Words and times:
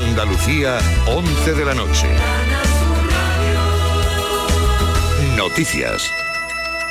Andalucía, 0.00 0.78
11 1.08 1.54
de 1.54 1.64
la 1.64 1.74
noche. 1.74 2.06
Noticias. 5.36 6.08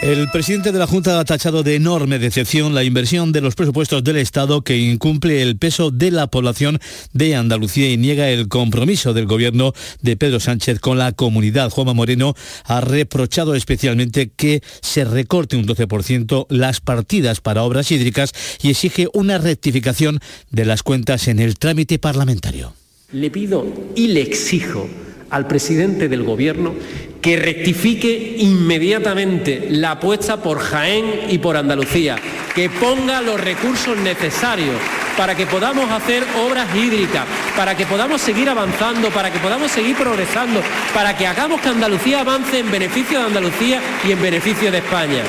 El 0.02 0.30
presidente 0.30 0.74
de 0.74 0.80
la 0.80 0.88
Junta 0.88 1.18
ha 1.18 1.24
tachado 1.24 1.64
de 1.64 1.76
enorme 1.76 2.20
decepción 2.20 2.76
la 2.76 2.84
inversión 2.84 3.32
de 3.32 3.40
los 3.40 3.56
presupuestos 3.56 4.04
del 4.04 4.18
Estado 4.18 4.62
que 4.62 4.78
incumple 4.78 5.42
el 5.42 5.58
peso 5.58 5.90
de 5.90 6.12
la 6.12 6.28
población 6.28 6.80
de 7.14 7.38
Andalucía 7.38 7.90
y 7.90 7.96
niega 7.96 8.30
el 8.30 8.50
compromiso 8.50 9.14
del 9.14 9.26
gobierno 9.26 9.72
de 10.02 10.18
Pedro 10.18 10.42
Sánchez 10.42 10.82
con 10.82 10.98
la 10.98 11.14
comunidad. 11.14 11.70
Juanma 11.70 11.94
Moreno 11.94 12.36
ha 12.66 12.82
reprochado 12.82 13.56
especialmente 13.56 14.32
que 14.36 14.62
se 14.82 15.06
recorte 15.06 15.56
un 15.56 15.66
12% 15.66 16.46
las 16.50 16.82
partidas 16.82 17.40
para 17.40 17.64
obras 17.64 17.90
hídricas 17.90 18.34
y 18.62 18.72
exige 18.72 19.08
una 19.14 19.38
rectificación 19.38 20.20
de 20.52 20.66
las 20.66 20.84
cuentas 20.84 21.30
en 21.30 21.40
el 21.40 21.58
trámite 21.58 22.00
parlamentario. 22.00 22.74
Le 23.14 23.32
pido 23.32 23.66
y 23.96 24.10
le 24.10 24.20
exijo 24.20 24.86
al 25.30 25.48
presidente 25.48 26.10
del 26.10 26.24
Gobierno 26.24 26.76
que 27.22 27.38
rectifique 27.38 28.36
inmediatamente 28.40 29.68
la 29.70 29.92
apuesta 29.92 30.44
por 30.44 30.60
Jaén 30.60 31.22
y 31.30 31.38
por 31.38 31.56
Andalucía, 31.56 32.18
que 32.54 32.70
ponga 32.70 33.22
los 33.22 33.40
recursos 33.40 33.98
necesarios 34.00 34.76
para 35.16 35.36
que 35.36 35.46
podamos 35.46 35.90
hacer 35.90 36.22
obras 36.46 36.68
hídricas, 36.76 37.26
para 37.56 37.78
que 37.78 37.86
podamos 37.86 38.20
seguir 38.20 38.50
avanzando, 38.50 39.10
para 39.10 39.32
que 39.32 39.40
podamos 39.40 39.72
seguir 39.72 39.96
progresando, 39.96 40.60
para 40.94 41.16
que 41.16 41.28
hagamos 41.28 41.62
que 41.62 41.70
Andalucía 41.70 42.20
avance 42.20 42.60
en 42.60 42.70
beneficio 42.70 43.20
de 43.20 43.28
Andalucía 43.28 43.82
y 44.06 44.12
en 44.12 44.22
beneficio 44.22 44.70
de 44.70 44.80
España. 44.80 45.24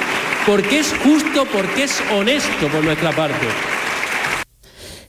Porque 0.45 0.81
es 0.81 0.93
justo, 1.05 1.47
porque 1.53 1.85
es 1.85 2.03
honesto 2.13 2.67
por 2.73 2.83
nuestra 2.83 3.13
parte. 3.13 3.47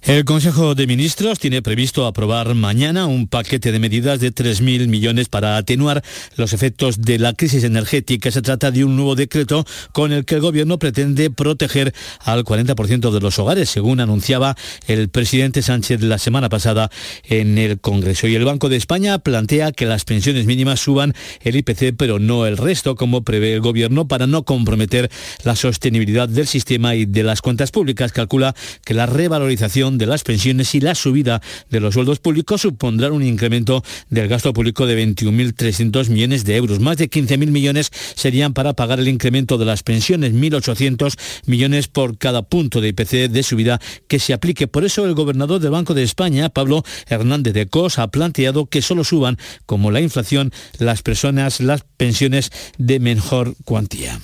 El 0.09 0.26
Consejo 0.26 0.73
de 0.73 0.88
Ministros 0.88 1.38
tiene 1.38 1.62
previsto 1.62 2.08
aprobar 2.08 2.55
mañana 2.55 3.05
un 3.05 3.27
paquete 3.27 3.72
de 3.72 3.77
medidas 3.77 4.20
de 4.20 4.34
3.000 4.34 4.88
millones 4.88 5.30
para 5.30 5.56
atenuar 5.56 6.03
los 6.36 6.52
efectos 6.52 7.02
de 7.02 7.20
la 7.20 7.34
crisis 7.34 7.64
energética. 7.64 8.31
Se 8.31 8.42
trata 8.42 8.72
de 8.72 8.84
un 8.84 8.95
nuevo 8.95 9.14
decreto 9.14 9.67
con 9.92 10.11
el 10.11 10.25
que 10.25 10.34
el 10.34 10.42
Gobierno 10.42 10.80
pretende 10.80 11.30
proteger 11.30 11.94
al 12.22 12.44
40% 12.44 13.11
de 13.11 13.19
los 13.19 13.38
hogares, 13.38 13.69
según 13.69 14.00
anunciaba 14.00 14.58
el 14.88 15.09
presidente 15.09 15.61
Sánchez 15.61 16.02
la 16.02 16.17
semana 16.17 16.50
pasada 16.50 16.89
en 17.23 17.59
el 17.59 17.80
Congreso. 17.80 18.25
Y 18.25 18.34
el 18.34 18.45
Banco 18.45 18.67
de 18.67 18.78
España 18.78 19.19
plantea 19.19 19.72
que 19.72 19.86
las 19.86 20.06
pensiones 20.06 20.47
mínimas 20.47 20.80
suban 20.80 21.14
el 21.41 21.56
IPC, 21.56 21.95
pero 21.95 22.17
no 22.17 22.47
el 22.47 22.58
resto, 22.58 22.95
como 22.95 23.23
prevé 23.23 23.53
el 23.53 23.62
Gobierno, 23.62 24.08
para 24.08 24.25
no 24.25 24.41
comprometer 24.41 25.12
la 25.44 25.56
sostenibilidad 25.56 26.28
del 26.28 26.47
sistema 26.47 26.95
y 26.95 27.06
de 27.06 27.22
las 27.22 27.44
cuentas 27.44 27.69
públicas. 27.69 28.12
Calcula 28.12 28.56
que 28.84 28.95
la 28.95 29.06
revalorización 29.06 29.98
de 30.00 30.08
las 30.08 30.23
pensiones 30.23 30.73
y 30.73 30.81
la 30.81 30.95
subida 30.95 31.42
de 31.69 31.80
los 31.80 31.94
sueldos 31.94 32.19
públicos 32.19 32.61
supondrán 32.61 33.11
un 33.11 33.23
incremento 33.23 33.83
del 34.09 34.28
gasto 34.28 34.53
público 34.53 34.88
de 34.88 35.06
21.300 35.06 36.09
millones 36.09 36.45
de 36.45 36.56
euros. 36.56 36.80
Más 36.80 36.97
de 36.97 37.09
15.000 37.09 37.52
millones 37.52 37.91
serían 38.16 38.53
para 38.53 38.73
pagar 38.73 39.00
el 39.00 39.08
incremento 39.08 39.58
de 39.58 39.66
las 39.66 39.83
pensiones, 39.83 40.33
1.800 40.33 41.16
millones 41.45 41.88
por 41.88 42.17
cada 42.17 42.41
punto 42.41 42.81
de 42.81 42.89
IPC 42.89 43.30
de 43.30 43.44
subida 43.44 43.80
que 44.08 44.19
se 44.19 44.33
aplique. 44.33 44.67
Por 44.67 44.86
eso 44.86 45.06
el 45.06 45.14
gobernador 45.14 45.61
del 45.61 45.72
Banco 45.72 45.94
de 45.94 46.03
España, 46.03 46.50
Pablo 46.50 46.84
Hernández 47.08 47.53
de 47.53 47.67
Cos, 47.67 48.00
ha 48.00 48.08
planteado 48.08 48.66
que 48.66 48.81
solo 48.81 49.03
suban, 49.03 49.38
como 49.66 49.91
la 49.91 50.02
inflación, 50.02 50.52
las 50.80 51.02
personas 51.02 51.59
las 51.59 51.84
pensiones 51.97 52.52
de 52.78 53.00
mejor 53.00 53.56
cuantía. 53.66 54.19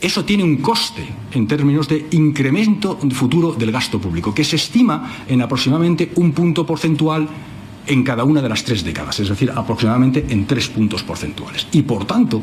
Eso 0.00 0.24
tiene 0.24 0.44
un 0.44 0.58
coste 0.58 1.08
en 1.32 1.48
términos 1.48 1.88
de 1.88 2.06
incremento 2.12 2.98
futuro 3.10 3.52
del 3.52 3.72
gasto 3.72 3.98
público, 4.00 4.32
que 4.32 4.44
se 4.44 4.54
estima 4.54 5.24
en 5.26 5.42
aproximadamente 5.42 6.12
un 6.14 6.30
punto 6.30 6.64
porcentual 6.64 7.28
en 7.84 8.04
cada 8.04 8.22
una 8.22 8.40
de 8.40 8.48
las 8.48 8.62
tres 8.62 8.84
décadas, 8.84 9.18
es 9.18 9.28
decir, 9.28 9.50
aproximadamente 9.50 10.24
en 10.28 10.46
tres 10.46 10.68
puntos 10.68 11.02
porcentuales. 11.02 11.66
Y 11.72 11.82
por 11.82 12.04
tanto, 12.04 12.40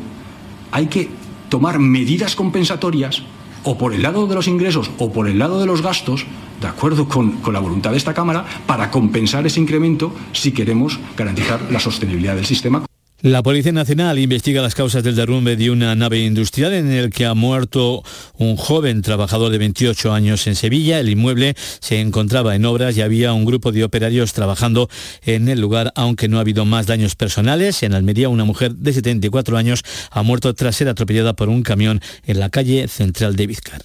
hay 0.70 0.86
que 0.86 1.08
tomar 1.48 1.78
medidas 1.78 2.36
compensatorias 2.36 3.22
o 3.64 3.78
por 3.78 3.94
el 3.94 4.02
lado 4.02 4.26
de 4.26 4.34
los 4.34 4.48
ingresos 4.48 4.90
o 4.98 5.10
por 5.10 5.28
el 5.28 5.38
lado 5.38 5.58
de 5.58 5.66
los 5.66 5.80
gastos, 5.80 6.26
de 6.60 6.66
acuerdo 6.66 7.08
con, 7.08 7.32
con, 7.40 7.54
la 7.54 7.60
voluntad 7.60 7.92
de 7.92 7.96
esta 7.96 8.12
Cámara, 8.12 8.44
para 8.66 8.90
compensar 8.90 9.46
ese 9.46 9.60
incremento 9.60 10.12
si 10.32 10.52
queremos 10.52 10.98
garantizar 11.16 11.60
la 11.70 11.80
sostenibilidad 11.80 12.36
del 12.36 12.46
sistema. 12.46 12.85
La 13.22 13.42
Policía 13.42 13.72
Nacional 13.72 14.18
investiga 14.18 14.60
las 14.60 14.74
causas 14.74 15.02
del 15.02 15.16
derrumbe 15.16 15.56
de 15.56 15.70
una 15.70 15.94
nave 15.94 16.18
industrial 16.18 16.74
en 16.74 16.92
el 16.92 17.08
que 17.08 17.24
ha 17.24 17.32
muerto 17.32 18.02
un 18.36 18.56
joven 18.56 19.00
trabajador 19.00 19.50
de 19.50 19.56
28 19.56 20.12
años 20.12 20.46
en 20.46 20.54
Sevilla. 20.54 21.00
El 21.00 21.08
inmueble 21.08 21.54
se 21.80 22.00
encontraba 22.00 22.54
en 22.54 22.66
obras 22.66 22.94
y 22.94 23.00
había 23.00 23.32
un 23.32 23.46
grupo 23.46 23.72
de 23.72 23.84
operarios 23.84 24.34
trabajando 24.34 24.90
en 25.24 25.48
el 25.48 25.62
lugar, 25.62 25.92
aunque 25.94 26.28
no 26.28 26.36
ha 26.36 26.42
habido 26.42 26.66
más 26.66 26.86
daños 26.86 27.16
personales. 27.16 27.82
En 27.82 27.94
Almería, 27.94 28.28
una 28.28 28.44
mujer 28.44 28.74
de 28.74 28.92
74 28.92 29.56
años 29.56 29.82
ha 30.10 30.22
muerto 30.22 30.54
tras 30.54 30.76
ser 30.76 30.88
atropellada 30.88 31.32
por 31.32 31.48
un 31.48 31.62
camión 31.62 32.02
en 32.26 32.38
la 32.38 32.50
calle 32.50 32.86
central 32.86 33.34
de 33.34 33.46
Vizcar. 33.46 33.82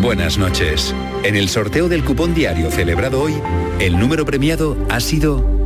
Buenas 0.00 0.38
noches. 0.38 0.94
En 1.22 1.36
el 1.36 1.50
sorteo 1.50 1.90
del 1.90 2.02
cupón 2.02 2.34
diario 2.34 2.70
celebrado 2.70 3.20
hoy, 3.20 3.34
el 3.78 3.98
número 3.98 4.24
premiado 4.24 4.76
ha 4.88 4.98
sido 4.98 5.61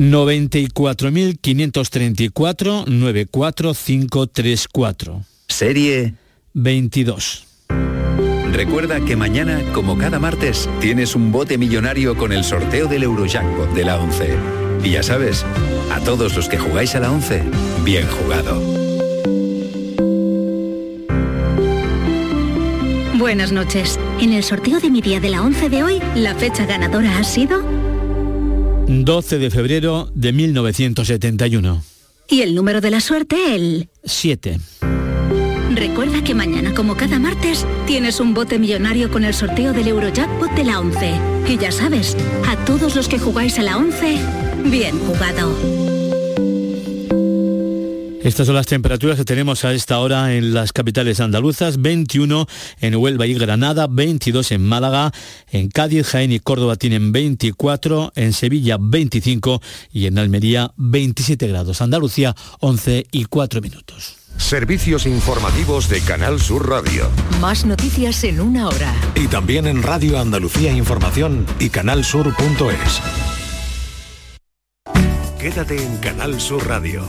94.534 0.00 2.86
94534. 2.86 5.24
Serie 5.46 6.14
22. 6.54 7.44
Recuerda 8.50 9.04
que 9.04 9.14
mañana, 9.14 9.60
como 9.74 9.98
cada 9.98 10.18
martes, 10.18 10.70
tienes 10.80 11.14
un 11.14 11.30
bote 11.30 11.58
millonario 11.58 12.16
con 12.16 12.32
el 12.32 12.44
sorteo 12.44 12.88
del 12.88 13.02
Eurojackpot 13.02 13.74
de 13.74 13.84
la 13.84 14.00
11. 14.00 14.38
Y 14.84 14.92
ya 14.92 15.02
sabes, 15.02 15.44
a 15.92 16.00
todos 16.00 16.34
los 16.34 16.48
que 16.48 16.56
jugáis 16.56 16.94
a 16.94 17.00
la 17.00 17.12
11, 17.12 17.42
bien 17.84 18.06
jugado. 18.06 18.58
Buenas 23.18 23.52
noches. 23.52 24.00
En 24.18 24.32
el 24.32 24.44
sorteo 24.44 24.80
de 24.80 24.90
mi 24.90 25.02
día 25.02 25.20
de 25.20 25.28
la 25.28 25.42
11 25.42 25.68
de 25.68 25.82
hoy, 25.82 26.00
la 26.14 26.34
fecha 26.34 26.64
ganadora 26.64 27.18
ha 27.18 27.24
sido 27.24 27.62
12 28.90 29.38
de 29.38 29.50
febrero 29.50 30.10
de 30.14 30.32
1971. 30.32 31.84
Y 32.28 32.42
el 32.42 32.56
número 32.56 32.80
de 32.80 32.90
la 32.90 33.00
suerte, 33.00 33.54
el 33.54 33.88
7. 34.02 34.58
Recuerda 35.70 36.24
que 36.24 36.34
mañana, 36.34 36.74
como 36.74 36.96
cada 36.96 37.20
martes, 37.20 37.64
tienes 37.86 38.18
un 38.18 38.34
bote 38.34 38.58
millonario 38.58 39.10
con 39.12 39.24
el 39.24 39.32
sorteo 39.32 39.72
del 39.72 39.86
Eurojackpot 39.86 40.50
de 40.56 40.64
la 40.64 40.80
11. 40.80 41.12
Y 41.48 41.56
ya 41.56 41.70
sabes, 41.70 42.16
a 42.48 42.56
todos 42.64 42.96
los 42.96 43.06
que 43.06 43.20
jugáis 43.20 43.60
a 43.60 43.62
la 43.62 43.76
11, 43.76 44.18
bien 44.64 44.98
jugado. 44.98 45.89
Estas 48.22 48.46
son 48.46 48.54
las 48.54 48.66
temperaturas 48.66 49.16
que 49.16 49.24
tenemos 49.24 49.64
a 49.64 49.72
esta 49.72 49.98
hora 49.98 50.34
en 50.34 50.52
las 50.52 50.74
capitales 50.74 51.20
andaluzas, 51.20 51.80
21 51.80 52.46
en 52.80 52.94
Huelva 52.96 53.26
y 53.26 53.32
Granada, 53.32 53.86
22 53.88 54.52
en 54.52 54.62
Málaga, 54.62 55.10
en 55.50 55.70
Cádiz, 55.70 56.06
Jaén 56.08 56.30
y 56.30 56.38
Córdoba 56.38 56.76
tienen 56.76 57.12
24, 57.12 58.12
en 58.14 58.34
Sevilla 58.34 58.76
25 58.78 59.62
y 59.90 60.04
en 60.04 60.18
Almería 60.18 60.70
27 60.76 61.48
grados. 61.48 61.80
Andalucía 61.80 62.36
11 62.60 63.06
y 63.10 63.24
4 63.24 63.62
minutos. 63.62 64.16
Servicios 64.36 65.06
informativos 65.06 65.88
de 65.88 66.02
Canal 66.02 66.40
Sur 66.40 66.68
Radio. 66.68 67.08
Más 67.40 67.64
noticias 67.64 68.22
en 68.24 68.40
una 68.40 68.68
hora. 68.68 68.94
Y 69.14 69.28
también 69.28 69.66
en 69.66 69.82
Radio 69.82 70.18
Andalucía 70.18 70.72
Información 70.72 71.46
y 71.58 71.70
canalsur.es. 71.70 73.00
Quédate 75.38 75.82
en 75.82 75.96
Canal 75.98 76.38
Sur 76.38 76.68
Radio 76.68 77.08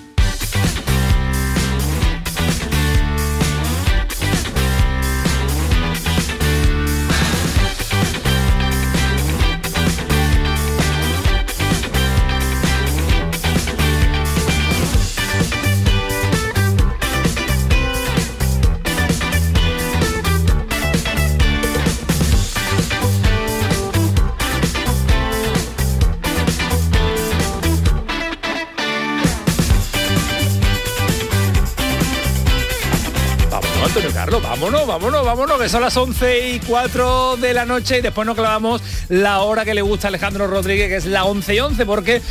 Vámonos, 34.39 34.87
vámonos, 34.87 35.25
vámonos, 35.25 35.59
que 35.59 35.67
son 35.67 35.81
las 35.81 35.97
11 35.97 36.49
y 36.51 36.59
4 36.59 37.37
de 37.37 37.53
la 37.53 37.65
noche 37.65 37.97
y 37.97 38.01
después 38.01 38.25
nos 38.25 38.35
clavamos 38.35 38.81
la 39.09 39.41
hora 39.41 39.65
que 39.65 39.73
le 39.73 39.81
gusta 39.81 40.07
a 40.07 40.09
Alejandro 40.09 40.47
Rodríguez, 40.47 40.87
que 40.87 40.95
es 40.95 41.05
la 41.05 41.25
11 41.25 41.55
y 41.55 41.59
11, 41.59 41.85
porque 41.85 42.21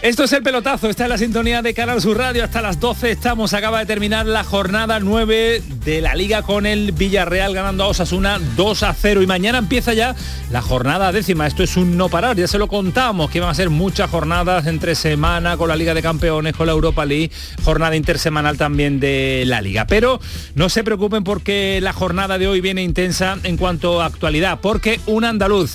Esto 0.00 0.22
es 0.22 0.32
el 0.32 0.44
pelotazo, 0.44 0.88
está 0.88 1.04
en 1.04 1.10
la 1.10 1.18
sintonía 1.18 1.60
de 1.60 1.74
Canal 1.74 2.00
Sur 2.00 2.18
Radio, 2.18 2.44
hasta 2.44 2.62
las 2.62 2.78
12 2.78 3.10
estamos, 3.10 3.52
acaba 3.52 3.80
de 3.80 3.86
terminar 3.86 4.26
la 4.26 4.44
jornada 4.44 5.00
9 5.00 5.60
de 5.84 6.00
la 6.00 6.14
liga 6.14 6.42
con 6.42 6.66
el 6.66 6.92
Villarreal 6.92 7.52
ganando 7.52 7.82
a 7.82 7.88
Osasuna 7.88 8.38
2 8.56 8.82
a 8.84 8.94
0 8.94 9.22
y 9.22 9.26
mañana 9.26 9.58
empieza 9.58 9.94
ya 9.94 10.14
la 10.52 10.62
jornada 10.62 11.10
décima, 11.10 11.48
esto 11.48 11.64
es 11.64 11.76
un 11.76 11.96
no 11.96 12.08
parar, 12.08 12.36
ya 12.36 12.46
se 12.46 12.58
lo 12.58 12.68
contamos, 12.68 13.28
que 13.28 13.40
van 13.40 13.50
a 13.50 13.54
ser 13.54 13.70
muchas 13.70 14.08
jornadas 14.08 14.68
entre 14.68 14.94
semana 14.94 15.56
con 15.56 15.68
la 15.68 15.74
Liga 15.74 15.94
de 15.94 16.02
Campeones, 16.02 16.54
con 16.54 16.66
la 16.66 16.74
Europa 16.74 17.04
League, 17.04 17.32
jornada 17.64 17.96
intersemanal 17.96 18.56
también 18.56 19.00
de 19.00 19.42
la 19.46 19.60
liga, 19.60 19.88
pero 19.88 20.20
no 20.54 20.68
se 20.68 20.84
preocupen 20.84 21.24
porque 21.24 21.80
la 21.82 21.92
jornada 21.92 22.38
de 22.38 22.46
hoy 22.46 22.60
viene 22.60 22.84
intensa 22.84 23.36
en 23.42 23.56
cuanto 23.56 24.00
a 24.00 24.06
actualidad, 24.06 24.60
porque 24.62 25.00
un 25.06 25.24
andaluz, 25.24 25.74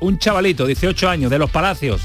un 0.00 0.18
chavalito, 0.18 0.66
18 0.66 1.08
años, 1.08 1.30
de 1.30 1.38
los 1.38 1.50
Palacios, 1.50 2.02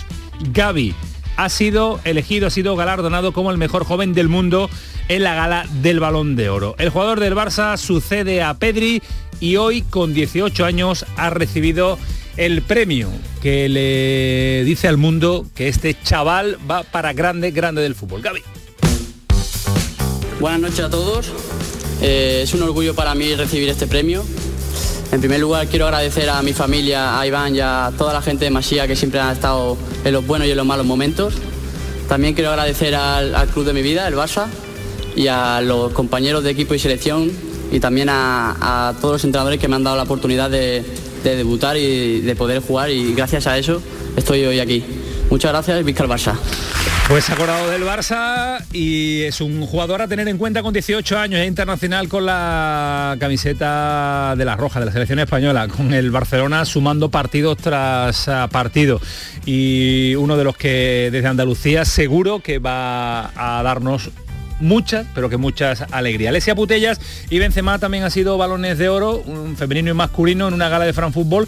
Gaby, 0.53 0.95
ha 1.37 1.49
sido 1.49 1.99
elegido, 2.03 2.47
ha 2.47 2.49
sido 2.49 2.75
galardonado 2.75 3.31
como 3.31 3.51
el 3.51 3.57
mejor 3.57 3.85
joven 3.85 4.13
del 4.13 4.29
mundo 4.29 4.69
en 5.09 5.23
la 5.23 5.35
gala 5.35 5.65
del 5.81 5.99
Balón 5.99 6.35
de 6.35 6.49
Oro. 6.49 6.75
El 6.79 6.89
jugador 6.89 7.19
del 7.19 7.35
Barça 7.35 7.77
sucede 7.77 8.41
a 8.41 8.53
Pedri 8.53 9.01
y 9.39 9.57
hoy 9.57 9.81
con 9.81 10.13
18 10.13 10.65
años 10.65 11.05
ha 11.17 11.29
recibido 11.29 11.97
el 12.37 12.61
premio 12.61 13.09
que 13.41 13.69
le 13.69 14.63
dice 14.63 14.87
al 14.87 14.97
mundo 14.97 15.45
que 15.55 15.67
este 15.67 15.95
chaval 16.03 16.57
va 16.69 16.83
para 16.83 17.13
grande, 17.13 17.51
grande 17.51 17.81
del 17.81 17.95
fútbol. 17.95 18.21
Gaby. 18.21 18.41
Buenas 20.39 20.61
noches 20.61 20.79
a 20.79 20.89
todos. 20.89 21.31
Eh, 22.01 22.41
es 22.43 22.53
un 22.53 22.63
orgullo 22.63 22.95
para 22.95 23.15
mí 23.15 23.35
recibir 23.35 23.69
este 23.69 23.87
premio. 23.87 24.25
En 25.13 25.19
primer 25.19 25.39
lugar 25.39 25.67
quiero 25.67 25.85
agradecer 25.85 26.27
a 26.27 26.41
mi 26.41 26.53
familia, 26.53 27.19
a 27.19 27.27
Iván 27.27 27.55
y 27.55 27.59
a 27.59 27.91
toda 27.95 28.13
la 28.13 28.21
gente 28.23 28.45
de 28.45 28.49
Masía 28.49 28.87
que 28.87 28.95
siempre 28.95 29.19
han 29.19 29.31
estado 29.31 29.77
en 30.03 30.11
los 30.11 30.25
buenos 30.25 30.47
y 30.47 30.51
en 30.51 30.57
los 30.57 30.65
malos 30.65 30.87
momentos. 30.87 31.35
También 32.09 32.33
quiero 32.33 32.49
agradecer 32.49 32.95
al, 32.95 33.35
al 33.35 33.47
club 33.49 33.63
de 33.63 33.73
mi 33.73 33.83
vida, 33.83 34.07
el 34.07 34.15
Barça, 34.15 34.47
y 35.15 35.27
a 35.27 35.61
los 35.61 35.93
compañeros 35.93 36.43
de 36.43 36.49
equipo 36.49 36.73
y 36.73 36.79
selección 36.79 37.31
y 37.71 37.79
también 37.79 38.09
a, 38.09 38.95
todos 39.01 39.13
los 39.13 39.23
entrenadores 39.23 39.59
que 39.59 39.67
me 39.67 39.75
han 39.75 39.83
dado 39.83 39.97
la 39.97 40.03
oportunidad 40.03 40.49
de 40.49 40.83
debutar 41.23 41.77
y 41.77 42.21
de 42.21 42.35
poder 42.35 42.63
jugar 42.63 42.89
y 42.89 43.13
gracias 43.13 43.45
a 43.45 43.55
eso 43.59 43.83
estoy 44.17 44.43
hoy 44.45 44.59
aquí. 44.59 44.83
Muchas 45.33 45.51
gracias 45.51 45.81
y 45.81 45.83
Barça. 45.83 46.35
Pues 47.07 47.27
acordado 47.31 47.67
del 47.71 47.81
Barça 47.81 48.63
y 48.71 49.23
es 49.23 49.41
un 49.41 49.65
jugador 49.65 50.03
a 50.03 50.07
tener 50.07 50.27
en 50.27 50.37
cuenta 50.37 50.61
con 50.61 50.73
18 50.73 51.17
años, 51.17 51.41
es 51.41 51.47
internacional 51.47 52.07
con 52.07 52.27
la 52.27 53.17
camiseta 53.19 54.35
de 54.37 54.45
la 54.45 54.55
roja 54.55 54.79
de 54.79 54.85
la 54.85 54.91
selección 54.91 55.17
española, 55.17 55.67
con 55.69 55.91
el 55.91 56.11
Barcelona 56.11 56.65
sumando 56.65 57.09
partidos 57.09 57.57
tras 57.57 58.29
partido 58.51 59.01
y 59.43 60.13
uno 60.19 60.37
de 60.37 60.43
los 60.43 60.55
que 60.55 61.09
desde 61.11 61.27
Andalucía 61.27 61.83
seguro 61.83 62.39
que 62.39 62.59
va 62.59 63.31
a 63.35 63.63
darnos 63.63 64.11
muchas, 64.59 65.07
pero 65.15 65.29
que 65.29 65.37
muchas 65.37 65.83
alegrías. 65.89 66.29
Alesia 66.29 66.53
Putellas 66.53 67.01
y 67.31 67.39
Benzema 67.39 67.79
también 67.79 68.03
ha 68.03 68.11
sido 68.11 68.37
balones 68.37 68.77
de 68.77 68.87
oro, 68.87 69.23
un 69.25 69.57
femenino 69.57 69.89
y 69.89 69.95
masculino 69.95 70.47
en 70.47 70.53
una 70.53 70.69
gala 70.69 70.85
de 70.85 70.93
Fran 70.93 71.11
Fútbol 71.11 71.47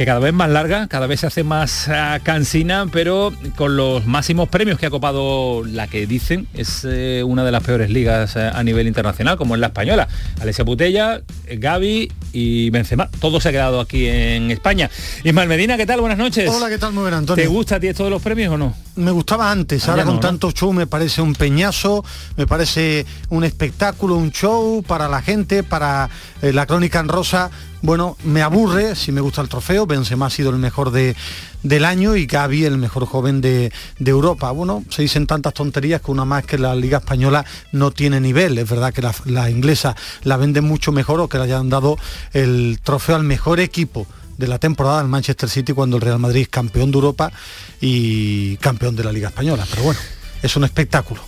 que 0.00 0.06
cada 0.06 0.18
vez 0.20 0.32
más 0.32 0.48
larga, 0.48 0.86
cada 0.88 1.06
vez 1.06 1.20
se 1.20 1.26
hace 1.26 1.44
más 1.44 1.86
uh, 1.86 2.22
cansina, 2.22 2.86
pero 2.90 3.34
con 3.54 3.76
los 3.76 4.06
máximos 4.06 4.48
premios 4.48 4.78
que 4.78 4.86
ha 4.86 4.90
copado 4.90 5.62
la 5.62 5.88
que 5.88 6.06
dicen 6.06 6.48
es 6.54 6.86
eh, 6.88 7.22
una 7.22 7.44
de 7.44 7.52
las 7.52 7.62
peores 7.62 7.90
ligas 7.90 8.34
eh, 8.34 8.50
a 8.50 8.62
nivel 8.62 8.86
internacional, 8.86 9.36
como 9.36 9.56
es 9.56 9.60
la 9.60 9.66
española. 9.66 10.08
Alesia 10.40 10.64
Putella, 10.64 11.20
Gaby 11.52 12.10
y 12.32 12.70
Benzema. 12.70 13.10
Todo 13.20 13.42
se 13.42 13.50
ha 13.50 13.52
quedado 13.52 13.78
aquí 13.78 14.06
en 14.06 14.50
España. 14.50 14.88
Ismael 15.22 15.50
Medina, 15.50 15.76
¿qué 15.76 15.84
tal? 15.84 16.00
Buenas 16.00 16.16
noches. 16.16 16.48
Hola, 16.48 16.70
¿qué 16.70 16.78
tal? 16.78 16.94
Muy 16.94 17.02
bien, 17.02 17.16
Antonio. 17.16 17.44
¿Te 17.44 17.50
gusta 17.50 17.76
a 17.76 17.80
ti 17.80 17.88
esto 17.88 18.04
de 18.04 18.08
los 18.08 18.22
premios 18.22 18.54
o 18.54 18.56
no? 18.56 18.74
Me 18.96 19.10
gustaba 19.10 19.50
antes, 19.52 19.86
Ah, 19.86 19.90
ahora 19.90 20.04
con 20.06 20.14
¿no? 20.14 20.20
tanto 20.20 20.50
show 20.52 20.72
me 20.72 20.86
parece 20.86 21.20
un 21.20 21.34
peñazo, 21.34 22.02
me 22.38 22.46
parece 22.46 23.04
un 23.28 23.44
espectáculo, 23.44 24.16
un 24.16 24.32
show 24.32 24.82
para 24.82 25.10
la 25.10 25.20
gente, 25.20 25.62
para 25.62 26.08
eh, 26.40 26.54
la 26.54 26.64
crónica 26.64 27.00
en 27.00 27.08
rosa. 27.08 27.50
Bueno, 27.82 28.16
me 28.24 28.42
aburre 28.42 28.94
si 28.94 29.10
me 29.10 29.22
gusta 29.22 29.40
el 29.40 29.48
trofeo, 29.48 29.86
Benzema 29.86 30.26
ha 30.26 30.30
sido 30.30 30.50
el 30.50 30.56
mejor 30.56 30.90
de, 30.90 31.16
del 31.62 31.86
año 31.86 32.14
y 32.14 32.26
Gaby 32.26 32.66
el 32.66 32.76
mejor 32.76 33.06
joven 33.06 33.40
de, 33.40 33.72
de 33.98 34.10
Europa. 34.10 34.50
Bueno, 34.50 34.84
se 34.90 35.00
dicen 35.00 35.26
tantas 35.26 35.54
tonterías 35.54 36.02
que 36.02 36.10
una 36.10 36.26
más 36.26 36.44
que 36.44 36.58
la 36.58 36.74
Liga 36.74 36.98
Española 36.98 37.44
no 37.72 37.90
tiene 37.90 38.20
nivel. 38.20 38.58
Es 38.58 38.68
verdad 38.68 38.92
que 38.92 39.00
la, 39.00 39.14
la 39.24 39.48
inglesa 39.48 39.96
la 40.24 40.36
vende 40.36 40.60
mucho 40.60 40.92
mejor 40.92 41.20
o 41.20 41.28
que 41.28 41.38
le 41.38 41.44
hayan 41.44 41.70
dado 41.70 41.96
el 42.34 42.80
trofeo 42.82 43.16
al 43.16 43.24
mejor 43.24 43.60
equipo 43.60 44.06
de 44.36 44.46
la 44.46 44.58
temporada 44.58 44.98
del 44.98 45.08
Manchester 45.08 45.48
City 45.48 45.72
cuando 45.72 45.96
el 45.96 46.02
Real 46.02 46.18
Madrid 46.18 46.42
es 46.42 46.48
campeón 46.48 46.90
de 46.90 46.96
Europa 46.96 47.32
y 47.80 48.58
campeón 48.58 48.94
de 48.94 49.04
la 49.04 49.12
Liga 49.12 49.28
Española. 49.28 49.66
Pero 49.70 49.84
bueno, 49.84 50.00
es 50.42 50.54
un 50.54 50.64
espectáculo. 50.64 51.22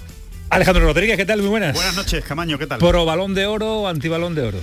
Alejandro 0.50 0.84
Rodríguez, 0.84 1.16
¿qué 1.16 1.24
tal? 1.24 1.40
Muy 1.40 1.48
buenas. 1.48 1.74
Buenas 1.74 1.96
noches, 1.96 2.22
Camaño, 2.26 2.58
¿qué 2.58 2.66
tal? 2.66 2.78
¿Pro 2.78 3.06
balón 3.06 3.32
de 3.32 3.46
oro 3.46 3.80
o 3.80 3.88
antibalón 3.88 4.34
de 4.34 4.42
oro? 4.42 4.58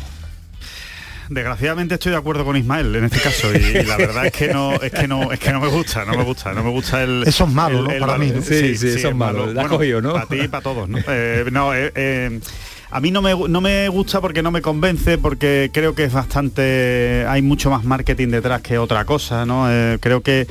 Desgraciadamente 1.29 1.93
estoy 1.93 2.11
de 2.11 2.17
acuerdo 2.17 2.43
con 2.43 2.57
Ismael 2.57 2.95
en 2.95 3.03
este 3.05 3.19
caso 3.19 3.51
y, 3.53 3.57
y 3.57 3.83
la 3.83 3.97
verdad 3.97 4.25
es 4.25 4.31
que 4.31 4.51
no 4.51 4.73
es 4.73 4.91
que 4.91 5.07
no 5.07 5.31
es 5.31 5.39
que 5.39 5.51
no 5.51 5.59
me 5.59 5.67
gusta, 5.67 6.03
no 6.03 6.13
me 6.17 6.23
gusta, 6.23 6.53
no 6.53 6.63
me 6.63 6.71
gusta 6.71 7.03
el 7.03 7.23
Eso 7.25 7.43
es 7.45 7.53
malo, 7.53 7.79
el- 7.79 7.83
¿no? 7.85 7.91
el 7.91 7.99
Para 7.99 8.17
mí. 8.17 8.31
¿no? 8.35 8.41
Sí, 8.41 8.75
sí, 8.75 8.87
eso 8.89 9.09
es 9.09 9.15
malo. 9.15 9.45
La 9.53 9.67
cogido, 9.67 10.01
¿no? 10.01 10.13
Para 10.13 10.25
ti 10.25 10.37
y 10.41 10.47
para 10.47 10.63
todos, 10.63 10.89
¿no? 10.89 10.97
Eh, 11.07 11.45
no, 11.51 11.73
eh, 11.75 11.91
eh, 11.95 12.39
a 12.91 12.99
mí 12.99 13.11
no 13.11 13.21
me, 13.21 13.35
no 13.47 13.61
me 13.61 13.87
gusta 13.89 14.19
porque 14.21 14.41
no 14.41 14.49
me 14.51 14.61
convence, 14.63 15.17
porque 15.19 15.69
creo 15.71 15.93
que 15.93 16.05
es 16.05 16.13
bastante... 16.13 17.23
Hay 17.27 17.41
mucho 17.43 17.69
más 17.69 17.83
marketing 17.83 18.29
detrás 18.29 18.61
que 18.61 18.79
otra 18.79 19.05
cosa, 19.05 19.45
¿no? 19.45 19.71
Eh, 19.71 19.97
creo 20.01 20.21
que... 20.21 20.47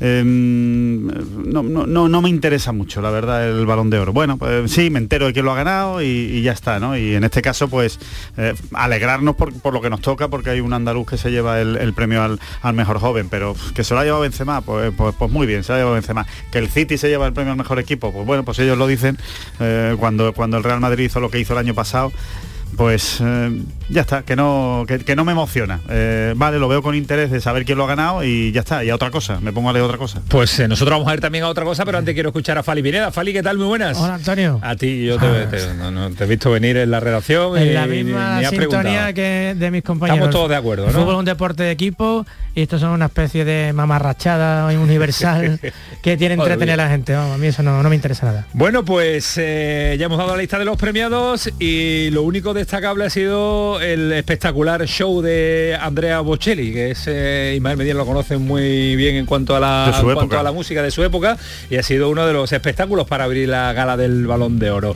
eh, 0.00 0.22
no, 0.24 1.62
no, 1.62 2.08
no, 2.08 2.22
me 2.22 2.28
interesa 2.28 2.72
mucho, 2.72 3.00
la 3.02 3.10
verdad, 3.10 3.48
el 3.48 3.66
balón 3.66 3.90
de 3.90 3.98
oro. 3.98 4.12
Bueno, 4.12 4.38
pues 4.38 4.70
sí, 4.70 4.90
me 4.90 4.98
entero 4.98 5.26
de 5.26 5.32
que 5.32 5.42
lo 5.42 5.52
ha 5.52 5.56
ganado 5.56 6.02
y, 6.02 6.42
ya 6.42 6.52
está, 6.52 6.78
¿no? 6.78 6.96
Y 6.96 7.14
en 7.14 7.24
este 7.24 7.42
caso, 7.42 7.68
pues, 7.68 7.98
eh, 8.36 8.54
alegrarnos 8.72 9.34
por, 9.34 9.52
por 9.60 9.74
lo 9.74 9.80
que 9.80 9.90
nos 9.90 10.00
toca, 10.00 10.28
porque 10.28 10.50
hay 10.50 10.60
un 10.60 10.72
andaluz 10.72 11.06
que 11.08 11.16
se 11.16 11.30
lleva 11.30 11.60
el, 11.60 11.92
premio 11.94 12.22
al, 12.22 12.38
al 12.62 12.74
mejor 12.74 13.00
joven, 13.00 13.28
pero 13.28 13.56
que 13.74 13.82
se 13.82 13.94
lo 13.94 14.00
ha 14.00 14.04
llevado 14.04 14.22
Benzema, 14.22 14.60
pues, 14.60 14.92
pues, 14.96 15.14
pues 15.18 15.30
muy 15.30 15.46
bien, 15.46 15.64
se 15.64 15.72
lo 15.72 15.76
ha 15.76 15.78
llevado 15.78 15.94
Benzema. 15.94 16.26
Que 16.52 16.58
el 16.58 16.68
City 16.68 16.96
se 16.96 17.08
lleva 17.08 17.26
el 17.26 17.32
premio 17.32 17.52
al 17.52 17.58
mejor 17.58 17.78
equipo, 17.78 18.12
pues 18.12 18.26
bueno, 18.26 18.44
pues 18.44 18.58
ellos 18.60 18.78
lo 18.78 18.86
dicen 18.86 19.18
eh, 19.60 19.96
cuando, 19.98 20.32
cuando 20.32 20.56
el 20.58 20.64
Real 20.64 20.80
Madrid 20.80 21.06
hizo 21.06 21.20
lo 21.20 21.30
que 21.30 21.40
hizo 21.40 21.54
el 21.54 21.58
año 21.58 21.74
pasado. 21.74 22.12
Pues 22.78 23.18
eh, 23.20 23.60
ya 23.88 24.02
está, 24.02 24.22
que 24.22 24.36
no, 24.36 24.84
que, 24.86 25.00
que 25.00 25.16
no 25.16 25.24
me 25.24 25.32
emociona. 25.32 25.80
Eh, 25.90 26.32
vale, 26.36 26.60
lo 26.60 26.68
veo 26.68 26.80
con 26.80 26.94
interés 26.94 27.28
de 27.28 27.40
saber 27.40 27.64
quién 27.64 27.76
lo 27.76 27.82
ha 27.84 27.88
ganado 27.88 28.22
y 28.22 28.52
ya 28.52 28.60
está, 28.60 28.84
y 28.84 28.90
a 28.90 28.94
otra 28.94 29.10
cosa, 29.10 29.40
me 29.40 29.52
pongo 29.52 29.68
a 29.68 29.72
leer 29.72 29.84
otra 29.84 29.98
cosa. 29.98 30.22
Pues 30.28 30.60
eh, 30.60 30.68
nosotros 30.68 30.96
vamos 30.96 31.10
a 31.10 31.14
ir 31.14 31.20
también 31.20 31.42
a 31.42 31.48
otra 31.48 31.64
cosa, 31.64 31.84
pero 31.84 31.98
antes 31.98 32.14
quiero 32.14 32.28
escuchar 32.28 32.56
a 32.56 32.62
Fali 32.62 32.80
Pineda. 32.80 33.10
Fali, 33.10 33.32
¿qué 33.32 33.42
tal? 33.42 33.58
Muy 33.58 33.66
buenas. 33.66 33.98
Hola 33.98 34.14
Antonio. 34.14 34.60
A 34.62 34.76
ti, 34.76 35.04
yo 35.04 35.18
te, 35.18 35.46
te- 35.48 35.74
no, 35.74 35.90
no, 35.90 36.08
te 36.12 36.22
he 36.22 36.26
visto 36.28 36.52
venir 36.52 36.76
en 36.76 36.88
la 36.92 37.00
redacción 37.00 37.58
y 37.58 37.62
En 37.62 37.74
la 37.74 37.86
misma 37.88 38.38
ni 38.38 38.44
has 38.44 38.50
sintonía 38.52 39.12
que 39.12 39.56
de 39.58 39.70
mis 39.72 39.82
compañeros. 39.82 40.18
Estamos 40.18 40.32
todos 40.36 40.48
de 40.48 40.56
acuerdo, 40.56 40.86
El 40.86 40.92
¿no? 40.92 41.00
fútbol 41.00 41.14
es 41.14 41.18
un 41.18 41.24
deporte 41.24 41.64
de 41.64 41.72
equipo 41.72 42.24
y 42.54 42.62
estos 42.62 42.80
son 42.80 42.90
una 42.90 43.06
especie 43.06 43.44
de 43.44 43.72
mamarrachada 43.72 44.66
universal 44.78 45.58
que 46.02 46.16
tiene 46.16 46.34
entretener 46.34 46.74
a 46.80 46.84
la 46.84 46.88
gente. 46.90 47.12
Vamos, 47.12 47.34
a 47.34 47.38
mí 47.38 47.48
eso 47.48 47.64
no, 47.64 47.82
no 47.82 47.88
me 47.88 47.96
interesa 47.96 48.26
nada. 48.26 48.46
Bueno, 48.52 48.84
pues 48.84 49.34
eh, 49.36 49.96
ya 49.98 50.06
hemos 50.06 50.18
dado 50.18 50.30
la 50.36 50.40
lista 50.40 50.60
de 50.60 50.64
los 50.64 50.76
premiados 50.76 51.50
y 51.58 52.10
lo 52.10 52.22
único 52.22 52.54
destacable 52.68 53.06
ha 53.06 53.10
sido 53.10 53.80
el 53.80 54.12
espectacular 54.12 54.84
show 54.84 55.22
de 55.22 55.74
Andrea 55.80 56.20
Bocelli, 56.20 56.70
que 56.70 56.90
es 56.90 57.04
eh, 57.06 57.54
Ismael 57.56 57.78
Medina 57.78 57.94
lo 57.94 58.04
conoce 58.04 58.36
muy 58.36 58.94
bien 58.94 59.16
en 59.16 59.24
cuanto 59.24 59.56
a 59.56 59.60
la 59.60 59.94
en 59.98 60.12
cuanto 60.12 60.38
a 60.38 60.42
la 60.42 60.52
música 60.52 60.82
de 60.82 60.90
su 60.90 61.02
época 61.02 61.38
y 61.70 61.76
ha 61.76 61.82
sido 61.82 62.10
uno 62.10 62.26
de 62.26 62.34
los 62.34 62.52
espectáculos 62.52 63.06
para 63.06 63.24
abrir 63.24 63.48
la 63.48 63.72
gala 63.72 63.96
del 63.96 64.26
Balón 64.26 64.58
de 64.58 64.70
Oro. 64.70 64.94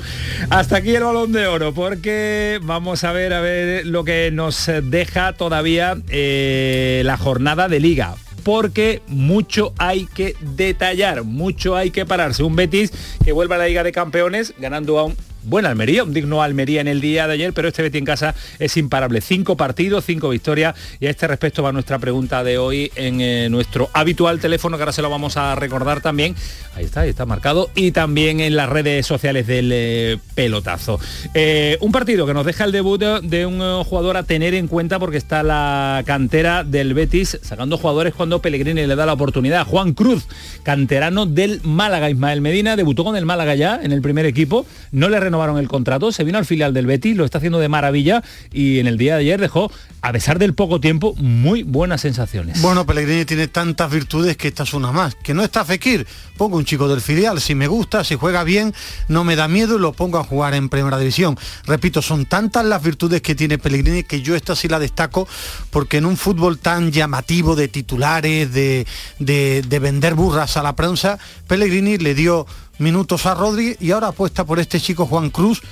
Hasta 0.51 0.77
aquí 0.77 0.95
el 0.95 1.03
Balón 1.03 1.33
de 1.33 1.47
Oro, 1.47 1.73
porque 1.73 2.61
vamos 2.63 3.05
a 3.05 3.13
ver 3.13 3.33
a 3.33 3.41
ver 3.41 3.87
lo 3.87 4.05
que 4.05 4.29
nos 4.31 4.71
deja 4.83 5.33
todavía 5.33 5.97
eh, 6.11 7.01
la 7.07 7.17
jornada 7.17 7.69
de 7.69 7.81
liga 7.81 8.17
porque 8.45 9.01
mucho 9.07 9.73
hay 9.79 10.05
que 10.05 10.37
detallar, 10.41 11.23
mucho 11.25 11.75
hay 11.75 11.91
que 11.91 12.05
pararse. 12.05 12.43
Un 12.43 12.55
Betis 12.55 12.93
que 13.25 13.33
vuelve 13.33 13.55
a 13.55 13.59
la 13.59 13.67
Liga 13.67 13.83
de 13.83 13.93
Campeones 13.93 14.53
ganando 14.59 14.99
a 14.99 15.05
un 15.05 15.17
buen 15.45 15.67
Almería, 15.67 16.05
un 16.05 16.13
digno 16.13 16.43
Almería 16.43 16.81
en 16.81 16.89
el 16.89 17.01
día 17.01 17.27
de 17.27 17.35
ayer, 17.35 17.53
pero 17.53 17.69
este 17.69 17.83
Betis 17.83 17.99
en 17.99 18.05
casa 18.05 18.35
es 18.59 18.77
imparable. 18.77 19.21
Cinco 19.21 19.57
partidos, 19.57 20.05
cinco 20.05 20.29
victorias 20.29 20.75
y 21.01 21.07
a 21.07 21.11
este 21.11 21.27
respecto 21.27 21.63
va 21.63 21.73
nuestra 21.73 21.99
pregunta 21.99 22.45
de 22.45 22.59
hoy 22.59 22.91
en 22.95 23.21
eh, 23.21 23.49
nuestro 23.51 23.91
habitual 23.93 24.41
teléfono, 24.41 24.77
que 24.77 24.83
ahora 24.83 24.93
se 24.93 25.03
lo 25.03 25.11
vamos 25.11 25.37
a 25.37 25.55
recordar 25.55 26.01
también. 26.01 26.35
Ahí 26.75 26.85
está, 26.85 27.01
ahí 27.01 27.11
está 27.11 27.27
marcado. 27.27 27.71
Y 27.75 27.93
también 27.93 28.41
en 28.41 28.57
las 28.57 28.69
redes 28.69 29.07
sociales 29.07 29.47
del 29.47 29.71
eh, 29.73 30.19
pelotazo. 30.35 30.99
Eh, 31.35 31.77
un 31.81 31.93
partido 31.93 32.27
que 32.27 32.35
nos 32.35 32.47
deja 32.47 32.65
el 32.65 32.73
debut 32.73 33.01
de, 33.01 33.47
un 33.47 33.85
jugador 33.85 34.17
a 34.17 34.23
tener 34.23 34.55
en 34.55 34.69
cuenta 34.69 34.99
porque 34.99 35.17
está 35.17 35.43
la 35.43 36.03
cantera 36.07 36.65
del 36.65 36.95
Betis 36.95 37.39
sacando 37.43 37.79
jugadores 37.79 38.15
cuando 38.15 38.41
Pellegrini 38.41 38.87
le 38.87 38.97
da 38.97 39.07
la 39.07 39.13
oportunidad. 39.13 39.67
Juan 39.67 39.93
Cruz, 39.95 40.27
canterano 40.63 41.27
del 41.27 41.61
Málaga, 41.63 42.11
Ismael 42.11 42.41
Medina, 42.41 42.77
debutó 42.77 43.05
con 43.05 43.17
el 43.17 43.27
Málaga 43.27 43.55
ya 43.55 43.81
en 43.83 43.93
el 43.93 44.03
primer 44.03 44.27
equipo, 44.27 44.67
no 44.91 45.09
le 45.09 45.21
renovaron 45.33 45.57
el 45.57 45.67
contrato, 45.67 46.13
se 46.13 46.25
vino 46.25 46.37
al 46.37 46.45
filial 46.45 46.75
del 46.75 46.85
Betis, 46.85 47.17
lo 47.17 47.25
está 47.25 47.39
haciendo 47.39 47.59
de 47.59 47.69
maravilla 47.69 48.23
y 48.53 48.81
en 48.81 48.87
el 48.87 48.99
día 48.99 49.15
de 49.15 49.21
ayer 49.21 49.41
dejó 49.41 49.73
a 50.03 50.13
pesar 50.13 50.41
del 50.41 50.53
poco 50.53 50.81
tiempo, 50.81 51.15
muy 51.17 51.63
buenas 51.63 52.01
sensaciones. 52.01 52.61
Bueno, 52.61 52.85
Pellegrini 52.85 53.25
tiene 53.25 53.47
tantas 53.47 53.89
virtudes 53.89 54.37
que 54.37 54.49
esta 54.49 54.65
es 54.65 54.75
una 54.75 54.91
más. 54.91 55.15
Que 55.15 55.33
no 55.33 55.45
está 55.45 55.65
Fekir, 55.65 56.09
pongo 56.37 56.57
un 56.57 56.65
chico 56.65 56.89
del 56.89 57.01
filial, 57.01 57.41
si 57.41 57.55
me 57.55 57.69
gusta, 57.69 58.03
si 58.03 58.17
juega 58.17 58.43
bien, 58.43 58.75
no 59.07 59.23
me 59.23 59.37
da 59.37 59.47
miedo 59.47 59.77
y 59.77 59.81
lo 59.81 59.93
pongo 59.93 60.19
a 60.19 60.25
jugar 60.25 60.55
en 60.55 60.69
primera 60.69 60.99
división. 60.99 61.39
Repito, 61.67 62.03
son 62.03 62.27
tantas 62.27 62.65
las 62.65 62.83
virtudes 62.83 63.23
que 63.23 63.37
tiene 63.37 63.59
Pellegrini 63.59 64.03
que 64.03 64.23
yo 64.23 64.35
esta 64.35 64.57
sí 64.57 64.67
la 64.67 64.81
destaco 64.81 65.29
porque 65.71 65.99
en 65.99 66.07
un 66.07 66.17
fútbol 66.17 66.59
tan 66.59 66.91
llamativo 66.91 67.55
de 67.55 67.69
titulares, 67.69 68.53
de, 68.53 68.89
de, 69.21 69.63
de 69.63 69.79
vender 69.79 70.15
burras 70.15 70.57
a 70.57 70.65
la 70.65 70.75
prensa, 70.75 71.21
Pellegrini 71.47 71.99
le 71.99 72.17
dio 72.17 72.45
minutos 72.83 73.25
a 73.27 73.35
Rodri 73.35 73.77
y 73.81 73.93
ahora 73.93 74.09
apuesta 74.09 74.45
por 74.45 74.59
este 74.59 74.81
chico 74.81 75.07
Juan 75.07 75.31
Cruz 75.31 75.63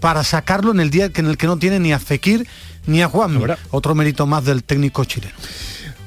para 0.00 0.24
sacarlo 0.24 0.70
en 0.72 0.80
el 0.80 0.90
día 0.90 1.10
en 1.14 1.26
el 1.26 1.36
que 1.36 1.46
no 1.46 1.58
tiene 1.58 1.78
ni 1.78 1.92
a 1.92 1.98
Fekir 1.98 2.46
ni 2.86 3.02
a 3.02 3.08
Juan. 3.08 3.38
Otro 3.70 3.94
mérito 3.94 4.26
más 4.26 4.44
del 4.44 4.64
técnico 4.64 5.04
chileno. 5.04 5.34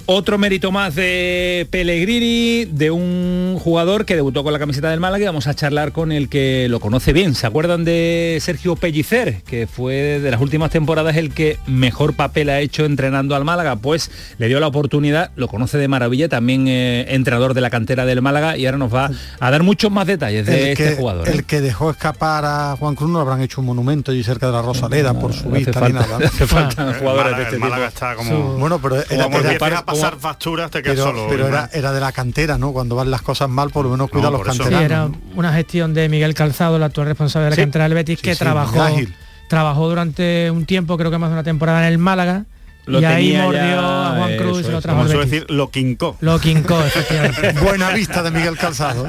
Otro 0.05 0.38
mérito 0.38 0.69
más 0.74 0.95
de 0.95 1.65
Pellegrini, 1.72 2.65
de 2.65 2.91
un 2.91 3.57
jugador 3.57 4.03
que 4.05 4.15
debutó 4.15 4.43
con 4.43 4.51
la 4.51 4.60
camiseta 4.60 4.89
del 4.89 5.00
Málaga 5.00 5.24
y 5.24 5.27
vamos 5.27 5.48
a 5.48 5.53
charlar 5.53 5.93
con 5.93 6.12
el 6.12 6.27
que 6.27 6.67
lo 6.69 6.81
conoce 6.81 7.13
bien. 7.13 7.36
¿Se 7.36 7.48
acuerdan 7.48 7.86
de 7.86 8.38
Sergio 8.41 8.75
Pellicer, 8.75 9.41
que 9.43 9.65
fue 9.65 10.19
de 10.19 10.29
las 10.29 10.41
últimas 10.41 10.72
temporadas 10.72 11.15
el 11.15 11.33
que 11.33 11.57
mejor 11.67 12.15
papel 12.15 12.50
ha 12.50 12.60
hecho 12.60 12.83
entrenando 12.83 13.33
al 13.33 13.45
Málaga? 13.45 13.77
Pues 13.77 14.12
le 14.39 14.50
dio 14.50 14.60
la 14.60 14.67
oportunidad, 14.67 15.31
lo 15.38 15.48
conoce 15.48 15.77
de 15.77 15.88
maravilla, 15.88 16.27
también 16.27 16.67
eh, 16.67 17.05
entrenador 17.15 17.53
de 17.53 17.62
la 17.62 17.69
cantera 17.69 18.05
del 18.05 18.22
Málaga 18.22 18.57
y 18.57 18.65
ahora 18.65 18.79
nos 18.79 18.93
va 18.93 19.10
a 19.39 19.51
dar 19.51 19.63
muchos 19.63 19.89
más 19.89 20.05
detalles 20.05 20.45
de 20.45 20.72
el 20.72 20.77
que, 20.77 20.83
este 20.83 20.95
jugador. 20.98 21.29
El 21.29 21.45
que 21.45 21.62
dejó 21.62 21.91
escapar 21.91 22.43
a 22.43 22.75
Juan 22.77 22.95
Cruz 22.95 23.10
no 23.10 23.22
habrán 23.22 23.41
hecho 23.41 23.62
un 23.62 23.67
monumento 23.67 24.12
allí 24.12 24.22
cerca 24.24 24.48
de 24.48 24.51
la 24.51 24.62
Rosaleda 24.62 25.13
por 25.17 25.31
su 25.31 25.48
hace 25.48 25.57
vista 25.60 25.79
falta- 25.79 25.88
ni 25.88 25.93
nada. 25.93 26.19
¿no? 26.19 26.25
hace 26.27 26.45
falta 26.45 26.93
jugadores 27.00 27.31
Málaga- 27.31 27.38
de 27.38 27.43
este 27.43 27.55
el 27.55 27.60
Málaga 27.62 27.88
tipo. 27.89 28.05
está 28.05 28.15
como- 28.15 28.57
Bueno, 28.57 28.79
pero 28.81 28.98
era, 28.98 29.24
Como 29.24 29.39
era- 29.39 29.50
pasar 29.93 30.17
facturas, 30.19 30.69
te 30.71 30.81
quedas 30.81 30.95
pero, 30.97 31.03
solo. 31.07 31.25
pero 31.29 31.47
era, 31.47 31.91
de 31.93 32.00
la 32.00 32.12
cantera, 32.12 32.57
¿no? 32.57 32.71
Cuando 32.73 32.95
van 32.95 33.09
las 33.12 33.21
cosas 33.21 33.50
mal, 33.50 33.69
por 33.69 33.85
lo 33.85 33.91
menos 33.91 34.09
cuida 34.09 34.27
a 34.27 34.31
los 34.31 34.41
eso. 34.41 34.51
Sí, 34.53 34.59
canteranos. 34.59 34.85
era 34.85 35.09
una 35.35 35.53
gestión 35.53 35.93
de 35.93 36.09
Miguel 36.09 36.33
Calzado, 36.33 36.75
el 36.77 36.83
actual 36.83 37.07
responsable 37.07 37.45
de 37.45 37.50
la 37.51 37.55
Sí. 37.55 37.62
cantera 37.62 37.83
del 37.85 37.93
Betis, 37.93 38.19
Sí, 38.19 38.23
que 38.25 38.33
sí, 38.33 38.39
trabajó, 38.39 38.81
ágil. 38.81 39.13
trabajó 39.50 39.89
durante 39.89 40.50
un 40.51 40.65
tiempo, 40.65 40.97
creo 40.97 41.12
que 41.12 41.17
más 41.17 41.29
de 41.29 41.33
una 41.33 41.43
temporada 41.43 41.79
en 41.88 41.91
el 41.93 41.97
Málaga. 41.97 42.45
Lo 42.85 43.00
y 43.00 43.05
ahí 43.05 43.38
mordió 43.38 43.62
ya, 43.62 44.07
a 44.12 44.15
Juan 44.17 44.31
eso 44.31 44.43
Cruz 44.43 44.65
y 44.67 44.71
lo 44.71 44.81
trajo 44.81 45.03
Betis. 45.05 45.19
decir, 45.31 45.45
lo 45.50 45.71
quincó. 45.71 46.17
Lo 46.19 46.38
quincó, 46.38 46.83
efectivamente. 46.83 47.53
Buena 47.63 47.91
vista 47.91 48.21
de 48.23 48.31
Miguel 48.31 48.57
Calzado. 48.57 49.07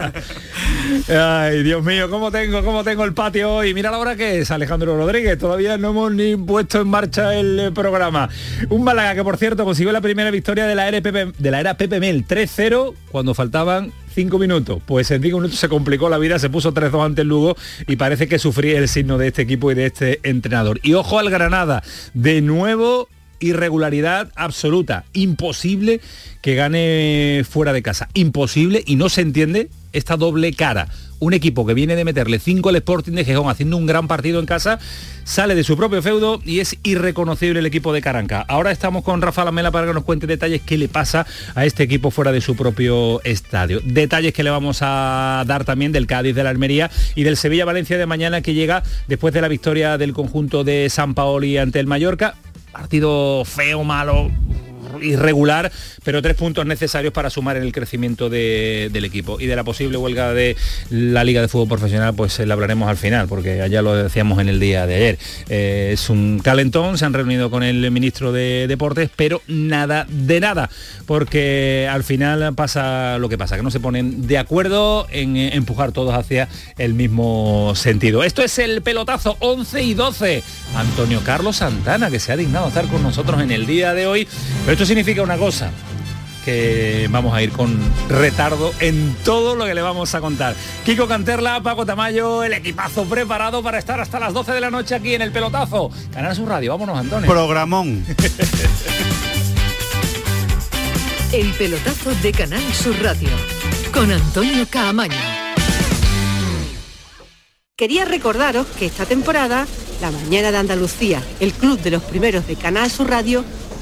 Ay, 1.08 1.62
Dios 1.62 1.82
mío, 1.82 2.10
¿cómo 2.10 2.30
tengo, 2.30 2.62
cómo 2.64 2.84
tengo 2.84 3.04
el 3.04 3.14
patio 3.14 3.54
hoy? 3.54 3.72
Mira 3.74 3.90
la 3.90 3.98
hora 3.98 4.16
que 4.16 4.40
es, 4.40 4.50
Alejandro 4.50 4.96
Rodríguez. 4.96 5.38
Todavía 5.38 5.78
no 5.78 5.90
hemos 5.90 6.12
ni 6.12 6.36
puesto 6.36 6.80
en 6.80 6.88
marcha 6.88 7.34
el 7.38 7.58
eh, 7.58 7.70
programa. 7.72 8.28
Un 8.68 8.84
Málaga 8.84 9.14
que, 9.14 9.24
por 9.24 9.36
cierto, 9.36 9.64
consiguió 9.64 9.92
la 9.92 10.00
primera 10.00 10.30
victoria 10.30 10.66
de 10.66 10.74
la 10.74 10.90
de 10.90 11.50
la 11.50 11.60
era 11.60 11.76
Pepe 11.76 12.00
Mel 12.00 12.26
3-0 12.26 12.94
cuando 13.10 13.34
faltaban 13.34 13.92
cinco 14.14 14.38
minutos. 14.38 14.82
Pues 14.84 15.10
en 15.10 15.22
cinco 15.22 15.38
minutos 15.38 15.58
se 15.58 15.68
complicó 15.68 16.08
la 16.08 16.18
vida, 16.18 16.38
se 16.38 16.50
puso 16.50 16.74
3-2 16.74 17.04
ante 17.04 17.22
el 17.22 17.28
Lugo 17.28 17.56
y 17.86 17.96
parece 17.96 18.28
que 18.28 18.38
sufría 18.38 18.78
el 18.78 18.88
signo 18.88 19.18
de 19.18 19.28
este 19.28 19.42
equipo 19.42 19.70
y 19.72 19.74
de 19.74 19.86
este 19.86 20.20
entrenador. 20.22 20.80
Y 20.82 20.94
ojo 20.94 21.18
al 21.18 21.30
Granada, 21.30 21.82
de 22.12 22.42
nuevo 22.42 23.08
irregularidad 23.40 24.30
absoluta, 24.36 25.04
imposible 25.12 26.00
que 26.40 26.54
gane 26.54 27.42
fuera 27.48 27.72
de 27.72 27.82
casa, 27.82 28.08
imposible 28.14 28.82
y 28.86 28.96
no 28.96 29.08
se 29.08 29.22
entiende 29.22 29.68
esta 29.94 30.16
doble 30.16 30.52
cara. 30.52 30.88
Un 31.20 31.32
equipo 31.32 31.64
que 31.64 31.72
viene 31.72 31.96
de 31.96 32.04
meterle 32.04 32.38
5 32.38 32.68
al 32.68 32.76
Sporting 32.76 33.12
de 33.12 33.24
Gijón 33.24 33.48
haciendo 33.48 33.78
un 33.78 33.86
gran 33.86 34.08
partido 34.08 34.40
en 34.40 34.46
casa, 34.46 34.78
sale 35.22 35.54
de 35.54 35.64
su 35.64 35.76
propio 35.76 36.02
feudo 36.02 36.42
y 36.44 36.60
es 36.60 36.76
irreconocible 36.82 37.60
el 37.60 37.66
equipo 37.66 37.92
de 37.94 38.02
Caranca. 38.02 38.44
Ahora 38.46 38.72
estamos 38.72 39.04
con 39.04 39.22
Rafa 39.22 39.44
Lamela 39.44 39.70
para 39.70 39.86
que 39.86 39.94
nos 39.94 40.04
cuente 40.04 40.26
detalles 40.26 40.60
qué 40.60 40.76
le 40.76 40.88
pasa 40.88 41.26
a 41.54 41.64
este 41.64 41.84
equipo 41.84 42.10
fuera 42.10 42.32
de 42.32 42.40
su 42.40 42.56
propio 42.56 43.22
estadio. 43.24 43.80
Detalles 43.84 44.34
que 44.34 44.42
le 44.42 44.50
vamos 44.50 44.78
a 44.82 45.44
dar 45.46 45.64
también 45.64 45.92
del 45.92 46.06
Cádiz, 46.06 46.34
de 46.34 46.44
la 46.44 46.50
Almería 46.50 46.90
y 47.14 47.22
del 47.22 47.36
Sevilla-Valencia 47.36 47.96
de 47.96 48.06
mañana 48.06 48.42
que 48.42 48.52
llega 48.52 48.82
después 49.06 49.32
de 49.32 49.40
la 49.40 49.48
victoria 49.48 49.96
del 49.96 50.12
conjunto 50.12 50.64
de 50.64 50.90
San 50.90 51.14
Paoli 51.14 51.56
ante 51.56 51.80
el 51.80 51.86
Mallorca. 51.86 52.34
Partido 52.72 53.44
feo, 53.44 53.84
malo, 53.84 54.30
irregular, 55.02 55.70
pero 56.04 56.22
tres 56.22 56.34
puntos 56.36 56.66
necesarios 56.66 57.12
para 57.12 57.30
sumar 57.30 57.56
en 57.56 57.62
el 57.62 57.72
crecimiento 57.72 58.28
de- 58.30 58.90
del 58.92 59.04
equipo. 59.04 59.40
Y 59.40 59.46
de 59.46 59.56
la 59.56 59.64
posible 59.64 59.96
huelga 59.96 60.32
de 60.34 60.56
la 60.90 61.24
Liga 61.24 61.40
de 61.40 61.48
Fútbol 61.48 61.68
Profesional, 61.68 62.14
pues 62.14 62.38
eh, 62.40 62.46
la 62.46 62.54
hablaremos 62.54 62.88
al 62.88 62.96
final, 62.96 63.28
porque 63.28 63.60
allá 63.62 63.82
lo 63.82 63.94
decíamos 63.94 64.38
en 64.40 64.48
el 64.48 64.60
día 64.60 64.86
de 64.86 64.94
ayer. 64.94 65.18
Eh, 65.48 65.90
es 65.94 66.10
un 66.10 66.40
calentón, 66.42 66.98
se 66.98 67.04
han 67.04 67.12
reunido 67.14 67.50
con 67.50 67.62
el 67.62 67.90
ministro 67.90 68.32
de 68.32 68.66
Deportes, 68.68 69.10
pero 69.14 69.42
nada 69.46 70.06
de 70.08 70.40
nada, 70.40 70.70
porque 71.06 71.88
al 71.90 72.04
final 72.04 72.54
pasa 72.54 73.18
lo 73.18 73.28
que 73.28 73.38
pasa, 73.38 73.56
que 73.56 73.62
no 73.62 73.70
se 73.70 73.80
ponen 73.80 74.26
de 74.26 74.38
acuerdo 74.38 75.06
en 75.10 75.36
eh, 75.36 75.54
empujar 75.54 75.92
todos 75.92 76.14
hacia 76.14 76.48
el 76.78 76.94
mismo 76.94 77.72
sentido. 77.76 78.24
Esto 78.24 78.42
es 78.42 78.58
el 78.58 78.82
pelotazo 78.82 79.36
11 79.40 79.82
y 79.82 79.94
12. 79.94 80.42
Antonio 80.76 81.20
Carlos 81.24 81.56
Santana, 81.56 82.10
que 82.10 82.18
se 82.20 82.32
ha 82.32 82.36
dignado 82.36 82.68
estar 82.68 82.86
con 82.86 83.02
nosotros 83.02 83.40
en 83.42 83.50
el 83.50 83.66
día 83.66 83.94
de 83.94 84.06
hoy. 84.06 84.26
Significa 84.84 85.22
una 85.22 85.36
cosa, 85.36 85.70
que 86.44 87.08
vamos 87.10 87.34
a 87.34 87.42
ir 87.42 87.50
con 87.52 87.78
retardo 88.08 88.72
en 88.80 89.16
todo 89.24 89.56
lo 89.56 89.64
que 89.64 89.74
le 89.74 89.82
vamos 89.82 90.14
a 90.14 90.20
contar. 90.20 90.54
Kiko 90.84 91.08
Canterla, 91.08 91.62
Paco 91.62 91.86
Tamayo, 91.86 92.44
el 92.44 92.52
equipazo 92.52 93.04
preparado 93.04 93.62
para 93.62 93.78
estar 93.78 93.98
hasta 94.00 94.20
las 94.20 94.32
12 94.34 94.52
de 94.52 94.60
la 94.60 94.70
noche 94.70 94.94
aquí 94.94 95.14
en 95.14 95.22
el 95.22 95.32
pelotazo. 95.32 95.90
Canal 96.12 96.36
Sur 96.36 96.48
Radio, 96.48 96.72
vámonos 96.72 96.98
Antonio. 96.98 97.30
Programón. 97.30 98.04
El 101.32 101.50
pelotazo 101.54 102.14
de 102.22 102.30
Canal 102.30 102.62
Sur 102.72 102.94
Radio 103.02 103.28
con 103.92 104.08
Antonio 104.12 104.68
Caamaño. 104.70 105.16
Quería 107.76 108.04
recordaros 108.04 108.68
que 108.78 108.86
esta 108.86 109.04
temporada, 109.04 109.66
La 110.00 110.12
Mañana 110.12 110.52
de 110.52 110.58
Andalucía, 110.58 111.20
el 111.40 111.52
club 111.52 111.80
de 111.80 111.90
los 111.90 112.04
primeros 112.04 112.46
de 112.46 112.54
Canal 112.54 112.88
Sur 112.88 113.10
Radio, 113.10 113.44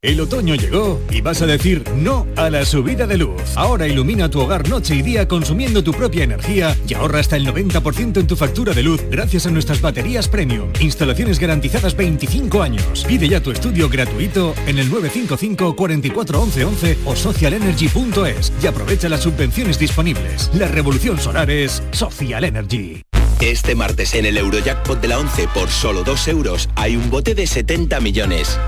El 0.00 0.20
otoño 0.20 0.54
llegó 0.54 1.00
y 1.10 1.22
vas 1.22 1.42
a 1.42 1.46
decir 1.46 1.82
no 1.96 2.24
a 2.36 2.50
la 2.50 2.64
subida 2.64 3.08
de 3.08 3.18
luz. 3.18 3.42
Ahora 3.56 3.88
ilumina 3.88 4.30
tu 4.30 4.40
hogar 4.40 4.68
noche 4.68 4.94
y 4.94 5.02
día 5.02 5.26
consumiendo 5.26 5.82
tu 5.82 5.90
propia 5.90 6.22
energía 6.22 6.76
y 6.86 6.94
ahorra 6.94 7.18
hasta 7.18 7.34
el 7.34 7.44
90% 7.44 8.20
en 8.20 8.26
tu 8.28 8.36
factura 8.36 8.72
de 8.74 8.84
luz 8.84 9.02
gracias 9.10 9.46
a 9.46 9.50
nuestras 9.50 9.80
baterías 9.80 10.28
premium. 10.28 10.70
Instalaciones 10.78 11.40
garantizadas 11.40 11.96
25 11.96 12.62
años. 12.62 13.04
Pide 13.08 13.28
ya 13.28 13.40
tu 13.40 13.50
estudio 13.50 13.88
gratuito 13.88 14.54
en 14.68 14.78
el 14.78 14.88
955 14.88 15.74
44 15.74 16.42
11 16.42 16.64
11 16.64 16.98
o 17.04 17.16
socialenergy.es 17.16 18.52
y 18.62 18.66
aprovecha 18.68 19.08
las 19.08 19.22
subvenciones 19.22 19.80
disponibles. 19.80 20.48
La 20.54 20.68
revolución 20.68 21.18
solar 21.18 21.50
es 21.50 21.82
Social 21.90 22.44
Energy. 22.44 23.02
Este 23.40 23.74
martes 23.74 24.14
en 24.14 24.26
el 24.26 24.36
Eurojackpot 24.36 25.00
de 25.00 25.08
la 25.08 25.18
11 25.18 25.48
por 25.52 25.68
solo 25.68 26.04
2 26.04 26.28
euros 26.28 26.68
hay 26.76 26.94
un 26.94 27.10
bote 27.10 27.34
de 27.34 27.48
70 27.48 27.98
millones. 27.98 28.60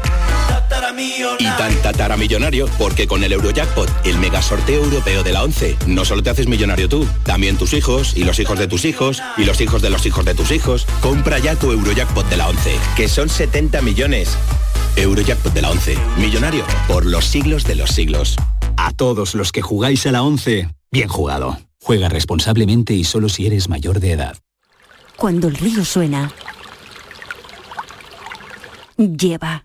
Y 1.38 1.44
tan 1.56 1.74
tataramillonario 1.82 2.66
porque 2.78 3.06
con 3.06 3.22
el 3.22 3.32
Eurojackpot, 3.32 3.88
el 4.04 4.18
mega 4.18 4.42
sorteo 4.42 4.82
europeo 4.82 5.22
de 5.22 5.32
la 5.32 5.44
11, 5.44 5.76
no 5.86 6.04
solo 6.04 6.22
te 6.22 6.30
haces 6.30 6.48
millonario 6.48 6.88
tú, 6.88 7.06
también 7.24 7.56
tus 7.56 7.74
hijos 7.74 8.16
y 8.16 8.24
los 8.24 8.40
hijos 8.40 8.58
de 8.58 8.66
tus 8.66 8.84
hijos 8.84 9.22
y 9.36 9.44
los 9.44 9.60
hijos 9.60 9.82
de 9.82 9.90
los 9.90 10.04
hijos 10.06 10.24
de 10.24 10.34
tus 10.34 10.50
hijos. 10.50 10.86
Compra 11.00 11.38
ya 11.38 11.54
tu 11.54 11.70
Eurojackpot 11.70 12.28
de 12.28 12.36
la 12.36 12.48
11, 12.48 12.76
que 12.96 13.08
son 13.08 13.28
70 13.28 13.82
millones. 13.82 14.36
Eurojackpot 14.96 15.52
de 15.52 15.62
la 15.62 15.70
11, 15.70 15.96
millonario 16.18 16.64
por 16.88 17.06
los 17.06 17.24
siglos 17.24 17.64
de 17.64 17.76
los 17.76 17.90
siglos. 17.90 18.36
A 18.76 18.92
todos 18.92 19.34
los 19.34 19.52
que 19.52 19.62
jugáis 19.62 20.06
a 20.06 20.12
la 20.12 20.22
11, 20.22 20.68
bien 20.90 21.08
jugado. 21.08 21.58
Juega 21.80 22.08
responsablemente 22.08 22.94
y 22.94 23.04
solo 23.04 23.28
si 23.28 23.46
eres 23.46 23.68
mayor 23.68 24.00
de 24.00 24.12
edad. 24.12 24.36
Cuando 25.16 25.48
el 25.48 25.54
río 25.54 25.84
suena, 25.84 26.32
lleva. 28.96 29.64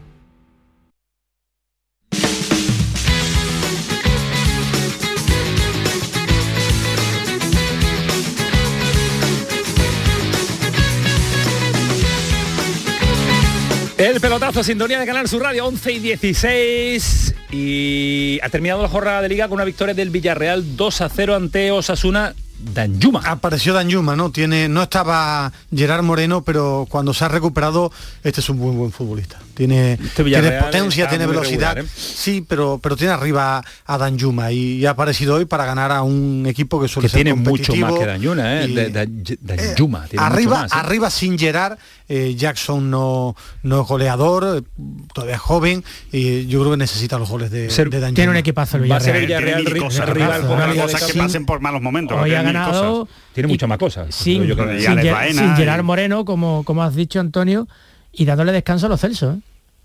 El 14.01 14.19
pelotazo, 14.19 14.63
sintonía 14.63 14.99
de 14.99 15.05
Canal 15.05 15.29
Sur 15.29 15.43
Radio, 15.43 15.67
11 15.67 15.91
y 15.91 15.99
16. 15.99 17.35
Y 17.51 18.39
ha 18.41 18.49
terminado 18.49 18.81
la 18.81 18.87
jornada 18.87 19.21
de 19.21 19.29
liga 19.29 19.47
con 19.47 19.57
una 19.57 19.63
victoria 19.63 19.93
del 19.93 20.09
Villarreal 20.09 20.75
2 20.75 21.01
a 21.01 21.09
0 21.09 21.35
ante 21.35 21.69
Osasuna. 21.71 22.33
Danjuma. 22.73 23.21
Apareció 23.23 23.75
Danjuma, 23.75 24.15
¿no? 24.15 24.31
Tiene, 24.31 24.69
no 24.69 24.81
estaba 24.81 25.51
Gerard 25.71 26.01
Moreno, 26.01 26.43
pero 26.43 26.87
cuando 26.89 27.13
se 27.13 27.25
ha 27.25 27.27
recuperado, 27.27 27.91
este 28.23 28.39
es 28.41 28.49
un 28.49 28.57
muy 28.57 28.75
buen 28.75 28.91
futbolista. 28.91 29.39
Tiene, 29.61 29.91
Este 29.93 30.07
tiene 30.07 30.23
Villarreal 30.25 30.63
potencia, 30.65 31.07
tiene 31.07 31.27
velocidad. 31.27 31.75
regular, 31.75 31.85
¿eh? 31.85 31.87
Sí, 31.95 32.43
pero, 32.49 32.79
pero 32.81 32.95
tiene 32.97 33.13
arriba 33.13 33.63
a 33.85 33.97
Danjuma 33.99 34.51
y, 34.51 34.77
y 34.77 34.85
ha 34.87 34.89
aparecido 34.91 35.35
hoy 35.35 35.45
para 35.45 35.65
ganar 35.65 35.91
a 35.91 36.01
un 36.01 36.45
equipo 36.47 36.81
que 36.81 36.87
suele 36.87 37.05
Que 37.05 37.11
ser 37.11 37.17
tiene 37.23 37.35
mucho 37.35 37.75
más 37.75 37.93
que 37.93 38.05
Danjuma, 38.07 38.61
¿eh? 38.63 38.65
y- 38.67 38.73
De- 38.73 38.89
de- 38.89 39.37
Danjuma. 39.39 40.07
tiene 40.07 40.23
mucho 40.25 40.33
arriba, 40.35 40.61
más, 40.61 40.71
¿eh? 40.71 40.75
arriba 40.79 41.09
sin 41.11 41.37
Gerard, 41.37 41.77
eh, 42.09 42.33
Jackson 42.35 42.89
no, 42.89 43.35
no 43.61 43.81
es 43.83 43.87
goleador, 43.87 44.57
eh, 44.57 44.83
todavía 45.13 45.35
es 45.35 45.41
joven 45.41 45.83
y 46.11 46.47
yo 46.47 46.61
creo 46.61 46.71
que 46.71 46.77
necesita 46.77 47.19
los 47.19 47.29
goles 47.29 47.51
de, 47.51 47.67
de 47.67 47.67
Danjuma. 47.99 48.13
Tiene 48.15 48.31
un 48.31 48.37
equipazo 48.37 48.77
el 48.77 48.91
Va 48.91 48.95
a 48.95 48.99
ser 48.99 49.19
Villarreal. 49.19 49.59
Villarreal 49.59 49.65
Tiene 49.65 49.79
cosas, 49.79 50.09
rival 50.09 50.41
con 50.47 50.57
la 50.59 50.65
Una 50.71 50.81
cosa 50.83 51.05
que 51.05 51.13
pasen 51.13 51.45
por 51.45 51.59
malos 51.61 51.83
momentos. 51.83 52.17
Hoy 52.17 52.31
tiene 52.31 52.39
ha 52.39 52.43
ganado. 52.51 53.07
Tiene 53.35 53.47
muchas 53.47 53.69
más 53.69 53.77
cosas. 53.77 54.07
sin, 54.15 54.43
Yo 54.45 54.55
creo 54.55 54.69
que- 54.69 54.79
Y 54.79 54.85
sin 54.85 54.99
sin 55.37 55.53
y- 55.53 55.55
Gerard 55.55 55.83
Moreno, 55.83 56.25
como, 56.25 56.63
como 56.63 56.81
has 56.81 56.95
dicho 56.95 57.19
Antonio, 57.19 57.67
y 58.11 58.25
dándole 58.25 58.51
descanso 58.51 58.87
a 58.87 58.89
los 58.89 58.99
Celsos. 58.99 59.37
¿eh? 59.37 59.39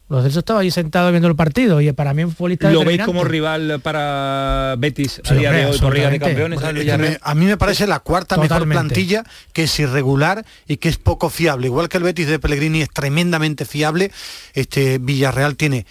Los 0.08 0.22
Celsos 0.22 0.38
estaban 0.38 0.62
ahí 0.62 0.70
sentados 0.70 1.10
viendo 1.10 1.26
el 1.28 1.34
partido 1.34 1.80
y 1.80 1.90
para 1.92 2.14
mí 2.14 2.22
un 2.22 2.30
futbolista 2.32 2.70
¿Lo 2.70 2.84
veis 2.84 3.02
como 3.02 3.25
rival 3.25 3.80
para 3.82 4.76
Betis 4.78 5.20
a 5.25 5.28
Sí, 5.28 5.34
día 5.34 5.48
hombre, 5.50 5.64
de 5.64 5.70
hoy 5.72 5.78
por 5.80 5.94
Liga 5.94 6.10
de. 6.10 6.18
Campeones? 6.20 6.58
al 6.62 6.64
Es 6.68 6.72
que 6.75 6.80
Villarreal? 6.80 7.10
me- 7.10 7.18
a 7.20 7.34
mí 7.34 7.44
me 7.46 7.56
parece 7.56 7.88
la 7.88 7.98
cuarta 7.98 8.36
mejor 8.36 8.68
plantilla 8.68 9.25
que 9.52 9.64
es 9.64 9.80
irregular 9.80 10.44
y 10.68 10.76
que 10.76 10.88
es 10.88 10.98
poco 10.98 11.28
fiable. 11.28 11.66
Igual 11.66 11.88
que 11.88 11.97
el 11.97 12.04
Betis 12.04 12.28
de 12.28 12.38
Pellegrini 12.38 12.82
es 12.82 12.90
tremendamente 12.90 13.64
fiable, 13.64 14.12
este 14.54 14.99
Villarreal 14.99 15.56
tiene 15.56 15.86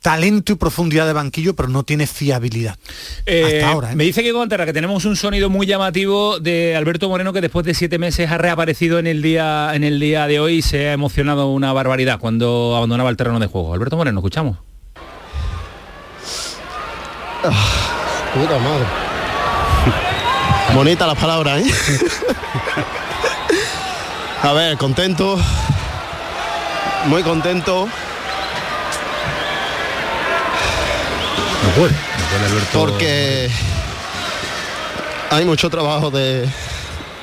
talento 0.00 0.52
y 0.52 0.56
profundidad 0.56 1.06
de 1.06 1.12
banquillo, 1.12 1.54
pero 1.54 1.68
no 1.68 1.82
tiene 1.82 2.06
fiabilidad. 2.06 2.76
Eh, 3.26 3.60
Hasta 3.60 3.72
ahora, 3.72 3.92
¿eh? 3.92 3.96
Me 3.96 4.04
dice 4.04 4.22
que 4.22 4.30
Antera 4.40 4.64
que 4.64 4.72
tenemos 4.72 5.04
un 5.04 5.16
sonido 5.16 5.50
muy 5.50 5.66
llamativo 5.66 6.38
de 6.38 6.74
Alberto 6.74 7.08
Moreno 7.08 7.32
que 7.32 7.42
después 7.42 7.66
de 7.66 7.74
siete 7.74 7.98
meses 7.98 8.30
ha 8.30 8.38
reaparecido 8.38 8.98
en 8.98 9.06
el 9.06 9.20
día 9.20 9.72
en 9.74 9.84
el 9.84 10.00
día 10.00 10.26
de 10.26 10.40
hoy 10.40 10.54
y 10.54 10.62
se 10.62 10.88
ha 10.88 10.92
emocionado 10.94 11.48
una 11.50 11.72
barbaridad 11.74 12.18
cuando 12.18 12.74
abandonaba 12.76 13.10
el 13.10 13.16
terreno 13.16 13.38
de 13.38 13.46
juego. 13.46 13.74
Alberto 13.74 13.96
Moreno, 13.96 14.20
escuchamos. 14.20 14.56
Puta 17.42 18.58
madre. 18.58 18.86
Bonita 20.74 21.06
las 21.06 21.18
palabras, 21.18 21.60
¿eh? 21.60 21.70
A 24.42 24.52
ver, 24.54 24.78
contento. 24.78 25.38
Muy 27.06 27.22
contento. 27.22 27.88
No. 31.62 31.88
Porque 32.72 33.50
hay 35.30 35.44
mucho 35.44 35.70
trabajo 35.70 36.10
de, 36.10 36.48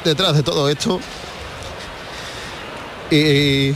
detrás 0.04 0.36
de 0.36 0.44
todo 0.44 0.70
esto. 0.70 1.00
Y, 3.10 3.74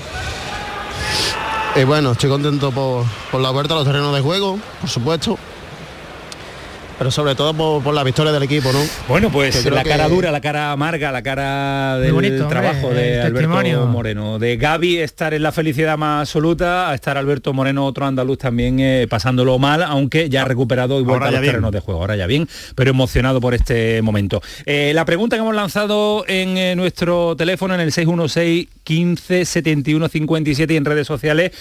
y 1.75 1.83
bueno, 1.85 2.11
estoy 2.11 2.29
contento 2.29 2.71
por, 2.71 3.05
por 3.31 3.41
la 3.41 3.49
vuelta 3.49 3.73
a 3.73 3.77
los 3.77 3.85
terrenos 3.85 4.13
de 4.13 4.21
juego, 4.21 4.59
por 4.79 4.89
supuesto. 4.89 5.37
Pero 6.97 7.09
sobre 7.09 7.33
todo 7.33 7.51
por, 7.55 7.81
por 7.83 7.95
la 7.95 8.03
victoria 8.03 8.31
del 8.31 8.43
equipo, 8.43 8.71
¿no? 8.71 8.79
Bueno, 9.07 9.31
pues 9.31 9.65
la 9.65 9.81
que- 9.83 9.89
cara 9.89 10.07
dura, 10.07 10.29
la 10.31 10.39
cara 10.39 10.71
amarga, 10.71 11.11
la 11.11 11.23
cara 11.23 11.97
del 11.97 12.13
bonito, 12.13 12.43
hombre, 12.43 12.49
trabajo 12.59 12.89
de 12.93 13.19
Alberto 13.21 13.39
testimonio. 13.39 13.87
Moreno. 13.87 14.37
De 14.37 14.55
Gaby 14.57 14.99
estar 14.99 15.33
en 15.33 15.41
la 15.41 15.51
felicidad 15.51 15.97
más 15.97 16.21
absoluta, 16.27 16.91
a 16.91 16.93
estar 16.95 17.17
Alberto 17.17 17.53
Moreno, 17.53 17.85
otro 17.87 18.05
andaluz 18.05 18.37
también 18.37 18.79
eh, 18.79 19.07
pasándolo 19.09 19.57
mal, 19.57 19.81
aunque 19.81 20.29
ya 20.29 20.43
ha 20.43 20.45
recuperado 20.45 20.99
y 20.99 21.03
vuelta 21.03 21.29
a 21.29 21.31
los 21.31 21.41
bien. 21.41 21.53
terrenos 21.53 21.71
de 21.71 21.79
juego. 21.79 22.01
Ahora 22.01 22.15
ya 22.15 22.27
bien, 22.27 22.47
pero 22.75 22.91
emocionado 22.91 23.41
por 23.41 23.55
este 23.55 24.03
momento. 24.03 24.39
Eh, 24.67 24.91
la 24.93 25.03
pregunta 25.03 25.35
que 25.35 25.41
hemos 25.41 25.55
lanzado 25.55 26.23
en 26.27 26.55
eh, 26.57 26.75
nuestro 26.75 27.35
teléfono, 27.35 27.73
en 27.73 27.79
el 27.79 27.91
616 27.91 28.67
15 28.83 29.45
71 29.45 30.07
57 30.07 30.73
y 30.73 30.77
en 30.77 30.85
redes 30.85 31.07
sociales, 31.07 31.51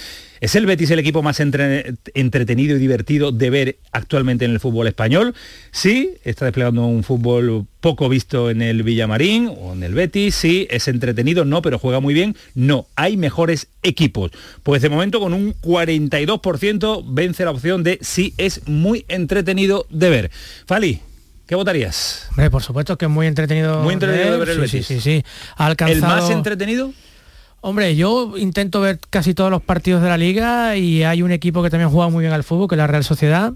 ¿Es 0.40 0.54
el 0.54 0.64
Betis 0.64 0.90
el 0.90 0.98
equipo 0.98 1.22
más 1.22 1.38
entre- 1.40 1.94
entretenido 2.14 2.74
y 2.76 2.78
divertido 2.78 3.30
de 3.30 3.50
ver 3.50 3.76
actualmente 3.92 4.46
en 4.46 4.52
el 4.52 4.60
fútbol 4.60 4.86
español? 4.86 5.34
Sí, 5.70 6.12
está 6.24 6.46
desplegando 6.46 6.86
un 6.86 7.04
fútbol 7.04 7.66
poco 7.80 8.08
visto 8.08 8.48
en 8.50 8.62
el 8.62 8.82
Villamarín 8.82 9.50
o 9.54 9.74
en 9.74 9.82
el 9.82 9.92
Betis. 9.92 10.34
Sí, 10.34 10.66
es 10.70 10.88
entretenido, 10.88 11.44
no, 11.44 11.60
pero 11.60 11.78
juega 11.78 12.00
muy 12.00 12.14
bien. 12.14 12.36
No, 12.54 12.86
hay 12.96 13.16
mejores 13.18 13.68
equipos. 13.82 14.30
Pues 14.62 14.80
de 14.80 14.88
momento 14.88 15.20
con 15.20 15.34
un 15.34 15.54
42% 15.60 17.02
vence 17.06 17.44
la 17.44 17.50
opción 17.50 17.82
de 17.82 17.98
sí 18.00 18.34
es 18.38 18.66
muy 18.66 19.04
entretenido 19.08 19.86
de 19.90 20.10
ver. 20.10 20.30
Fali, 20.66 21.00
¿qué 21.46 21.54
votarías? 21.54 22.26
Hombre, 22.30 22.50
por 22.50 22.62
supuesto 22.62 22.96
que 22.96 23.04
es 23.06 23.10
muy 23.10 23.26
entretenido. 23.26 23.82
Muy 23.82 23.94
entretenido 23.94 24.32
de 24.32 24.38
ver 24.38 24.48
el 24.48 24.54
sí, 24.54 24.60
Betis. 24.62 24.86
Sí, 24.86 24.94
sí, 24.94 25.00
sí. 25.00 25.24
Ha 25.56 25.64
¿El 25.66 25.70
alcanzado... 25.72 26.22
más 26.22 26.30
entretenido? 26.30 26.92
Hombre, 27.62 27.94
yo 27.94 28.38
intento 28.38 28.80
ver 28.80 28.98
casi 29.10 29.34
todos 29.34 29.50
los 29.50 29.62
partidos 29.62 30.02
de 30.02 30.08
la 30.08 30.16
liga 30.16 30.76
y 30.76 31.02
hay 31.02 31.22
un 31.22 31.30
equipo 31.30 31.62
que 31.62 31.68
también 31.68 31.90
juega 31.90 32.08
muy 32.08 32.22
bien 32.22 32.32
al 32.32 32.42
fútbol, 32.42 32.68
que 32.68 32.74
es 32.74 32.78
la 32.78 32.86
Real 32.86 33.04
Sociedad. 33.04 33.52